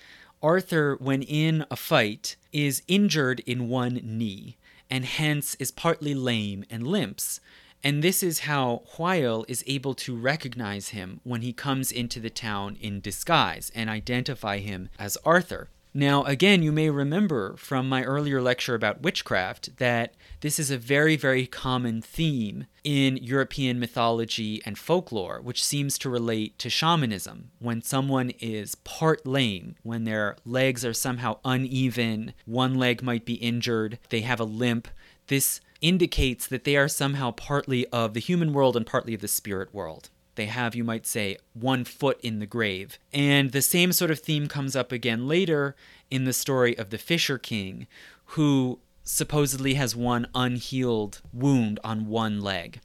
Arthur, 0.40 0.96
when 1.00 1.22
in 1.22 1.64
a 1.68 1.76
fight, 1.76 2.36
is 2.52 2.82
injured 2.86 3.40
in 3.40 3.68
one 3.68 3.94
knee, 4.04 4.56
and 4.88 5.04
hence 5.04 5.56
is 5.56 5.72
partly 5.72 6.14
lame 6.14 6.64
and 6.70 6.86
limps, 6.86 7.40
and 7.82 8.02
this 8.02 8.22
is 8.22 8.40
how 8.40 8.82
Hwyl 8.96 9.44
is 9.48 9.64
able 9.66 9.94
to 9.94 10.16
recognize 10.16 10.88
him 10.88 11.20
when 11.24 11.42
he 11.42 11.52
comes 11.52 11.92
into 11.92 12.20
the 12.20 12.30
town 12.30 12.76
in 12.80 13.00
disguise 13.00 13.70
and 13.74 13.88
identify 13.88 14.58
him 14.58 14.88
as 14.98 15.16
Arthur. 15.24 15.68
Now, 15.94 16.22
again, 16.24 16.62
you 16.62 16.70
may 16.70 16.90
remember 16.90 17.56
from 17.56 17.88
my 17.88 18.04
earlier 18.04 18.42
lecture 18.42 18.74
about 18.74 19.02
witchcraft 19.02 19.78
that 19.78 20.14
this 20.42 20.58
is 20.58 20.70
a 20.70 20.78
very, 20.78 21.16
very 21.16 21.46
common 21.46 22.02
theme 22.02 22.66
in 22.84 23.16
European 23.16 23.80
mythology 23.80 24.62
and 24.64 24.78
folklore, 24.78 25.40
which 25.40 25.64
seems 25.64 25.98
to 25.98 26.10
relate 26.10 26.58
to 26.58 26.70
shamanism. 26.70 27.50
When 27.58 27.82
someone 27.82 28.30
is 28.38 28.74
part 28.76 29.26
lame, 29.26 29.76
when 29.82 30.04
their 30.04 30.36
legs 30.44 30.84
are 30.84 30.94
somehow 30.94 31.38
uneven, 31.44 32.34
one 32.44 32.74
leg 32.74 33.02
might 33.02 33.24
be 33.24 33.34
injured, 33.34 33.98
they 34.10 34.20
have 34.20 34.40
a 34.40 34.44
limp, 34.44 34.88
this 35.28 35.60
indicates 35.80 36.46
that 36.46 36.64
they 36.64 36.76
are 36.76 36.88
somehow 36.88 37.30
partly 37.30 37.86
of 37.88 38.14
the 38.14 38.20
human 38.20 38.52
world 38.52 38.76
and 38.76 38.86
partly 38.86 39.14
of 39.14 39.20
the 39.20 39.28
spirit 39.28 39.72
world. 39.72 40.10
They 40.34 40.46
have, 40.46 40.74
you 40.74 40.84
might 40.84 41.06
say, 41.06 41.36
one 41.52 41.84
foot 41.84 42.20
in 42.22 42.38
the 42.38 42.46
grave. 42.46 42.98
And 43.12 43.50
the 43.50 43.62
same 43.62 43.92
sort 43.92 44.10
of 44.12 44.20
theme 44.20 44.46
comes 44.46 44.76
up 44.76 44.92
again 44.92 45.26
later 45.26 45.74
in 46.10 46.24
the 46.24 46.32
story 46.32 46.78
of 46.78 46.90
the 46.90 46.98
Fisher 46.98 47.38
King, 47.38 47.88
who 48.26 48.78
supposedly 49.02 49.74
has 49.74 49.96
one 49.96 50.28
unhealed 50.34 51.22
wound 51.32 51.80
on 51.82 52.06
one 52.06 52.40
leg. 52.40 52.80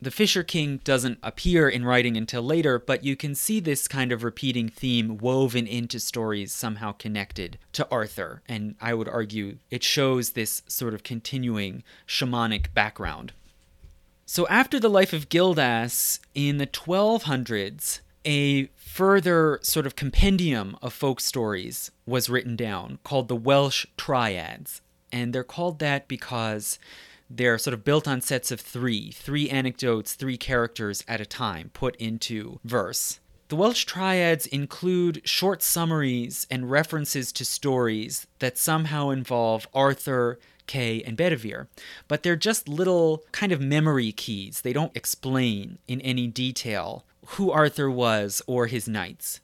The 0.00 0.10
Fisher 0.12 0.44
King 0.44 0.80
doesn't 0.84 1.18
appear 1.24 1.68
in 1.68 1.84
writing 1.84 2.16
until 2.16 2.42
later, 2.42 2.78
but 2.78 3.02
you 3.02 3.16
can 3.16 3.34
see 3.34 3.58
this 3.58 3.88
kind 3.88 4.12
of 4.12 4.22
repeating 4.22 4.68
theme 4.68 5.18
woven 5.18 5.66
into 5.66 5.98
stories 5.98 6.52
somehow 6.52 6.92
connected 6.92 7.58
to 7.72 7.88
Arthur, 7.90 8.42
and 8.46 8.76
I 8.80 8.94
would 8.94 9.08
argue 9.08 9.58
it 9.70 9.82
shows 9.82 10.30
this 10.30 10.62
sort 10.68 10.94
of 10.94 11.02
continuing 11.02 11.82
shamanic 12.06 12.72
background. 12.74 13.32
So, 14.24 14.46
after 14.46 14.78
the 14.78 14.90
life 14.90 15.12
of 15.12 15.28
Gildas 15.28 16.20
in 16.32 16.58
the 16.58 16.66
1200s, 16.66 18.00
a 18.24 18.66
further 18.76 19.58
sort 19.62 19.86
of 19.86 19.96
compendium 19.96 20.76
of 20.80 20.92
folk 20.92 21.18
stories 21.18 21.90
was 22.06 22.28
written 22.28 22.54
down 22.54 22.98
called 23.02 23.26
the 23.26 23.34
Welsh 23.36 23.86
Triads. 23.96 24.80
And 25.10 25.32
they're 25.32 25.44
called 25.44 25.78
that 25.78 26.06
because 26.06 26.78
they're 27.30 27.58
sort 27.58 27.74
of 27.74 27.84
built 27.84 28.08
on 28.08 28.20
sets 28.20 28.50
of 28.50 28.60
three, 28.60 29.10
three 29.10 29.50
anecdotes, 29.50 30.14
three 30.14 30.36
characters 30.36 31.04
at 31.06 31.20
a 31.20 31.26
time 31.26 31.70
put 31.74 31.96
into 31.96 32.58
verse. 32.64 33.20
The 33.48 33.56
Welsh 33.56 33.84
triads 33.84 34.46
include 34.46 35.22
short 35.24 35.62
summaries 35.62 36.46
and 36.50 36.70
references 36.70 37.32
to 37.32 37.44
stories 37.44 38.26
that 38.40 38.58
somehow 38.58 39.08
involve 39.08 39.66
Arthur, 39.72 40.38
Kay, 40.66 41.02
and 41.02 41.16
Bedivere, 41.16 41.66
but 42.08 42.22
they're 42.22 42.36
just 42.36 42.68
little 42.68 43.24
kind 43.32 43.52
of 43.52 43.60
memory 43.60 44.12
keys. 44.12 44.60
They 44.60 44.74
don't 44.74 44.94
explain 44.94 45.78
in 45.88 46.02
any 46.02 46.26
detail 46.26 47.04
who 47.26 47.50
Arthur 47.50 47.90
was 47.90 48.42
or 48.46 48.66
his 48.66 48.86
knights. 48.86 49.40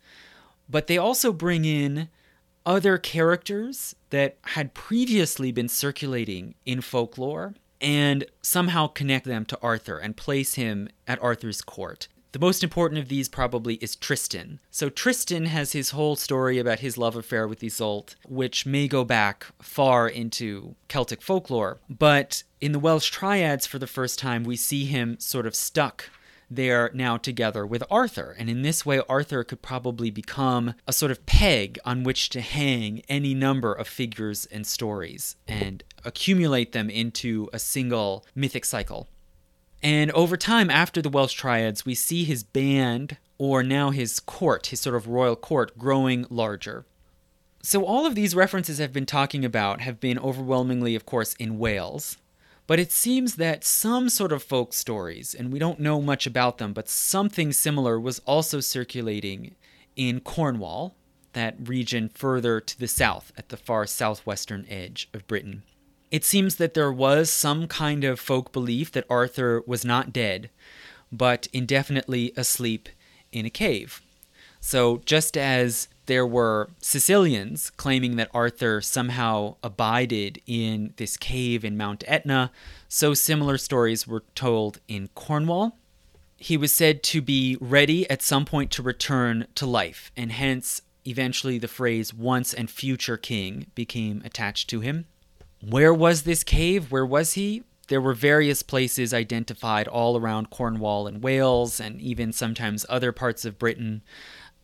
But 0.68 0.87
they 0.87 0.99
also 0.99 1.32
bring 1.32 1.64
in 1.64 2.09
other 2.66 2.99
characters 2.99 3.95
that 4.11 4.37
had 4.43 4.74
previously 4.74 5.53
been 5.53 5.68
circulating 5.68 6.55
in 6.64 6.80
folklore 6.80 7.55
and 7.81 8.25
somehow 8.43 8.87
connect 8.87 9.27
them 9.27 9.45
to 9.47 9.59
Arthur 9.62 9.99
and 9.99 10.16
place 10.16 10.55
him 10.55 10.89
at 11.07 11.22
Arthur's 11.22 11.62
court. 11.62 12.09
The 12.33 12.41
most 12.41 12.64
important 12.64 13.01
of 13.01 13.09
these 13.09 13.29
probably 13.29 13.75
is 13.77 13.95
Tristan. 13.95 14.59
So 14.72 14.91
Tristan 14.91 15.47
has 15.47 15.70
his 15.70 15.91
whole 15.91 16.16
story 16.16 16.59
about 16.59 16.81
his 16.81 16.99
love 16.99 17.14
affair 17.14 17.47
with 17.47 17.62
Isolde, 17.62 18.16
which 18.27 18.66
may 18.66 18.89
go 18.89 19.05
back 19.05 19.47
far 19.62 20.09
into 20.09 20.75
Celtic 20.89 21.22
folklore. 21.22 21.79
But 21.89 22.43
in 22.61 22.72
the 22.72 22.81
Welsh 22.81 23.11
triads, 23.11 23.68
for 23.68 23.79
the 23.79 23.87
first 23.87 24.18
time, 24.18 24.43
we 24.43 24.57
see 24.57 24.85
him 24.85 25.16
sort 25.20 25.47
of 25.47 25.55
stuck 25.55 26.11
they're 26.51 26.91
now 26.95 27.16
together 27.16 27.66
with 27.66 27.83
Arthur. 27.91 28.35
And 28.39 28.51
in 28.51 28.62
this 28.62 28.85
way, 28.85 29.01
Arthur 29.09 29.45
could 29.45 29.62
probably 29.62 30.11
become 30.11 30.75
a 30.87 30.93
sort 30.93 31.11
of 31.11 31.25
peg 31.27 31.79
on 31.85 32.05
which 32.05 32.29
to 32.31 32.41
hang 32.41 33.03
any 33.09 33.35
number 33.35 33.72
of 33.72 33.89
figures 33.89 34.47
and 34.47 34.66
stories 34.66 35.37
and 35.47 35.83
accumulate 36.05 36.73
them 36.73 36.91
into 36.91 37.49
a 37.53 37.59
single 37.59 38.25
mythic 38.35 38.65
cycle. 38.65 39.09
And 39.83 40.11
over 40.13 40.37
time, 40.37 40.71
after 40.71 41.03
the 41.03 41.11
Welsh 41.11 41.35
Triads, 41.35 41.85
we 41.85 41.95
see 41.95 42.25
his 42.25 42.43
band, 42.43 43.19
or 43.37 43.63
now 43.63 43.91
his 43.91 44.19
court, 44.19 44.69
his 44.69 44.81
sort 44.81 44.97
of 44.97 45.09
royal 45.09 45.37
court, 45.37 45.77
growing 45.79 46.27
larger. 46.31 46.87
So, 47.63 47.85
all 47.85 48.07
of 48.07 48.15
these 48.15 48.35
references 48.35 48.81
I've 48.81 48.93
been 48.93 49.07
talking 49.07 49.45
about 49.45 49.81
have 49.81 50.01
been 50.01 50.19
overwhelmingly, 50.19 50.95
of 50.95 51.07
course, 51.07 51.35
in 51.35 51.59
Wales. 51.59 52.17
But 52.67 52.81
it 52.81 52.93
seems 52.93 53.37
that 53.37 53.65
some 53.65 54.09
sort 54.09 54.33
of 54.33 54.43
folk 54.43 54.73
stories, 54.73 55.35
and 55.35 55.53
we 55.53 55.59
don't 55.59 55.81
know 55.81 56.01
much 56.01 56.27
about 56.27 56.57
them, 56.57 56.73
but 56.73 56.89
something 56.89 57.53
similar 57.53 58.01
was 58.01 58.21
also 58.21 58.61
circulating 58.61 59.55
in 59.97 60.21
Cornwall, 60.21 60.95
that 61.35 61.57
region 61.69 62.09
further 62.09 62.61
to 62.61 62.79
the 62.79 62.89
south, 62.89 63.33
at 63.37 63.51
the 63.51 63.57
far 63.57 63.87
southwestern 63.87 64.67
edge 64.71 65.09
of 65.13 65.27
Britain. 65.27 65.63
It 66.11 66.25
seems 66.25 66.57
that 66.57 66.75
there 66.75 66.93
was 66.93 67.31
some 67.31 67.67
kind 67.67 68.05
of 68.05 68.21
folk 68.21 68.53
belief 68.53 68.93
that 68.93 69.07
Arthur 69.11 69.63
was 69.67 69.85
not 69.85 70.13
dead, 70.13 70.51
but 71.11 71.49
indefinitely 71.53 72.33
asleep 72.37 72.89
in 73.33 73.47
a 73.47 73.51
cave. 73.51 74.01
So, 74.61 75.03
just 75.05 75.37
as 75.37 75.89
there 76.07 76.27
were 76.27 76.71
Sicilians 76.81 77.71
claiming 77.71 78.17
that 78.17 78.31
Arthur 78.35 78.81
somehow 78.81 79.57
abided 79.63 80.41
in 80.47 80.93
this 80.97 81.17
cave 81.17 81.65
in 81.65 81.77
Mount 81.77 82.05
Etna. 82.07 82.51
So 82.89 83.15
similar 83.15 83.59
stories 83.59 84.07
were 84.07 84.25
told 84.35 84.81
in 84.87 85.09
Cornwall. 85.15 85.79
He 86.37 86.57
was 86.57 86.73
said 86.73 87.03
to 87.05 87.23
be 87.23 87.57
ready 87.61 88.09
at 88.11 88.21
some 88.21 88.45
point 88.45 88.71
to 88.73 88.83
return 88.83 89.47
to 89.55 89.67
life, 89.67 90.13
and 90.17 90.31
hence, 90.31 90.83
eventually, 91.07 91.59
the 91.59 91.69
phrase 91.69 92.13
once 92.13 92.53
and 92.53 92.71
future 92.71 93.17
king 93.17 93.69
became 93.75 94.21
attached 94.25 94.69
to 94.71 94.81
him. 94.81 95.07
Where 95.69 95.95
was 95.95 96.23
this 96.23 96.45
cave? 96.45 96.91
Where 96.91 97.07
was 97.07 97.35
he? 97.35 97.62
There 97.89 98.01
were 98.01 98.15
various 98.15 98.62
places 98.62 99.15
identified 99.15 99.89
all 99.89 100.17
around 100.17 100.51
Cornwall 100.51 101.07
and 101.07 101.23
Wales, 101.23 101.81
and 101.81 102.01
even 102.01 102.33
sometimes 102.33 102.87
other 102.89 103.12
parts 103.12 103.45
of 103.45 103.59
Britain. 103.59 104.03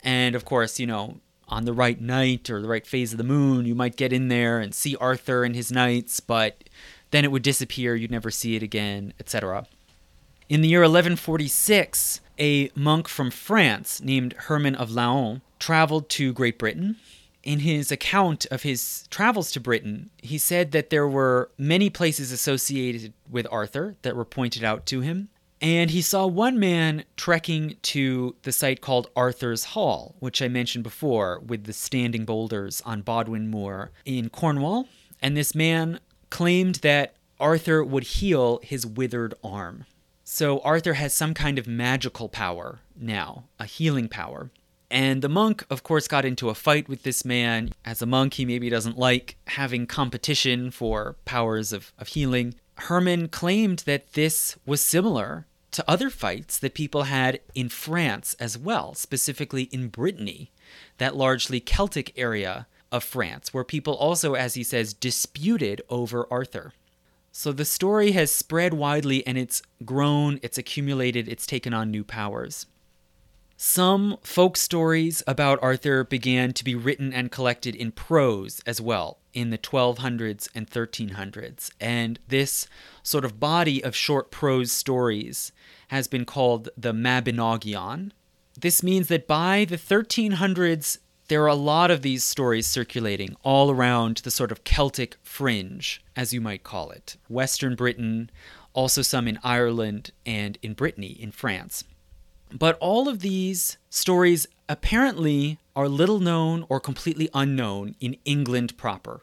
And 0.03 0.34
of 0.34 0.44
course, 0.44 0.78
you 0.78 0.86
know, 0.86 1.20
on 1.48 1.64
the 1.64 1.72
right 1.72 2.01
night 2.01 2.48
or 2.48 2.62
the 2.62 2.68
right 2.68 2.86
phase 2.86 3.12
of 3.12 3.18
the 3.18 3.24
moon, 3.24 3.66
you 3.66 3.74
might 3.74 3.96
get 3.96 4.12
in 4.12 4.28
there 4.28 4.59
and 4.59 4.74
see 4.74 4.96
Arthur 4.96 5.44
and 5.44 5.55
his 5.55 5.72
knights, 5.72 6.20
but 6.20 6.64
then 7.11 7.24
it 7.24 7.32
would 7.32 7.42
disappear, 7.42 7.94
you'd 7.94 8.11
never 8.11 8.30
see 8.30 8.57
it 8.57 8.62
again, 8.62 9.12
etc. 9.18 9.66
In 10.48 10.62
the 10.62 10.68
year 10.68 10.80
1146, 10.80 12.20
a 12.38 12.70
monk 12.74 13.09
from 13.09 13.30
France 13.30 14.01
named 14.01 14.34
Herman 14.34 14.74
of 14.74 14.90
Laon 14.90 15.42
traveled 15.59 16.09
to 16.11 16.32
Great 16.32 16.59
Britain. 16.59 16.96
In 17.43 17.61
his 17.61 17.91
account 17.91 18.47
of 18.51 18.62
his 18.62 19.07
travels 19.11 19.51
to 19.53 19.61
Britain, 19.61 20.11
he 20.18 20.36
said 20.36 20.72
that 20.72 20.91
there 20.91 21.09
were 21.09 21.51
many 21.57 21.88
places 21.88 22.32
associated 22.32 23.14
with 23.30 23.47
Arthur 23.51 23.97
that 24.03 24.14
were 24.14 24.26
pointed 24.26 24.62
out 24.62 24.84
to 24.86 25.01
him, 25.01 25.30
and 25.61 25.91
he 25.91 26.03
saw 26.03 26.26
one 26.26 26.59
man 26.59 27.05
trekking 27.16 27.76
to 27.82 28.34
the 28.43 28.53
site 28.53 28.80
called 28.80 29.11
Arthur's 29.14 29.64
Hall, 29.64 30.14
which 30.18 30.41
I 30.41 30.49
mentioned 30.49 30.84
before, 30.84 31.41
with 31.41 31.64
the 31.64 31.72
standing 31.72 32.24
boulders 32.24 32.82
on 32.86 33.03
Bodmin 33.03 33.51
Moor 33.51 33.91
in 34.05 34.30
Cornwall. 34.30 34.88
And 35.22 35.36
this 35.36 35.55
man 35.55 36.01
claimed 36.30 36.76
that 36.76 37.14
Arthur 37.38 37.84
would 37.84 38.05
heal 38.05 38.61
his 38.62 38.86
withered 38.86 39.34
arm. 39.45 39.84
So 40.24 40.61
Arthur 40.61 40.95
has 40.95 41.12
some 41.12 41.34
kind 41.34 41.59
of 41.59 41.66
magical 41.66 42.28
power 42.28 42.80
now, 42.95 43.45
a 43.59 43.64
healing 43.64 44.09
power. 44.09 44.51
And 44.91 45.22
the 45.22 45.28
monk, 45.28 45.64
of 45.70 45.84
course, 45.84 46.09
got 46.09 46.24
into 46.24 46.49
a 46.49 46.55
fight 46.55 46.88
with 46.88 47.05
this 47.05 47.24
man. 47.24 47.72
As 47.84 48.03
a 48.03 48.07
monk, 48.07 48.34
he 48.34 48.45
maybe 48.45 48.68
doesn't 48.68 48.99
like 48.99 49.36
having 49.47 49.86
competition 49.86 50.70
for 50.70 51.16
powers 51.24 51.72
of, 51.72 51.93
of 51.97 52.09
healing. 52.09 52.55
Herman 52.76 53.28
claimed 53.28 53.80
that 53.80 54.14
this 54.14 54.57
was 54.66 54.80
similar 54.80 55.47
to 55.70 55.88
other 55.88 56.11
fights 56.11 56.59
that 56.59 56.74
people 56.74 57.05
had 57.05 57.41
in 57.55 57.68
France 57.68 58.34
as 58.41 58.59
well, 58.59 58.95
specifically 58.95 59.64
in 59.64 59.88
Brittany, 59.88 60.51
that 60.99 61.14
largely 61.14 61.61
Celtic 61.61 62.12
area 62.18 62.66
of 62.91 63.05
France, 63.05 63.55
where 63.55 63.62
people 63.62 63.95
also, 63.95 64.34
as 64.34 64.55
he 64.55 64.64
says, 64.64 64.93
disputed 64.93 65.80
over 65.88 66.26
Arthur. 66.30 66.72
So 67.30 67.53
the 67.53 67.64
story 67.64 68.11
has 68.12 68.32
spread 68.32 68.74
widely 68.74 69.24
and 69.24 69.38
it's 69.38 69.62
grown, 69.84 70.41
it's 70.43 70.59
accumulated, 70.59 71.28
it's 71.28 71.47
taken 71.47 71.72
on 71.72 71.91
new 71.91 72.03
powers. 72.03 72.66
Some 73.62 74.16
folk 74.22 74.56
stories 74.56 75.22
about 75.26 75.58
Arthur 75.61 76.02
began 76.02 76.54
to 76.54 76.64
be 76.64 76.74
written 76.74 77.12
and 77.12 77.30
collected 77.30 77.74
in 77.74 77.92
prose 77.92 78.62
as 78.64 78.80
well 78.80 79.18
in 79.34 79.50
the 79.50 79.58
1200s 79.58 80.48
and 80.54 80.66
1300s. 80.66 81.70
And 81.78 82.18
this 82.26 82.66
sort 83.02 83.22
of 83.22 83.38
body 83.38 83.84
of 83.84 83.94
short 83.94 84.30
prose 84.30 84.72
stories 84.72 85.52
has 85.88 86.08
been 86.08 86.24
called 86.24 86.70
the 86.74 86.94
Mabinogion. 86.94 88.12
This 88.58 88.82
means 88.82 89.08
that 89.08 89.28
by 89.28 89.66
the 89.66 89.76
1300s, 89.76 90.96
there 91.28 91.42
are 91.42 91.46
a 91.46 91.54
lot 91.54 91.90
of 91.90 92.00
these 92.00 92.24
stories 92.24 92.66
circulating 92.66 93.36
all 93.42 93.70
around 93.70 94.22
the 94.24 94.30
sort 94.30 94.52
of 94.52 94.64
Celtic 94.64 95.18
fringe, 95.22 96.02
as 96.16 96.32
you 96.32 96.40
might 96.40 96.62
call 96.62 96.92
it. 96.92 97.18
Western 97.28 97.74
Britain, 97.74 98.30
also 98.72 99.02
some 99.02 99.28
in 99.28 99.38
Ireland 99.44 100.12
and 100.24 100.56
in 100.62 100.72
Brittany, 100.72 101.14
in 101.20 101.30
France. 101.30 101.84
But 102.53 102.76
all 102.80 103.09
of 103.09 103.20
these 103.20 103.78
stories 103.88 104.46
apparently 104.68 105.59
are 105.74 105.88
little 105.88 106.20
known 106.20 106.64
or 106.68 106.80
completely 106.80 107.28
unknown 107.32 107.94
in 108.01 108.16
England 108.24 108.76
proper, 108.76 109.22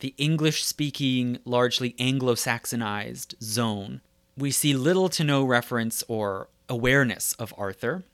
the 0.00 0.14
English 0.18 0.64
speaking, 0.64 1.38
largely 1.44 1.94
Anglo 1.98 2.34
Saxonized 2.34 3.34
zone. 3.42 4.00
We 4.36 4.50
see 4.50 4.74
little 4.74 5.08
to 5.10 5.24
no 5.24 5.44
reference 5.44 6.04
or 6.08 6.48
awareness 6.68 7.32
of 7.34 7.54
Arthur. 7.56 8.04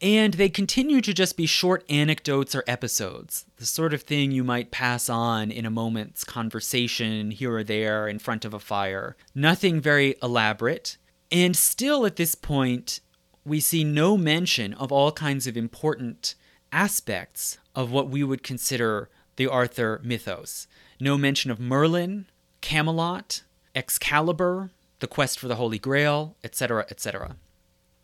And 0.00 0.34
they 0.34 0.48
continue 0.48 1.00
to 1.00 1.12
just 1.12 1.36
be 1.36 1.46
short 1.46 1.84
anecdotes 1.90 2.54
or 2.54 2.62
episodes, 2.68 3.46
the 3.56 3.66
sort 3.66 3.92
of 3.92 4.02
thing 4.02 4.30
you 4.30 4.44
might 4.44 4.70
pass 4.70 5.08
on 5.08 5.50
in 5.50 5.66
a 5.66 5.70
moment's 5.70 6.22
conversation 6.22 7.32
here 7.32 7.56
or 7.56 7.64
there 7.64 8.06
in 8.06 8.20
front 8.20 8.44
of 8.44 8.54
a 8.54 8.60
fire. 8.60 9.16
Nothing 9.34 9.80
very 9.80 10.14
elaborate. 10.22 10.98
And 11.32 11.56
still 11.56 12.06
at 12.06 12.14
this 12.14 12.36
point, 12.36 13.00
we 13.48 13.60
see 13.60 13.84
no 13.84 14.16
mention 14.16 14.74
of 14.74 14.92
all 14.92 15.12
kinds 15.12 15.46
of 15.46 15.56
important 15.56 16.34
aspects 16.72 17.58
of 17.74 17.90
what 17.90 18.08
we 18.08 18.22
would 18.22 18.42
consider 18.42 19.08
the 19.36 19.46
Arthur 19.46 20.00
mythos. 20.04 20.66
No 21.00 21.16
mention 21.16 21.50
of 21.50 21.60
Merlin, 21.60 22.26
Camelot, 22.60 23.42
Excalibur, 23.74 24.70
the 25.00 25.06
quest 25.06 25.38
for 25.38 25.48
the 25.48 25.54
Holy 25.56 25.78
Grail, 25.78 26.36
etc., 26.42 26.86
etc. 26.90 27.36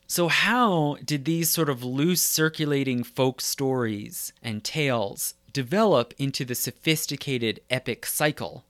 So, 0.06 0.28
how 0.28 0.98
did 1.04 1.24
these 1.24 1.50
sort 1.50 1.68
of 1.68 1.82
loose 1.82 2.22
circulating 2.22 3.02
folk 3.02 3.40
stories 3.40 4.32
and 4.42 4.62
tales 4.62 5.34
develop 5.52 6.14
into 6.18 6.44
the 6.44 6.54
sophisticated 6.54 7.60
epic 7.70 8.06
cycle 8.06 8.64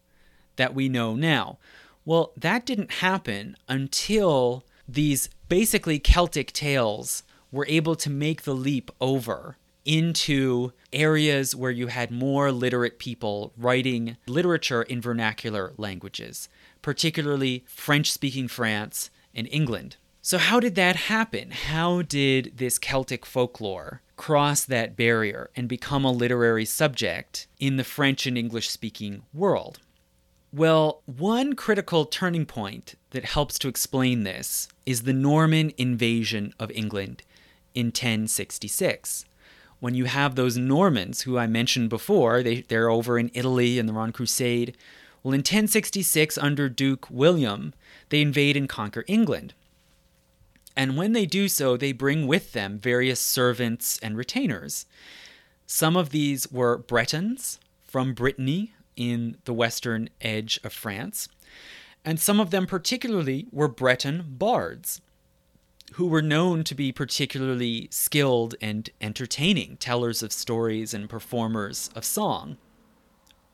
that 0.57 0.75
we 0.75 0.89
know 0.89 1.15
now? 1.15 1.59
Well, 2.05 2.33
that 2.37 2.65
didn't 2.65 2.93
happen 2.93 3.57
until 3.69 4.65
these 4.87 5.29
basically 5.49 5.99
Celtic 5.99 6.53
tales 6.53 7.23
were 7.51 7.67
able 7.69 7.97
to 7.97 8.11
make 8.11 8.43
the 8.43 8.55
leap 8.55 8.91
over 9.01 9.57
into 9.85 10.73
areas 10.93 11.55
where 11.55 11.71
you 11.71 11.89
had 11.89 12.11
more 12.11 12.51
literate 12.51 12.99
people 12.99 13.53
writing 13.57 14.17
literature 14.27 14.83
in 14.83 15.01
vernacular 15.01 15.73
languages, 15.77 16.49
particularly 16.83 17.65
French 17.69 18.11
speaking 18.11 18.49
France 18.49 19.11
and 19.35 19.49
England. 19.51 19.97
So, 20.23 20.39
how 20.39 20.59
did 20.59 20.75
that 20.77 20.97
happen? 20.97 21.51
How 21.51 22.01
did 22.01 22.57
this 22.57 22.79
Celtic 22.79 23.27
folklore 23.27 24.01
cross 24.17 24.65
that 24.65 24.97
barrier 24.97 25.51
and 25.55 25.69
become 25.69 26.05
a 26.05 26.13
literary 26.13 26.65
subject 26.65 27.47
in 27.59 27.77
the 27.77 27.85
French 27.85 28.27
and 28.27 28.39
English 28.39 28.71
speaking 28.71 29.23
world? 29.35 29.81
Well, 30.55 31.03
one 31.07 31.55
critical 31.55 32.05
turning 32.05 32.47
point 32.47 32.95
that 33.11 33.25
helps 33.25 33.59
to 33.59 33.67
explain 33.67 34.23
this 34.23 34.69
is 34.87 35.03
the 35.03 35.13
Norman 35.13 35.73
invasion 35.77 36.55
of 36.61 36.71
England 36.71 37.25
in 37.75 37.87
1066. 37.87 39.25
When 39.81 39.97
you 39.97 40.05
have 40.05 40.37
those 40.37 40.57
Normans 40.57 41.23
who 41.23 41.37
I 41.37 41.49
mentioned 41.49 41.91
before, 41.91 42.45
they, 42.45 42.61
they're 42.61 42.89
over 42.89 43.19
in 43.19 43.33
Italy 43.35 43.81
and 43.81 43.89
they're 43.89 43.99
on 43.99 44.13
crusade. 44.13 44.77
Well, 45.25 45.33
in 45.35 45.41
1066, 45.41 46.39
under 46.39 46.69
Duke 46.69 47.09
William, 47.11 47.75
they 48.11 48.23
invade 48.23 48.57
and 48.57 48.69
conquer 48.69 49.05
England. 49.09 49.55
And 50.77 50.97
when 50.97 51.15
they 51.15 51.27
do 51.27 51.49
so, 51.49 51.77
they 51.77 51.91
bring 51.91 52.29
with 52.29 52.53
them 52.53 52.79
various 52.79 53.19
servants 53.19 53.99
and 54.05 54.17
retainers. 54.17 54.87
Some 55.67 55.97
of 55.97 56.11
these 56.11 56.53
were 56.53 56.79
Bretons 56.79 57.59
from 57.83 58.15
Brittany, 58.15 58.73
in 58.97 59.37
the 59.45 59.55
western 59.55 60.09
edge 60.21 60.61
of 60.65 60.73
France, 60.73 61.29
and 62.05 62.21
some 62.21 62.41
of 62.41 62.51
them 62.51 62.67
particularly 62.67 63.47
were 63.51 63.69
Breton 63.69 64.25
bards, 64.29 65.01
who 65.95 66.07
were 66.07 66.23
known 66.23 66.65
to 66.65 66.75
be 66.75 66.93
particularly 66.93 67.89
skilled 67.91 68.55
and 68.61 68.91
entertaining 69.01 69.77
tellers 69.77 70.23
of 70.23 70.33
stories 70.33 70.93
and 70.93 71.09
performers 71.09 71.91
of 71.95 72.05
song. 72.05 72.57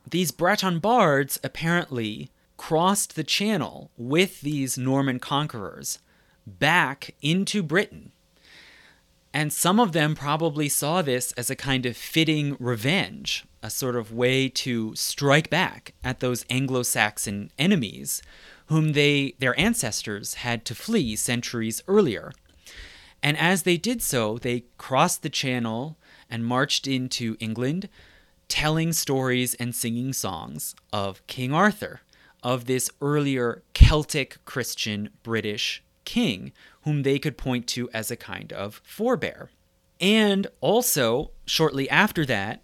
These 0.08 0.30
Breton 0.30 0.78
bards 0.78 1.38
apparently 1.44 2.30
crossed 2.56 3.14
the 3.14 3.24
channel 3.24 3.90
with 3.96 4.40
these 4.40 4.76
Norman 4.76 5.18
conquerors 5.18 5.98
back 6.46 7.14
into 7.22 7.62
Britain. 7.62 8.12
And 9.32 9.52
some 9.52 9.78
of 9.78 9.92
them 9.92 10.14
probably 10.14 10.68
saw 10.68 11.02
this 11.02 11.32
as 11.32 11.50
a 11.50 11.56
kind 11.56 11.86
of 11.86 11.96
fitting 11.96 12.56
revenge 12.58 13.44
a 13.62 13.70
sort 13.70 13.94
of 13.94 14.12
way 14.12 14.48
to 14.48 14.94
strike 14.96 15.50
back 15.50 15.92
at 16.02 16.20
those 16.20 16.44
Anglo-Saxon 16.48 17.50
enemies 17.58 18.22
whom 18.66 18.92
they 18.92 19.34
their 19.38 19.58
ancestors 19.58 20.34
had 20.34 20.64
to 20.64 20.74
flee 20.74 21.14
centuries 21.16 21.82
earlier. 21.86 22.32
And 23.22 23.36
as 23.36 23.64
they 23.64 23.76
did 23.76 24.00
so, 24.00 24.38
they 24.38 24.64
crossed 24.78 25.22
the 25.22 25.28
channel 25.28 25.96
and 26.30 26.44
marched 26.46 26.86
into 26.86 27.36
England 27.38 27.88
telling 28.48 28.92
stories 28.92 29.54
and 29.54 29.74
singing 29.74 30.12
songs 30.12 30.74
of 30.92 31.24
King 31.26 31.52
Arthur, 31.52 32.00
of 32.42 32.64
this 32.64 32.90
earlier 33.00 33.62
Celtic 33.74 34.38
Christian 34.44 35.10
British 35.22 35.82
king 36.04 36.52
whom 36.82 37.02
they 37.02 37.18
could 37.18 37.36
point 37.36 37.66
to 37.68 37.90
as 37.90 38.10
a 38.10 38.16
kind 38.16 38.52
of 38.52 38.80
forebear. 38.84 39.50
And 40.00 40.46
also, 40.60 41.32
shortly 41.44 41.88
after 41.90 42.24
that, 42.26 42.62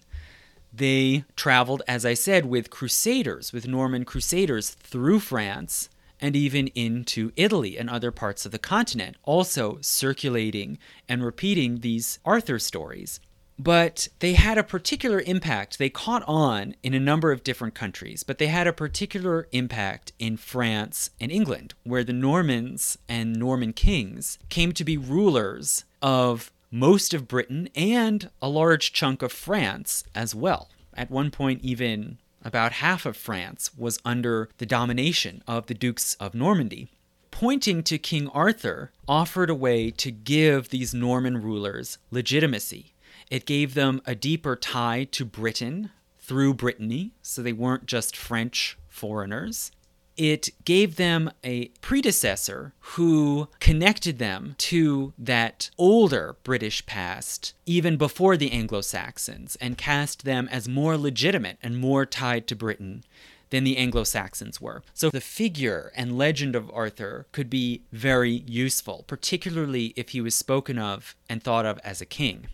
they 0.72 1.24
traveled, 1.36 1.82
as 1.88 2.04
I 2.04 2.14
said, 2.14 2.46
with 2.46 2.70
crusaders, 2.70 3.52
with 3.52 3.66
Norman 3.66 4.04
crusaders 4.04 4.70
through 4.70 5.20
France 5.20 5.88
and 6.20 6.34
even 6.34 6.68
into 6.68 7.32
Italy 7.36 7.76
and 7.78 7.90
other 7.90 8.10
parts 8.10 8.46
of 8.46 8.52
the 8.52 8.58
continent, 8.58 9.16
also 9.22 9.78
circulating 9.82 10.78
and 11.08 11.22
repeating 11.22 11.80
these 11.80 12.18
Arthur 12.24 12.58
stories. 12.58 13.20
But 13.58 14.08
they 14.18 14.34
had 14.34 14.58
a 14.58 14.62
particular 14.62 15.20
impact. 15.20 15.78
They 15.78 15.88
caught 15.88 16.22
on 16.26 16.74
in 16.82 16.92
a 16.92 17.00
number 17.00 17.32
of 17.32 17.42
different 17.42 17.74
countries, 17.74 18.22
but 18.22 18.38
they 18.38 18.48
had 18.48 18.66
a 18.66 18.72
particular 18.72 19.48
impact 19.50 20.12
in 20.18 20.36
France 20.36 21.10
and 21.20 21.32
England, 21.32 21.74
where 21.82 22.04
the 22.04 22.12
Normans 22.12 22.98
and 23.08 23.34
Norman 23.34 23.72
kings 23.72 24.38
came 24.50 24.72
to 24.72 24.84
be 24.84 24.98
rulers 24.98 25.84
of 26.02 26.52
most 26.70 27.14
of 27.14 27.28
Britain 27.28 27.68
and 27.74 28.30
a 28.42 28.48
large 28.48 28.92
chunk 28.92 29.22
of 29.22 29.32
France 29.32 30.04
as 30.14 30.34
well. 30.34 30.68
At 30.92 31.10
one 31.10 31.30
point, 31.30 31.62
even 31.62 32.18
about 32.44 32.72
half 32.72 33.06
of 33.06 33.16
France 33.16 33.70
was 33.76 33.98
under 34.04 34.48
the 34.58 34.66
domination 34.66 35.42
of 35.46 35.66
the 35.66 35.74
Dukes 35.74 36.14
of 36.20 36.34
Normandy. 36.34 36.88
Pointing 37.30 37.82
to 37.84 37.98
King 37.98 38.28
Arthur 38.28 38.92
offered 39.08 39.50
a 39.50 39.54
way 39.54 39.90
to 39.90 40.10
give 40.10 40.68
these 40.68 40.94
Norman 40.94 41.42
rulers 41.42 41.98
legitimacy. 42.10 42.92
It 43.30 43.46
gave 43.46 43.74
them 43.74 44.00
a 44.06 44.14
deeper 44.14 44.56
tie 44.56 45.04
to 45.12 45.24
Britain 45.24 45.90
through 46.18 46.54
Brittany, 46.54 47.12
so 47.22 47.42
they 47.42 47.52
weren't 47.52 47.86
just 47.86 48.16
French 48.16 48.78
foreigners 48.88 49.70
it 50.16 50.48
gave 50.64 50.96
them 50.96 51.30
a 51.44 51.66
predecessor 51.80 52.72
who 52.80 53.48
connected 53.60 54.18
them 54.18 54.54
to 54.58 55.12
that 55.18 55.70
older 55.76 56.36
British 56.42 56.84
past, 56.86 57.54
even 57.66 57.96
before 57.96 58.36
the 58.36 58.50
Anglo 58.50 58.80
Saxons, 58.80 59.56
and 59.60 59.78
cast 59.78 60.24
them 60.24 60.48
as 60.50 60.68
more 60.68 60.96
legitimate 60.96 61.58
and 61.62 61.78
more 61.78 62.06
tied 62.06 62.46
to 62.48 62.56
Britain 62.56 63.04
than 63.50 63.64
the 63.64 63.76
Anglo 63.76 64.04
Saxons 64.04 64.60
were. 64.60 64.82
So 64.92 65.10
the 65.10 65.20
figure 65.20 65.92
and 65.94 66.18
legend 66.18 66.56
of 66.56 66.70
Arthur 66.72 67.26
could 67.30 67.48
be 67.48 67.82
very 67.92 68.42
useful, 68.46 69.04
particularly 69.06 69.92
if 69.96 70.10
he 70.10 70.20
was 70.20 70.34
spoken 70.34 70.78
of 70.78 71.14
and 71.28 71.42
thought 71.42 71.66
of 71.66 71.78
as 71.84 72.00
a 72.00 72.06
king. 72.06 72.48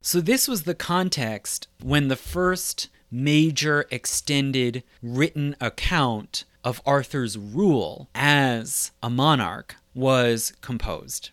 So, 0.00 0.20
this 0.20 0.46
was 0.46 0.62
the 0.62 0.76
context 0.76 1.66
when 1.82 2.06
the 2.06 2.16
first 2.16 2.88
major 3.10 3.86
extended 3.90 4.84
written 5.02 5.56
account 5.60 6.44
of 6.62 6.80
Arthur's 6.86 7.36
rule 7.36 8.08
as 8.14 8.92
a 9.02 9.10
monarch 9.10 9.74
was 9.94 10.52
composed. 10.60 11.30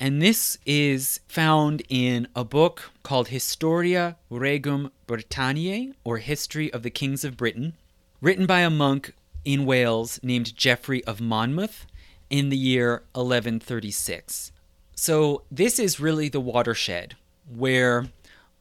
And 0.00 0.20
this 0.20 0.58
is 0.66 1.20
found 1.28 1.82
in 1.88 2.26
a 2.34 2.44
book 2.44 2.90
called 3.04 3.28
Historia 3.28 4.16
Regum 4.30 4.90
Britanniae, 5.06 5.94
or 6.02 6.18
History 6.18 6.72
of 6.72 6.82
the 6.82 6.90
Kings 6.90 7.24
of 7.24 7.36
Britain, 7.36 7.74
written 8.20 8.46
by 8.46 8.60
a 8.60 8.70
monk 8.70 9.14
in 9.44 9.64
Wales 9.64 10.18
named 10.24 10.56
Geoffrey 10.56 11.04
of 11.04 11.20
Monmouth 11.20 11.86
in 12.30 12.48
the 12.48 12.56
year 12.56 13.04
1136. 13.12 14.50
So, 14.96 15.44
this 15.52 15.78
is 15.78 16.00
really 16.00 16.28
the 16.28 16.40
watershed 16.40 17.14
where 17.54 18.08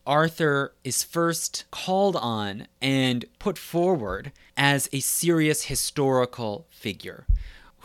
Arthur 0.05 0.73
is 0.83 1.03
first 1.03 1.65
called 1.69 2.15
on 2.15 2.67
and 2.81 3.25
put 3.39 3.57
forward 3.57 4.31
as 4.55 4.89
a 4.93 5.01
serious 5.01 5.63
historical 5.63 6.65
figure 6.69 7.25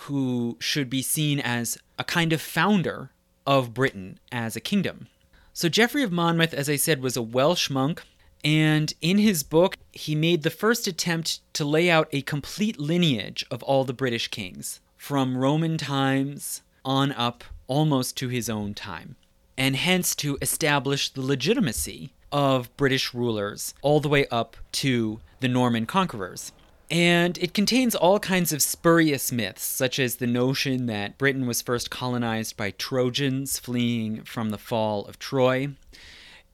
who 0.06 0.56
should 0.60 0.88
be 0.88 1.02
seen 1.02 1.40
as 1.40 1.78
a 1.98 2.04
kind 2.04 2.32
of 2.32 2.40
founder 2.40 3.10
of 3.46 3.74
Britain 3.74 4.20
as 4.30 4.54
a 4.54 4.60
kingdom. 4.60 5.08
So, 5.52 5.68
Geoffrey 5.68 6.02
of 6.02 6.12
Monmouth, 6.12 6.54
as 6.54 6.70
I 6.70 6.76
said, 6.76 7.02
was 7.02 7.16
a 7.16 7.22
Welsh 7.22 7.68
monk, 7.68 8.02
and 8.44 8.94
in 9.00 9.18
his 9.18 9.42
book, 9.42 9.76
he 9.92 10.14
made 10.14 10.42
the 10.42 10.50
first 10.50 10.86
attempt 10.86 11.40
to 11.54 11.64
lay 11.64 11.90
out 11.90 12.08
a 12.12 12.22
complete 12.22 12.78
lineage 12.78 13.44
of 13.50 13.62
all 13.64 13.84
the 13.84 13.92
British 13.92 14.28
kings, 14.28 14.80
from 14.96 15.36
Roman 15.36 15.76
times 15.76 16.62
on 16.84 17.12
up 17.12 17.44
almost 17.66 18.16
to 18.18 18.28
his 18.28 18.48
own 18.48 18.74
time 18.74 19.16
and 19.56 19.76
hence 19.76 20.14
to 20.16 20.38
establish 20.40 21.08
the 21.08 21.20
legitimacy 21.20 22.12
of 22.30 22.74
British 22.76 23.12
rulers 23.12 23.74
all 23.82 24.00
the 24.00 24.08
way 24.08 24.26
up 24.28 24.56
to 24.72 25.20
the 25.40 25.48
Norman 25.48 25.86
conquerors. 25.86 26.52
And 26.90 27.38
it 27.38 27.54
contains 27.54 27.94
all 27.94 28.18
kinds 28.18 28.52
of 28.52 28.60
spurious 28.60 29.32
myths, 29.32 29.62
such 29.64 29.98
as 29.98 30.16
the 30.16 30.26
notion 30.26 30.86
that 30.86 31.16
Britain 31.16 31.46
was 31.46 31.62
first 31.62 31.90
colonized 31.90 32.56
by 32.56 32.72
Trojans 32.72 33.58
fleeing 33.58 34.24
from 34.24 34.50
the 34.50 34.58
fall 34.58 35.04
of 35.06 35.18
Troy. 35.18 35.68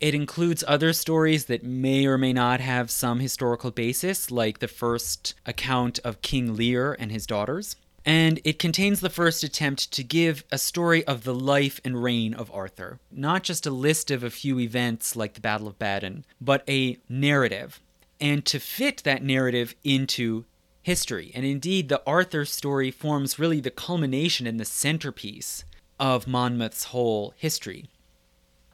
It 0.00 0.14
includes 0.14 0.62
other 0.68 0.92
stories 0.92 1.46
that 1.46 1.64
may 1.64 2.06
or 2.06 2.16
may 2.16 2.32
not 2.32 2.60
have 2.60 2.88
some 2.88 3.18
historical 3.18 3.72
basis, 3.72 4.30
like 4.30 4.60
the 4.60 4.68
first 4.68 5.34
account 5.44 5.98
of 6.04 6.22
King 6.22 6.54
Lear 6.54 6.92
and 7.00 7.10
his 7.10 7.26
daughters 7.26 7.74
and 8.08 8.40
it 8.42 8.58
contains 8.58 9.00
the 9.00 9.10
first 9.10 9.44
attempt 9.44 9.92
to 9.92 10.02
give 10.02 10.42
a 10.50 10.56
story 10.56 11.04
of 11.04 11.24
the 11.24 11.34
life 11.34 11.78
and 11.84 12.02
reign 12.02 12.32
of 12.32 12.50
Arthur. 12.54 12.98
Not 13.12 13.42
just 13.42 13.66
a 13.66 13.70
list 13.70 14.10
of 14.10 14.24
a 14.24 14.30
few 14.30 14.58
events 14.58 15.14
like 15.14 15.34
the 15.34 15.42
Battle 15.42 15.68
of 15.68 15.78
Badon, 15.78 16.24
but 16.40 16.66
a 16.66 16.96
narrative, 17.06 17.80
and 18.18 18.46
to 18.46 18.58
fit 18.58 19.02
that 19.04 19.22
narrative 19.22 19.74
into 19.84 20.46
history. 20.82 21.30
And 21.34 21.44
indeed, 21.44 21.90
the 21.90 22.02
Arthur 22.06 22.46
story 22.46 22.90
forms 22.90 23.38
really 23.38 23.60
the 23.60 23.70
culmination 23.70 24.46
and 24.46 24.58
the 24.58 24.64
centerpiece 24.64 25.64
of 26.00 26.26
Monmouth's 26.26 26.84
whole 26.84 27.34
history. 27.36 27.90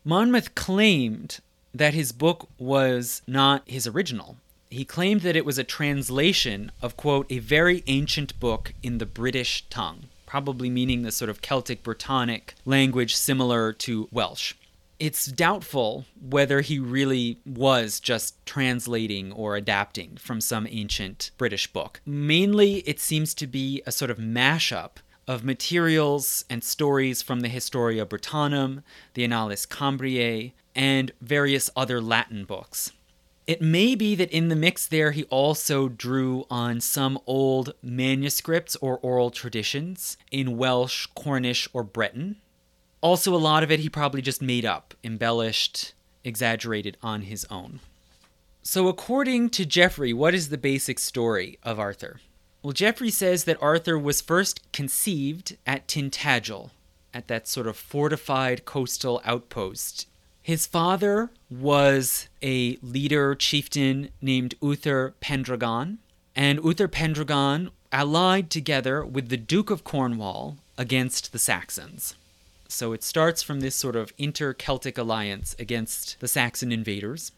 Monmouth 0.05 0.55
claimed 0.55 1.41
that 1.74 1.93
his 1.93 2.12
book 2.12 2.49
was 2.57 3.20
not 3.26 3.68
his 3.68 3.89
original, 3.89 4.37
he 4.75 4.85
claimed 4.85 5.20
that 5.22 5.37
it 5.37 5.45
was 5.45 5.59
a 5.59 5.64
translation 5.64 6.72
of, 6.83 6.97
quote, 6.97 7.27
a 7.31 7.39
very 7.39 7.85
ancient 7.87 8.39
book 8.41 8.75
in 8.83 8.99
the 8.99 9.07
British 9.07 9.68
tongue, 9.68 10.05
probably 10.27 10.68
meaning 10.68 11.03
the 11.03 11.12
sort 11.12 11.29
of 11.29 11.41
Celtic 11.41 11.83
Brittonic 11.83 12.55
language 12.64 13.14
similar 13.14 13.72
to 13.72 14.09
Welsh. 14.11 14.55
It's 14.99 15.27
doubtful 15.27 16.07
whether 16.20 16.61
he 16.61 16.79
really 16.79 17.39
was 17.47 18.01
just 18.01 18.45
translating 18.47 19.33
or 19.33 19.57
adapting 19.57 20.16
from 20.16 20.41
some 20.41 20.66
ancient 20.68 21.31
British 21.39 21.66
book. 21.72 22.01
Mainly, 22.05 22.79
it 22.79 23.01
seems 23.01 23.35
to 23.35 23.47
be 23.47 23.83
a 23.87 23.93
sort 23.93 24.11
of 24.11 24.18
mashup 24.18 24.97
of 25.27 25.45
materials 25.45 26.45
and 26.51 26.62
stories 26.62 27.22
from 27.22 27.41
the 27.41 27.49
Historia 27.49 28.05
Brittonum, 28.05 28.83
the 29.14 29.25
Annales 29.25 29.66
Cambriae, 29.66 30.53
and 30.75 31.12
various 31.20 31.70
other 31.77 32.01
Latin 32.01 32.45
books. 32.45 32.93
It 33.47 33.61
may 33.61 33.95
be 33.95 34.14
that 34.14 34.30
in 34.30 34.49
the 34.49 34.57
mix 34.57 34.86
there, 34.86 35.11
he 35.11 35.24
also 35.24 35.88
drew 35.88 36.47
on 36.51 36.80
some 36.80 37.18
old 37.26 37.74
manuscripts 37.82 38.74
or 38.76 38.99
oral 38.99 39.30
traditions 39.30 40.16
in 40.30 40.57
Welsh, 40.57 41.07
Cornish, 41.14 41.68
or 41.74 41.82
Breton. 41.82 42.36
Also, 43.03 43.34
a 43.34 43.36
lot 43.36 43.62
of 43.62 43.70
it 43.70 43.80
he 43.80 43.90
probably 43.90 44.22
just 44.22 44.40
made 44.40 44.64
up, 44.64 44.95
embellished, 45.05 45.92
exaggerated 46.24 46.97
on 47.03 47.22
his 47.22 47.45
own. 47.51 47.80
So, 48.62 48.88
according 48.88 49.51
to 49.51 49.66
Geoffrey, 49.66 50.14
what 50.14 50.34
is 50.34 50.49
the 50.49 50.57
basic 50.57 50.99
story 50.99 51.59
of 51.62 51.78
Arthur? 51.78 52.20
Well, 52.62 52.72
Geoffrey 52.72 53.11
says 53.11 53.45
that 53.45 53.61
Arthur 53.61 53.99
was 53.99 54.22
first 54.22 54.72
conceived 54.72 55.59
at 55.66 55.86
Tintagel, 55.86 56.70
at 57.12 57.28
that 57.28 57.47
sort 57.47 57.66
of 57.66 57.76
fortified 57.76 58.64
coastal 58.64 59.20
outpost 59.22 60.07
his 60.45 60.66
father 60.66 61.30
was 61.51 62.28
a 62.42 62.76
leader 62.82 63.34
chieftain 63.34 64.11
named 64.20 64.55
Uther 64.61 65.14
Pendragon, 65.20 65.97
and 66.36 66.62
Uther 66.62 66.86
Pendragon 66.86 67.70
allied 67.90 68.51
together 68.51 69.03
with 69.07 69.30
the 69.30 69.38
Duke 69.38 69.70
of 69.70 69.84
Cornwall 69.84 70.59
against 70.76 71.32
the 71.32 71.38
Saxons. 71.38 72.14
So 72.68 72.92
it 72.92 73.03
starts 73.03 73.42
from 73.42 73.61
this 73.61 73.74
sort 73.74 73.97
of 73.97 74.12
inter 74.18 74.53
Celtic 74.53 74.99
alliance 74.99 75.57
against 75.59 76.20
the 76.20 76.28
Saxon 76.28 76.70
invaders. 76.70 77.32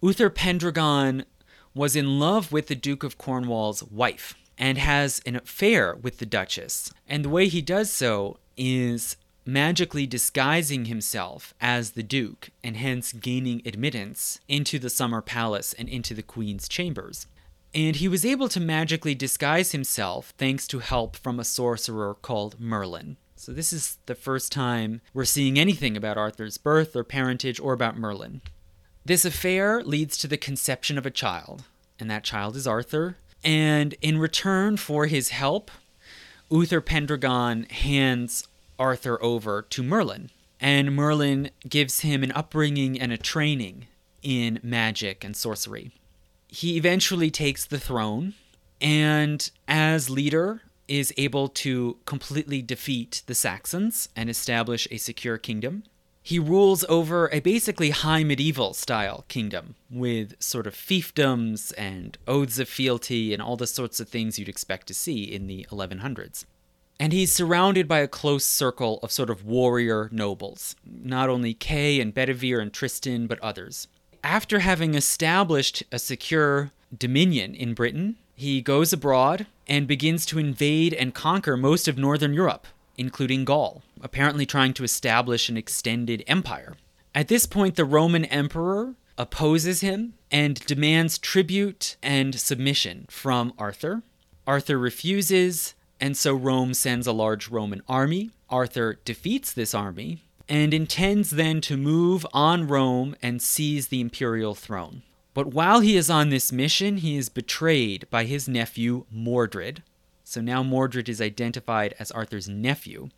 Uther 0.00 0.30
Pendragon 0.30 1.24
was 1.74 1.96
in 1.96 2.20
love 2.20 2.52
with 2.52 2.68
the 2.68 2.76
Duke 2.76 3.02
of 3.02 3.18
Cornwall's 3.18 3.82
wife 3.82 4.36
and 4.56 4.78
has 4.78 5.20
an 5.26 5.34
affair 5.34 5.96
with 5.96 6.18
the 6.18 6.26
Duchess. 6.26 6.92
And 7.08 7.24
the 7.24 7.28
way 7.28 7.48
he 7.48 7.60
does 7.60 7.90
so 7.90 8.38
is 8.56 9.16
magically 9.44 10.06
disguising 10.06 10.84
himself 10.86 11.54
as 11.60 11.92
the 11.92 12.02
Duke 12.02 12.50
and 12.62 12.76
hence 12.76 13.12
gaining 13.12 13.62
admittance 13.64 14.40
into 14.48 14.78
the 14.78 14.90
Summer 14.90 15.20
Palace 15.20 15.72
and 15.72 15.88
into 15.88 16.14
the 16.14 16.22
Queen's 16.22 16.68
chambers. 16.68 17.26
And 17.74 17.96
he 17.96 18.08
was 18.08 18.24
able 18.24 18.48
to 18.50 18.60
magically 18.60 19.14
disguise 19.14 19.72
himself 19.72 20.34
thanks 20.36 20.66
to 20.68 20.80
help 20.80 21.16
from 21.16 21.40
a 21.40 21.44
sorcerer 21.44 22.14
called 22.14 22.60
Merlin. 22.60 23.16
So, 23.34 23.52
this 23.52 23.72
is 23.72 23.98
the 24.06 24.14
first 24.14 24.52
time 24.52 25.00
we're 25.12 25.24
seeing 25.24 25.58
anything 25.58 25.96
about 25.96 26.18
Arthur's 26.18 26.58
birth 26.58 26.94
or 26.94 27.02
parentage 27.02 27.58
or 27.58 27.72
about 27.72 27.96
Merlin. 27.96 28.40
This 29.04 29.24
affair 29.24 29.82
leads 29.82 30.16
to 30.18 30.28
the 30.28 30.36
conception 30.36 30.96
of 30.96 31.06
a 31.06 31.10
child, 31.10 31.64
and 31.98 32.08
that 32.08 32.22
child 32.22 32.54
is 32.54 32.68
Arthur. 32.68 33.16
And 33.42 33.96
in 34.00 34.18
return 34.18 34.76
for 34.76 35.06
his 35.06 35.30
help, 35.30 35.72
Uther 36.50 36.80
Pendragon 36.80 37.64
hands 37.64 38.46
Arthur 38.82 39.22
over 39.22 39.62
to 39.62 39.82
Merlin. 39.82 40.30
and 40.60 40.94
Merlin 40.94 41.50
gives 41.68 42.00
him 42.00 42.22
an 42.22 42.32
upbringing 42.32 43.00
and 43.00 43.12
a 43.12 43.16
training 43.32 43.86
in 44.22 44.60
magic 44.62 45.24
and 45.24 45.36
sorcery. 45.36 45.90
He 46.48 46.76
eventually 46.76 47.30
takes 47.30 47.64
the 47.64 47.80
throne 47.80 48.34
and, 48.80 49.50
as 49.66 50.10
leader, 50.10 50.62
is 50.86 51.12
able 51.16 51.48
to 51.48 51.96
completely 52.06 52.60
defeat 52.62 53.22
the 53.26 53.34
Saxons 53.34 54.08
and 54.14 54.28
establish 54.28 54.86
a 54.90 54.98
secure 54.98 55.38
kingdom. 55.38 55.82
He 56.22 56.38
rules 56.38 56.84
over 56.88 57.28
a 57.32 57.40
basically 57.40 57.90
high 57.90 58.22
medieval 58.22 58.74
style 58.74 59.24
kingdom 59.28 59.74
with 59.90 60.40
sort 60.40 60.66
of 60.68 60.74
fiefdoms 60.74 61.72
and 61.76 62.16
oaths 62.28 62.58
of 62.60 62.68
fealty 62.68 63.32
and 63.32 63.42
all 63.42 63.56
the 63.56 63.66
sorts 63.66 63.98
of 64.00 64.08
things 64.08 64.38
you'd 64.38 64.48
expect 64.48 64.86
to 64.88 64.94
see 64.94 65.24
in 65.24 65.46
the 65.48 65.66
1100s. 65.70 66.44
And 67.02 67.12
he's 67.12 67.32
surrounded 67.32 67.88
by 67.88 67.98
a 67.98 68.06
close 68.06 68.44
circle 68.44 69.00
of 69.02 69.10
sort 69.10 69.28
of 69.28 69.44
warrior 69.44 70.08
nobles, 70.12 70.76
not 70.86 71.28
only 71.28 71.52
Kay 71.52 72.00
and 72.00 72.14
Bedivere 72.14 72.60
and 72.60 72.72
Tristan, 72.72 73.26
but 73.26 73.40
others. 73.40 73.88
After 74.22 74.60
having 74.60 74.94
established 74.94 75.82
a 75.90 75.98
secure 75.98 76.70
dominion 76.96 77.56
in 77.56 77.74
Britain, 77.74 78.18
he 78.36 78.62
goes 78.62 78.92
abroad 78.92 79.46
and 79.66 79.88
begins 79.88 80.24
to 80.26 80.38
invade 80.38 80.94
and 80.94 81.12
conquer 81.12 81.56
most 81.56 81.88
of 81.88 81.98
northern 81.98 82.34
Europe, 82.34 82.68
including 82.96 83.44
Gaul, 83.44 83.82
apparently 84.00 84.46
trying 84.46 84.72
to 84.74 84.84
establish 84.84 85.48
an 85.48 85.56
extended 85.56 86.22
empire. 86.28 86.76
At 87.16 87.26
this 87.26 87.46
point, 87.46 87.74
the 87.74 87.84
Roman 87.84 88.26
emperor 88.26 88.94
opposes 89.18 89.80
him 89.80 90.14
and 90.30 90.64
demands 90.66 91.18
tribute 91.18 91.96
and 92.00 92.36
submission 92.38 93.06
from 93.10 93.54
Arthur. 93.58 94.02
Arthur 94.46 94.78
refuses, 94.78 95.74
and 96.02 96.16
so 96.16 96.34
Rome 96.34 96.74
sends 96.74 97.06
a 97.06 97.12
large 97.12 97.48
Roman 97.48 97.80
army. 97.88 98.32
Arthur 98.50 98.98
defeats 99.04 99.52
this 99.52 99.72
army 99.72 100.24
and 100.48 100.74
intends 100.74 101.30
then 101.30 101.60
to 101.60 101.76
move 101.76 102.26
on 102.34 102.66
Rome 102.66 103.14
and 103.22 103.40
seize 103.40 103.86
the 103.86 104.00
imperial 104.00 104.56
throne. 104.56 105.02
But 105.32 105.54
while 105.54 105.78
he 105.78 105.96
is 105.96 106.10
on 106.10 106.28
this 106.28 106.50
mission, 106.50 106.96
he 106.96 107.16
is 107.16 107.28
betrayed 107.28 108.10
by 108.10 108.24
his 108.24 108.48
nephew 108.48 109.04
Mordred. 109.12 109.84
So 110.24 110.40
now 110.40 110.64
Mordred 110.64 111.08
is 111.08 111.20
identified 111.20 111.94
as 112.00 112.10
Arthur's 112.10 112.48
nephew. 112.48 113.10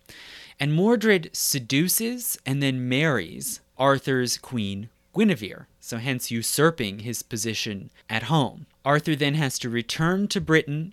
And 0.61 0.75
Mordred 0.75 1.31
seduces 1.33 2.37
and 2.45 2.63
then 2.63 2.87
marries 2.87 3.63
Arthur's 3.79 4.37
queen 4.37 4.91
Guinevere, 5.15 5.69
so 5.81 5.97
hence 5.97 6.31
usurping 6.31 6.99
his 6.99 7.23
position 7.23 7.91
at 8.11 8.25
home. 8.25 8.67
Arthur 8.85 9.17
then 9.17 9.35
has 9.35 9.59
to 9.61 9.71
return 9.71 10.29
to 10.29 10.41
Britain 10.41 10.93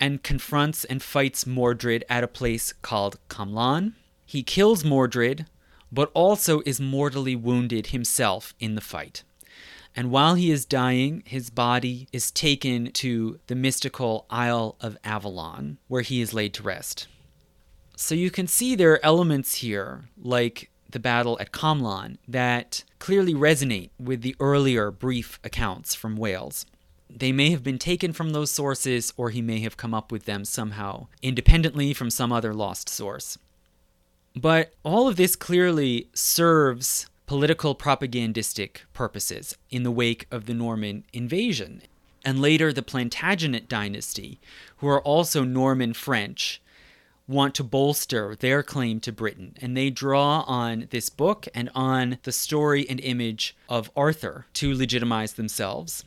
and 0.00 0.22
confronts 0.22 0.84
and 0.84 1.02
fights 1.02 1.46
Mordred 1.46 2.04
at 2.08 2.24
a 2.24 2.28
place 2.28 2.72
called 2.72 3.18
Camlann. 3.28 3.92
He 4.24 4.42
kills 4.42 4.84
Mordred, 4.84 5.46
but 5.92 6.10
also 6.14 6.62
is 6.64 6.80
mortally 6.80 7.36
wounded 7.36 7.88
himself 7.88 8.54
in 8.58 8.74
the 8.74 8.80
fight. 8.80 9.22
And 9.94 10.10
while 10.10 10.36
he 10.36 10.50
is 10.50 10.64
dying, 10.64 11.22
his 11.26 11.50
body 11.50 12.08
is 12.12 12.30
taken 12.30 12.92
to 12.92 13.40
the 13.48 13.56
mystical 13.56 14.24
Isle 14.30 14.76
of 14.80 14.96
Avalon, 15.04 15.78
where 15.88 16.02
he 16.02 16.20
is 16.20 16.32
laid 16.32 16.54
to 16.54 16.62
rest. 16.62 17.08
So 17.96 18.14
you 18.14 18.30
can 18.30 18.46
see 18.46 18.74
there 18.74 18.92
are 18.92 19.04
elements 19.04 19.56
here, 19.56 20.04
like 20.16 20.70
the 20.88 21.00
battle 21.00 21.36
at 21.40 21.52
Camlann, 21.52 22.18
that 22.26 22.84
clearly 22.98 23.34
resonate 23.34 23.90
with 23.98 24.22
the 24.22 24.36
earlier 24.40 24.90
brief 24.90 25.40
accounts 25.44 25.94
from 25.94 26.16
Wales. 26.16 26.66
They 27.14 27.32
may 27.32 27.50
have 27.50 27.62
been 27.62 27.78
taken 27.78 28.12
from 28.12 28.30
those 28.30 28.50
sources, 28.50 29.12
or 29.16 29.30
he 29.30 29.42
may 29.42 29.60
have 29.60 29.76
come 29.76 29.92
up 29.92 30.12
with 30.12 30.24
them 30.24 30.44
somehow 30.44 31.08
independently 31.22 31.92
from 31.92 32.10
some 32.10 32.32
other 32.32 32.54
lost 32.54 32.88
source. 32.88 33.36
But 34.34 34.74
all 34.84 35.08
of 35.08 35.16
this 35.16 35.34
clearly 35.36 36.08
serves 36.14 37.06
political 37.26 37.74
propagandistic 37.74 38.84
purposes 38.92 39.56
in 39.70 39.82
the 39.82 39.90
wake 39.90 40.26
of 40.30 40.46
the 40.46 40.54
Norman 40.54 41.04
invasion. 41.12 41.82
And 42.24 42.40
later, 42.40 42.72
the 42.72 42.82
Plantagenet 42.82 43.68
dynasty, 43.68 44.40
who 44.78 44.88
are 44.88 45.02
also 45.02 45.44
Norman 45.44 45.94
French, 45.94 46.60
want 47.26 47.54
to 47.54 47.64
bolster 47.64 48.34
their 48.34 48.62
claim 48.62 49.00
to 49.00 49.12
Britain. 49.12 49.54
And 49.60 49.76
they 49.76 49.90
draw 49.90 50.40
on 50.40 50.88
this 50.90 51.08
book 51.08 51.46
and 51.54 51.70
on 51.74 52.18
the 52.24 52.32
story 52.32 52.88
and 52.88 53.00
image 53.00 53.56
of 53.68 53.90
Arthur 53.96 54.46
to 54.54 54.74
legitimize 54.74 55.34
themselves. 55.34 56.04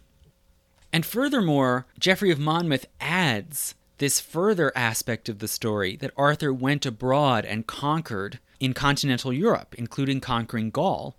And 0.93 1.07
furthermore, 1.07 1.87
Geoffrey 1.99 2.29
of 2.29 2.37
Monmouth 2.37 2.85
adds 3.01 3.73
this 3.97 4.19
further 4.19 4.71
aspect 4.75 5.27
of 5.27 5.39
the 5.39 5.47
story 5.47 5.95
that 5.97 6.13
Arthur 6.15 6.53
went 6.53 6.85
abroad 6.85 7.45
and 7.45 7.65
conquered 7.65 8.37
in 8.59 8.73
continental 8.73 9.33
Europe, 9.33 9.73
including 9.75 10.21
conquering 10.21 10.69
Gaul. 10.69 11.15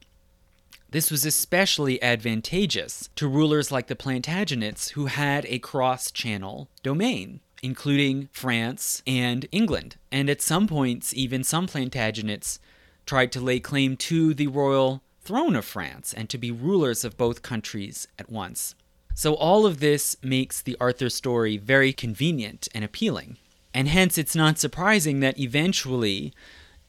This 0.91 1.11
was 1.11 1.27
especially 1.27 2.01
advantageous 2.01 3.09
to 3.17 3.27
rulers 3.27 3.73
like 3.73 3.89
the 3.89 3.97
Plantagenets 3.97 4.91
who 4.91 5.07
had 5.07 5.45
a 5.47 5.59
cross 5.59 6.13
channel 6.13 6.69
domain, 6.85 7.41
including 7.61 8.29
France 8.31 9.03
and 9.09 9.45
England. 9.51 9.97
And 10.13 10.31
at 10.31 10.41
some 10.41 10.69
points, 10.69 11.13
even 11.15 11.43
some 11.43 11.67
Plantagenets 11.67 12.61
tried 13.07 13.33
to 13.33 13.41
lay 13.41 13.59
claim 13.59 13.97
to 13.97 14.35
the 14.35 14.47
royal 14.47 15.03
throne 15.23 15.57
of 15.57 15.65
France 15.65 16.15
and 16.15 16.31
to 16.31 16.39
be 16.39 16.53
rulers 16.53 17.05
of 17.05 17.17
both 17.17 17.43
countries 17.43 18.07
at 18.21 18.31
once. 18.31 18.77
So, 19.15 19.35
all 19.35 19.65
of 19.65 19.79
this 19.79 20.17
makes 20.23 20.61
the 20.61 20.77
Arthur 20.81 21.09
story 21.09 21.57
very 21.57 21.93
convenient 21.93 22.67
and 22.75 22.85
appealing. 22.85 23.37
And 23.73 23.89
hence, 23.89 24.19
it's 24.19 24.35
not 24.35 24.59
surprising 24.59 25.21
that 25.21 25.39
eventually 25.39 26.33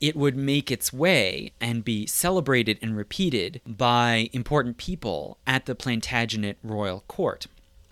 it 0.02 0.16
would 0.16 0.36
make 0.36 0.72
its 0.72 0.92
way 0.92 1.54
and 1.62 1.86
be 1.86 2.06
celebrated 2.06 2.80
and 2.82 2.98
repeated 2.98 3.62
by 3.66 4.30
important 4.34 4.78
people 4.78 5.38
at 5.48 5.66
the 5.66 5.76
Plantagenet 5.76 6.58
royal 6.64 7.04
court. 7.08 7.48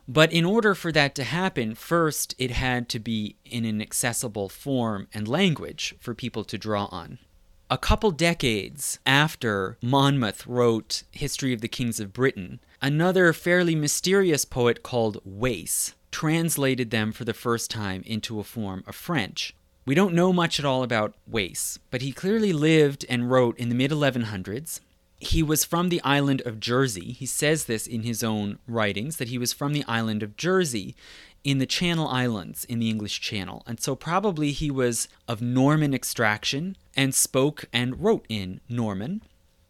But 0.07 0.33
in 0.33 0.45
order 0.45 0.75
for 0.75 0.91
that 0.91 1.15
to 1.15 1.23
happen, 1.23 1.75
first 1.75 2.35
it 2.37 2.51
had 2.51 2.89
to 2.89 2.99
be 2.99 3.37
in 3.45 3.65
an 3.65 3.81
accessible 3.81 4.49
form 4.49 5.07
and 5.13 5.27
language 5.27 5.95
for 5.99 6.13
people 6.13 6.43
to 6.45 6.57
draw 6.57 6.85
on. 6.91 7.19
A 7.73 7.77
couple 7.79 8.11
decades 8.11 8.99
after 9.03 9.79
Monmouth 9.81 10.45
wrote 10.45 11.01
History 11.09 11.53
of 11.53 11.61
the 11.61 11.67
Kings 11.67 11.99
of 11.99 12.13
Britain, 12.13 12.59
Another 12.83 13.33
fairly 13.33 13.73
mysterious 13.73 14.45
poet 14.45 14.83
called 14.83 15.17
Wace 15.25 15.95
translated 16.11 16.91
them 16.91 17.11
for 17.11 17.25
the 17.25 17.33
first 17.33 17.71
time 17.71 18.03
into 18.05 18.39
a 18.39 18.43
form 18.43 18.83
of 18.85 18.93
French. 18.93 19.55
We 19.87 19.95
don't 19.95 20.13
know 20.13 20.31
much 20.31 20.59
at 20.59 20.65
all 20.65 20.83
about 20.83 21.15
Wace, 21.25 21.79
but 21.89 22.03
he 22.03 22.11
clearly 22.11 22.53
lived 22.53 23.07
and 23.09 23.31
wrote 23.31 23.57
in 23.57 23.69
the 23.69 23.75
mid 23.75 23.89
1100s. 23.89 24.79
He 25.17 25.41
was 25.41 25.65
from 25.65 25.89
the 25.89 26.01
island 26.03 26.43
of 26.45 26.59
Jersey. 26.59 27.13
He 27.13 27.25
says 27.25 27.65
this 27.65 27.87
in 27.87 28.03
his 28.03 28.23
own 28.23 28.59
writings 28.67 29.17
that 29.17 29.29
he 29.29 29.39
was 29.39 29.51
from 29.51 29.73
the 29.73 29.85
island 29.87 30.21
of 30.21 30.37
Jersey 30.37 30.95
in 31.43 31.57
the 31.57 31.65
Channel 31.65 32.07
Islands 32.07 32.65
in 32.65 32.79
the 32.79 32.89
English 32.89 33.19
Channel. 33.19 33.63
And 33.67 33.79
so 33.79 33.95
probably 33.95 34.51
he 34.51 34.71
was 34.71 35.07
of 35.27 35.41
Norman 35.41 35.93
extraction 35.93 36.77
and 36.95 37.13
spoke 37.13 37.65
and 37.73 38.01
wrote 38.01 38.25
in 38.29 38.61
Norman. 38.69 39.21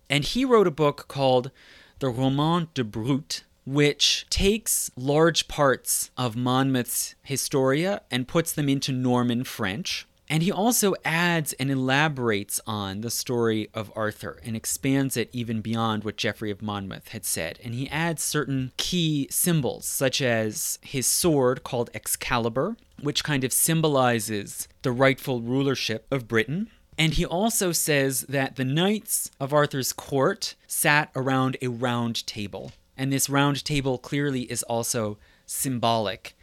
And 0.10 0.24
he 0.24 0.46
wrote 0.46 0.68
a 0.68 0.72
book 0.72 1.08
called 1.08 1.52
the 2.00 2.10
Roman 2.10 2.68
de 2.74 2.84
Brut, 2.84 3.44
which 3.66 4.26
takes 4.30 4.92
large 4.96 5.48
parts 5.48 6.12
of 6.18 6.36
Monmouth's 6.36 7.16
Historia 7.24 8.02
and 8.12 8.28
puts 8.28 8.52
them 8.52 8.70
into 8.70 8.92
Norman 8.92 9.44
French. 9.44 10.06
And 10.34 10.42
he 10.42 10.52
also 10.52 10.96
adds 11.06 11.54
and 11.54 11.70
elaborates 11.70 12.60
on 12.66 13.02
the 13.02 13.12
story 13.12 13.70
of 13.72 13.92
Arthur 13.96 14.40
and 14.44 14.56
expands 14.56 15.16
it 15.16 15.30
even 15.32 15.62
beyond 15.62 16.04
what 16.04 16.18
Geoffrey 16.18 16.50
of 16.50 16.64
Monmouth 16.64 17.10
had 17.10 17.24
said. 17.24 17.60
And 17.64 17.76
he 17.76 17.88
adds 17.90 18.24
certain 18.24 18.72
key 18.76 19.28
symbols, 19.30 19.86
such 19.86 20.24
as 20.24 20.80
his 20.82 21.06
sword 21.06 21.64
called 21.64 21.92
Excalibur, 21.94 22.78
which 23.00 23.24
kind 23.24 23.44
of 23.44 23.54
symbolizes 23.54 24.68
the 24.82 24.92
rightful 24.92 25.40
rulership 25.40 26.08
of 26.10 26.28
Britain. 26.28 26.72
And 26.98 27.14
he 27.14 27.24
also 27.28 27.72
says 27.72 28.22
that 28.22 28.56
the 28.56 28.66
knights 28.66 29.30
of 29.40 29.54
Arthur's 29.54 29.94
court 29.94 30.56
sat 30.66 31.12
around 31.16 31.58
a 31.62 31.68
round 31.68 32.26
table. 32.26 32.72
And 32.98 33.14
this 33.14 33.30
round 33.30 33.64
table 33.64 34.00
clearly 34.00 34.52
is 34.52 34.64
also 34.64 35.20
symbolic. 35.46 36.36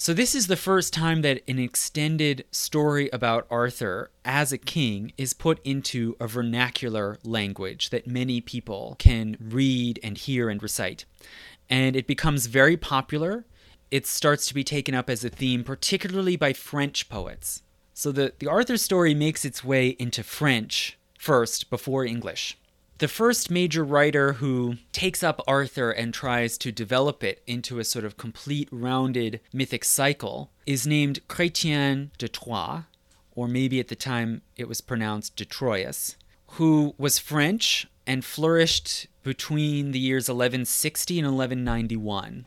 So, 0.00 0.14
this 0.14 0.36
is 0.36 0.46
the 0.46 0.54
first 0.54 0.94
time 0.94 1.22
that 1.22 1.42
an 1.48 1.58
extended 1.58 2.44
story 2.52 3.10
about 3.12 3.48
Arthur 3.50 4.12
as 4.24 4.52
a 4.52 4.56
king 4.56 5.12
is 5.18 5.32
put 5.32 5.58
into 5.64 6.14
a 6.20 6.28
vernacular 6.28 7.18
language 7.24 7.90
that 7.90 8.06
many 8.06 8.40
people 8.40 8.94
can 9.00 9.36
read 9.40 9.98
and 10.04 10.16
hear 10.16 10.50
and 10.50 10.62
recite. 10.62 11.04
And 11.68 11.96
it 11.96 12.06
becomes 12.06 12.46
very 12.46 12.76
popular. 12.76 13.44
It 13.90 14.06
starts 14.06 14.46
to 14.46 14.54
be 14.54 14.62
taken 14.62 14.94
up 14.94 15.10
as 15.10 15.24
a 15.24 15.30
theme, 15.30 15.64
particularly 15.64 16.36
by 16.36 16.52
French 16.52 17.08
poets. 17.08 17.64
So 17.92 18.12
the, 18.12 18.34
the 18.38 18.46
Arthur 18.46 18.76
story 18.76 19.14
makes 19.14 19.44
its 19.44 19.64
way 19.64 19.88
into 19.98 20.22
French 20.22 20.96
first 21.18 21.70
before 21.70 22.04
English. 22.04 22.56
The 22.98 23.06
first 23.06 23.48
major 23.48 23.84
writer 23.84 24.34
who 24.34 24.78
takes 24.90 25.22
up 25.22 25.40
Arthur 25.46 25.92
and 25.92 26.12
tries 26.12 26.58
to 26.58 26.72
develop 26.72 27.22
it 27.22 27.44
into 27.46 27.78
a 27.78 27.84
sort 27.84 28.04
of 28.04 28.16
complete, 28.16 28.68
rounded 28.72 29.38
mythic 29.52 29.84
cycle 29.84 30.50
is 30.66 30.84
named 30.84 31.20
Chrétien 31.28 32.10
de 32.18 32.26
Troyes, 32.26 32.82
or 33.36 33.46
maybe 33.46 33.78
at 33.78 33.86
the 33.86 33.94
time 33.94 34.42
it 34.56 34.66
was 34.66 34.80
pronounced 34.80 35.36
de 35.36 35.44
Troyes. 35.44 36.16
who 36.52 36.94
was 36.98 37.20
French 37.20 37.86
and 38.04 38.24
flourished 38.24 39.06
between 39.22 39.92
the 39.92 39.98
years 40.00 40.24
1160 40.24 41.20
and 41.20 41.28
1191. 41.28 42.46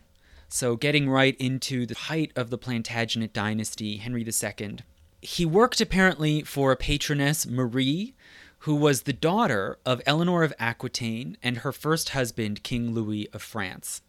So, 0.50 0.76
getting 0.76 1.08
right 1.08 1.34
into 1.38 1.86
the 1.86 1.94
height 1.94 2.30
of 2.36 2.50
the 2.50 2.58
Plantagenet 2.58 3.32
dynasty, 3.32 3.96
Henry 3.96 4.22
II. 4.22 4.80
He 5.22 5.46
worked 5.46 5.80
apparently 5.80 6.42
for 6.42 6.72
a 6.72 6.76
patroness, 6.76 7.46
Marie, 7.46 8.14
who 8.62 8.74
was 8.76 9.02
the 9.02 9.12
daughter 9.12 9.76
of 9.84 10.00
Eleanor 10.06 10.44
of 10.44 10.54
Aquitaine 10.58 11.36
and 11.42 11.58
her 11.58 11.72
first 11.72 12.10
husband, 12.10 12.62
King 12.62 12.92
Louis 12.92 13.28
of 13.32 13.42
France. 13.42 14.02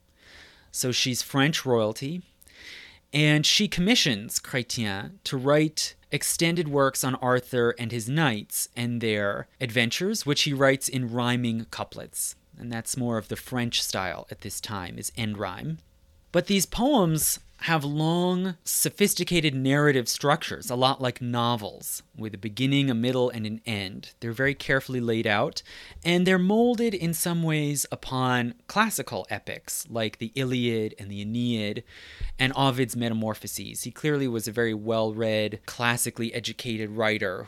So, 0.71 0.91
she's 0.91 1.21
French 1.21 1.65
royalty. 1.65 2.21
And 3.11 3.45
she 3.45 3.67
commissions 3.67 4.39
Chrétien 4.39 5.13
to 5.23 5.37
write 5.37 5.95
extended 6.11 6.67
works 6.67 7.03
on 7.03 7.15
Arthur 7.15 7.75
and 7.79 7.91
his 7.91 8.07
knights 8.07 8.69
and 8.75 9.01
their 9.01 9.47
adventures, 9.59 10.25
which 10.25 10.43
he 10.43 10.53
writes 10.53 10.87
in 10.87 11.11
rhyming 11.11 11.65
couplets. 11.71 12.35
And 12.57 12.71
that's 12.71 12.97
more 12.97 13.17
of 13.17 13.29
the 13.29 13.35
French 13.35 13.81
style 13.81 14.27
at 14.29 14.41
this 14.41 14.61
time, 14.61 14.99
is 14.99 15.11
end 15.17 15.39
rhyme. 15.39 15.79
But 16.31 16.45
these 16.45 16.67
poems 16.67 17.39
have 17.63 17.85
long, 17.85 18.57
sophisticated 18.65 19.55
narrative 19.55 20.09
structures, 20.09 20.69
a 20.69 20.75
lot 20.75 21.01
like 21.01 21.21
novels, 21.21 22.03
with 22.17 22.33
a 22.33 22.37
beginning, 22.37 22.89
a 22.89 22.93
middle, 22.93 23.29
and 23.29 23.45
an 23.45 23.61
end. 23.65 24.11
They're 24.19 24.33
very 24.33 24.53
carefully 24.53 24.99
laid 24.99 25.25
out, 25.25 25.63
and 26.03 26.27
they're 26.27 26.37
molded 26.37 26.93
in 26.93 27.13
some 27.13 27.41
ways 27.41 27.85
upon 27.89 28.55
classical 28.67 29.25
epics 29.29 29.87
like 29.89 30.17
the 30.17 30.33
Iliad 30.35 30.93
and 30.99 31.09
the 31.09 31.21
Aeneid 31.21 31.85
and 32.37 32.51
Ovid's 32.53 32.97
Metamorphoses. 32.97 33.83
He 33.83 33.91
clearly 33.91 34.27
was 34.27 34.45
a 34.45 34.51
very 34.51 34.73
well 34.73 35.13
read, 35.13 35.61
classically 35.65 36.33
educated 36.33 36.89
writer. 36.89 37.47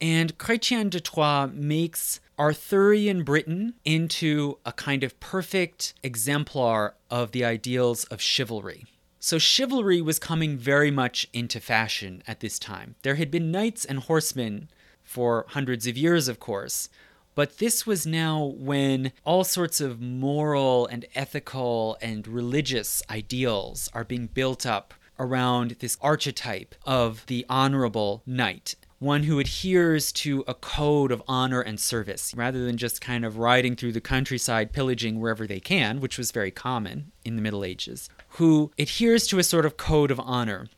And 0.00 0.38
Chrétien 0.38 0.88
de 0.88 0.98
Troyes 0.98 1.52
makes 1.52 2.20
Arthurian 2.38 3.22
Britain 3.22 3.74
into 3.84 4.58
a 4.64 4.72
kind 4.72 5.04
of 5.04 5.20
perfect 5.20 5.92
exemplar 6.02 6.94
of 7.10 7.32
the 7.32 7.44
ideals 7.44 8.04
of 8.04 8.22
chivalry. 8.22 8.86
So, 9.24 9.38
chivalry 9.38 10.02
was 10.02 10.18
coming 10.18 10.58
very 10.58 10.90
much 10.90 11.28
into 11.32 11.60
fashion 11.60 12.24
at 12.26 12.40
this 12.40 12.58
time. 12.58 12.96
There 13.02 13.14
had 13.14 13.30
been 13.30 13.52
knights 13.52 13.84
and 13.84 14.00
horsemen 14.00 14.68
for 15.04 15.46
hundreds 15.50 15.86
of 15.86 15.96
years, 15.96 16.26
of 16.26 16.40
course, 16.40 16.88
but 17.36 17.58
this 17.58 17.86
was 17.86 18.04
now 18.04 18.42
when 18.42 19.12
all 19.22 19.44
sorts 19.44 19.80
of 19.80 20.00
moral 20.00 20.88
and 20.88 21.04
ethical 21.14 21.96
and 22.02 22.26
religious 22.26 23.00
ideals 23.08 23.88
are 23.94 24.02
being 24.02 24.26
built 24.26 24.66
up 24.66 24.92
around 25.20 25.76
this 25.78 25.96
archetype 26.00 26.74
of 26.84 27.24
the 27.26 27.46
honorable 27.48 28.24
knight 28.26 28.74
one 29.02 29.24
who 29.24 29.40
adheres 29.40 30.12
to 30.12 30.44
a 30.46 30.54
code 30.54 31.10
of 31.10 31.20
honor 31.26 31.60
and 31.60 31.80
service 31.80 32.32
rather 32.36 32.64
than 32.64 32.76
just 32.76 33.00
kind 33.00 33.24
of 33.24 33.36
riding 33.36 33.74
through 33.74 33.90
the 33.90 34.00
countryside 34.00 34.72
pillaging 34.72 35.18
wherever 35.18 35.44
they 35.44 35.58
can, 35.58 35.98
which 35.98 36.16
was 36.16 36.30
very 36.30 36.52
common 36.52 37.10
in 37.24 37.34
the 37.34 37.42
Middle 37.42 37.64
Ages, 37.64 38.08
who 38.30 38.70
adheres 38.78 39.26
to 39.26 39.40
a 39.40 39.44
sort 39.44 39.66
of 39.66 39.76
code 39.76 40.12
of 40.12 40.20
honor. 40.20 40.68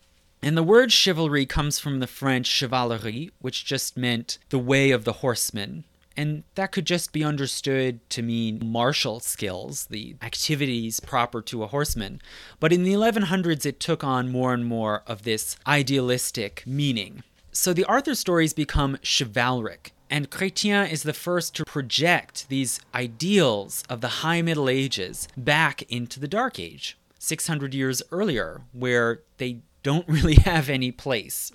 And 0.42 0.56
the 0.56 0.62
word 0.62 0.90
chivalry 0.90 1.44
comes 1.44 1.78
from 1.78 2.00
the 2.00 2.06
French 2.06 2.48
chevalerie, 2.48 3.30
which 3.40 3.64
just 3.64 3.96
meant 3.96 4.38
the 4.48 4.58
way 4.58 4.90
of 4.90 5.04
the 5.04 5.14
horseman. 5.14 5.84
And 6.16 6.44
that 6.54 6.72
could 6.72 6.86
just 6.86 7.12
be 7.12 7.24
understood 7.24 8.08
to 8.10 8.22
mean 8.22 8.60
martial 8.64 9.20
skills, 9.20 9.86
the 9.86 10.16
activities 10.22 11.00
proper 11.00 11.42
to 11.42 11.62
a 11.62 11.66
horseman. 11.66 12.22
But 12.58 12.72
in 12.72 12.84
the 12.84 12.94
1100s, 12.94 13.66
it 13.66 13.80
took 13.80 14.02
on 14.02 14.32
more 14.32 14.54
and 14.54 14.64
more 14.64 15.02
of 15.06 15.24
this 15.24 15.56
idealistic 15.66 16.62
meaning. 16.66 17.22
So 17.56 17.72
the 17.72 17.84
Arthur 17.84 18.16
stories 18.16 18.52
become 18.52 18.98
chivalric, 19.04 19.92
and 20.10 20.28
Chrétien 20.28 20.90
is 20.90 21.04
the 21.04 21.12
first 21.12 21.54
to 21.54 21.64
project 21.64 22.48
these 22.48 22.80
ideals 22.92 23.84
of 23.88 24.00
the 24.00 24.24
High 24.24 24.42
Middle 24.42 24.68
Ages 24.68 25.28
back 25.36 25.82
into 25.82 26.18
the 26.18 26.26
Dark 26.26 26.58
Age, 26.58 26.98
600 27.20 27.72
years 27.72 28.02
earlier, 28.10 28.62
where 28.72 29.20
they 29.36 29.60
don't 29.84 30.08
really 30.08 30.34
have 30.34 30.68
any 30.68 30.90
place. 30.90 31.52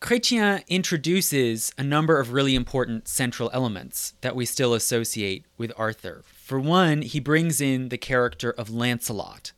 Chrétien 0.00 0.64
introduces 0.68 1.72
a 1.76 1.82
number 1.82 2.20
of 2.20 2.32
really 2.32 2.54
important 2.54 3.08
central 3.08 3.50
elements 3.52 4.14
that 4.20 4.36
we 4.36 4.46
still 4.46 4.74
associate 4.74 5.44
with 5.58 5.72
Arthur. 5.76 6.22
For 6.24 6.60
one, 6.60 7.02
he 7.02 7.18
brings 7.18 7.60
in 7.60 7.88
the 7.88 7.98
character 7.98 8.52
of 8.52 8.70
Lancelot, 8.70 9.50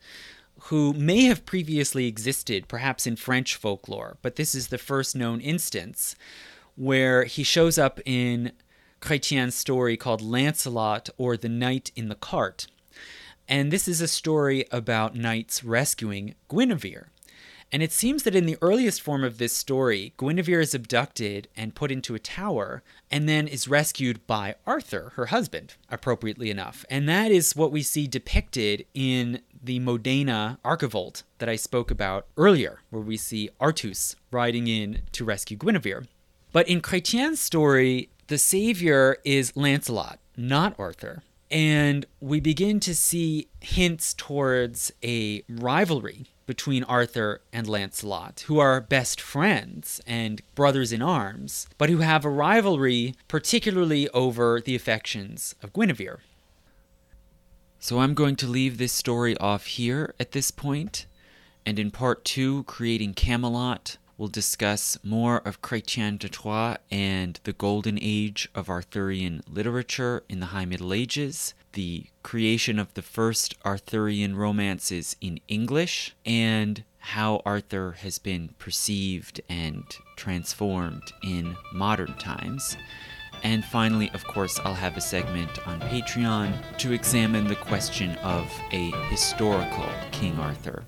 who 0.67 0.93
may 0.93 1.23
have 1.27 1.47
previously 1.47 2.07
existed, 2.07 2.67
perhaps 2.67 3.07
in 3.07 3.15
French 3.15 3.55
folklore, 3.55 4.17
but 4.21 4.35
this 4.35 4.53
is 4.53 4.69
the 4.69 4.79
first 4.79 5.15
known 5.15 5.41
instance 5.41 6.17
where 6.75 7.23
he 7.23 7.45
shows 7.45 7.79
up 7.79 8.01
in 8.05 8.51
Chrétien's 9.01 9.55
story 9.55 9.97
called 9.97 10.21
Lancelot 10.21 11.09
or 11.17 11.37
The 11.37 11.49
Knight 11.49 11.93
in 11.95 12.09
the 12.09 12.17
Cart. 12.17 12.67
And 13.49 13.71
this 13.71 13.87
is 13.87 14.01
a 14.01 14.09
story 14.09 14.65
about 14.73 15.15
knights 15.15 15.63
rescuing 15.63 16.35
Guinevere. 16.49 17.11
And 17.73 17.83
it 17.83 17.93
seems 17.93 18.23
that 18.23 18.37
in 18.37 18.47
the 18.47 18.59
earliest 18.63 19.03
form 19.03 19.25
of 19.25 19.39
this 19.39 19.53
story, 19.53 20.13
Guinevere 20.19 20.61
is 20.61 20.75
abducted 20.75 21.49
and 21.57 21.75
put 21.75 21.91
into 21.91 22.15
a 22.15 22.21
tower 22.21 22.83
and 23.11 23.29
then 23.29 23.49
is 23.49 23.69
rescued 23.69 24.27
by 24.27 24.55
Arthur, 24.67 25.13
her 25.17 25.27
husband, 25.27 25.75
appropriately 25.91 26.51
enough. 26.51 26.85
And 26.89 27.09
that 27.09 27.31
is 27.33 27.57
what 27.57 27.73
we 27.73 27.83
see 27.83 28.07
depicted 28.07 28.87
in 28.95 29.41
the 29.63 29.81
Modena 29.81 30.59
archivolt 30.65 31.25
that 31.39 31.49
I 31.49 31.57
spoke 31.57 31.91
about 31.91 32.27
earlier, 32.37 32.81
where 32.91 33.03
we 33.03 33.17
see 33.17 33.51
Artus 33.61 34.15
riding 34.31 34.69
in 34.69 35.03
to 35.13 35.25
rescue 35.25 35.57
Guinevere. 35.57 36.05
But 36.53 36.69
in 36.69 36.81
Chrétien's 36.81 37.41
story, 37.41 38.11
the 38.29 38.39
savior 38.39 39.19
is 39.25 39.57
Lancelot, 39.57 40.19
not 40.37 40.79
Arthur. 40.79 41.23
And 41.51 42.07
we 42.21 42.41
begin 42.41 42.81
to 42.81 42.95
see 42.95 43.49
hints 43.61 44.15
towards 44.15 44.93
a 45.03 45.43
rivalry 45.49 46.27
between 46.47 46.85
Arthur 46.85 47.41
and 47.53 47.69
Lancelot, 47.69 48.45
who 48.47 48.59
are 48.59 48.81
best 48.81 49.21
friends 49.21 50.01
and 50.07 50.41
brothers 50.55 50.93
in 50.93 51.03
arms, 51.03 51.67
but 51.77 51.91
who 51.91 51.99
have 51.99 52.25
a 52.25 52.31
rivalry 52.31 53.15
particularly 53.29 54.09
over 54.11 54.61
the 54.61 54.75
affections 54.75 55.55
of 55.63 55.73
Guinevere. 55.73 56.21
So 57.79 57.99
I'm 57.99 58.15
going 58.15 58.37
to 58.37 58.47
leave 58.47 58.79
this 58.79 58.93
story 58.93 59.37
off 59.39 59.67
here 59.67 60.15
at 60.19 60.33
this 60.33 60.51
point, 60.51 61.07
and 61.65 61.79
in 61.79 61.91
part 61.91 62.25
two, 62.25 62.63
Creating 62.65 63.13
Camelot, 63.13 63.97
we'll 64.17 64.29
discuss 64.29 64.99
more 65.05 65.39
of 65.39 65.63
Chrétien 65.63 66.19
de 66.19 66.29
Troyes 66.29 66.79
and 66.91 67.39
the 67.45 67.53
golden 67.53 67.99
age 68.01 68.49
of 68.55 68.71
Arthurian 68.71 69.43
literature 69.49 70.23
in 70.29 70.41
the 70.41 70.47
High 70.47 70.65
Middle 70.65 70.93
Ages, 70.93 71.55
the 71.77 72.07
creation 72.23 72.79
of 72.79 72.95
the 72.95 73.03
first 73.03 73.55
Arthurian 73.63 74.35
romances 74.35 75.15
in 75.21 75.39
English, 75.47 76.17
and 76.25 76.83
how 76.99 77.43
Arthur 77.45 77.93
has 78.01 78.19
been 78.19 78.49
perceived 78.59 79.43
and 79.51 79.85
transformed 80.17 81.13
in 81.23 81.55
modern 81.75 82.15
times. 82.15 82.79
And 83.43 83.63
finally, 83.63 84.11
of 84.15 84.25
course, 84.25 84.59
I'll 84.65 84.73
have 84.73 84.97
a 84.97 85.03
segment 85.03 85.69
on 85.69 85.79
Patreon 85.83 86.79
to 86.79 86.93
examine 86.93 87.47
the 87.47 87.57
question 87.57 88.17
of 88.17 88.51
a 88.73 88.91
historical 89.11 89.87
King 90.13 90.39
Arthur. 90.39 90.83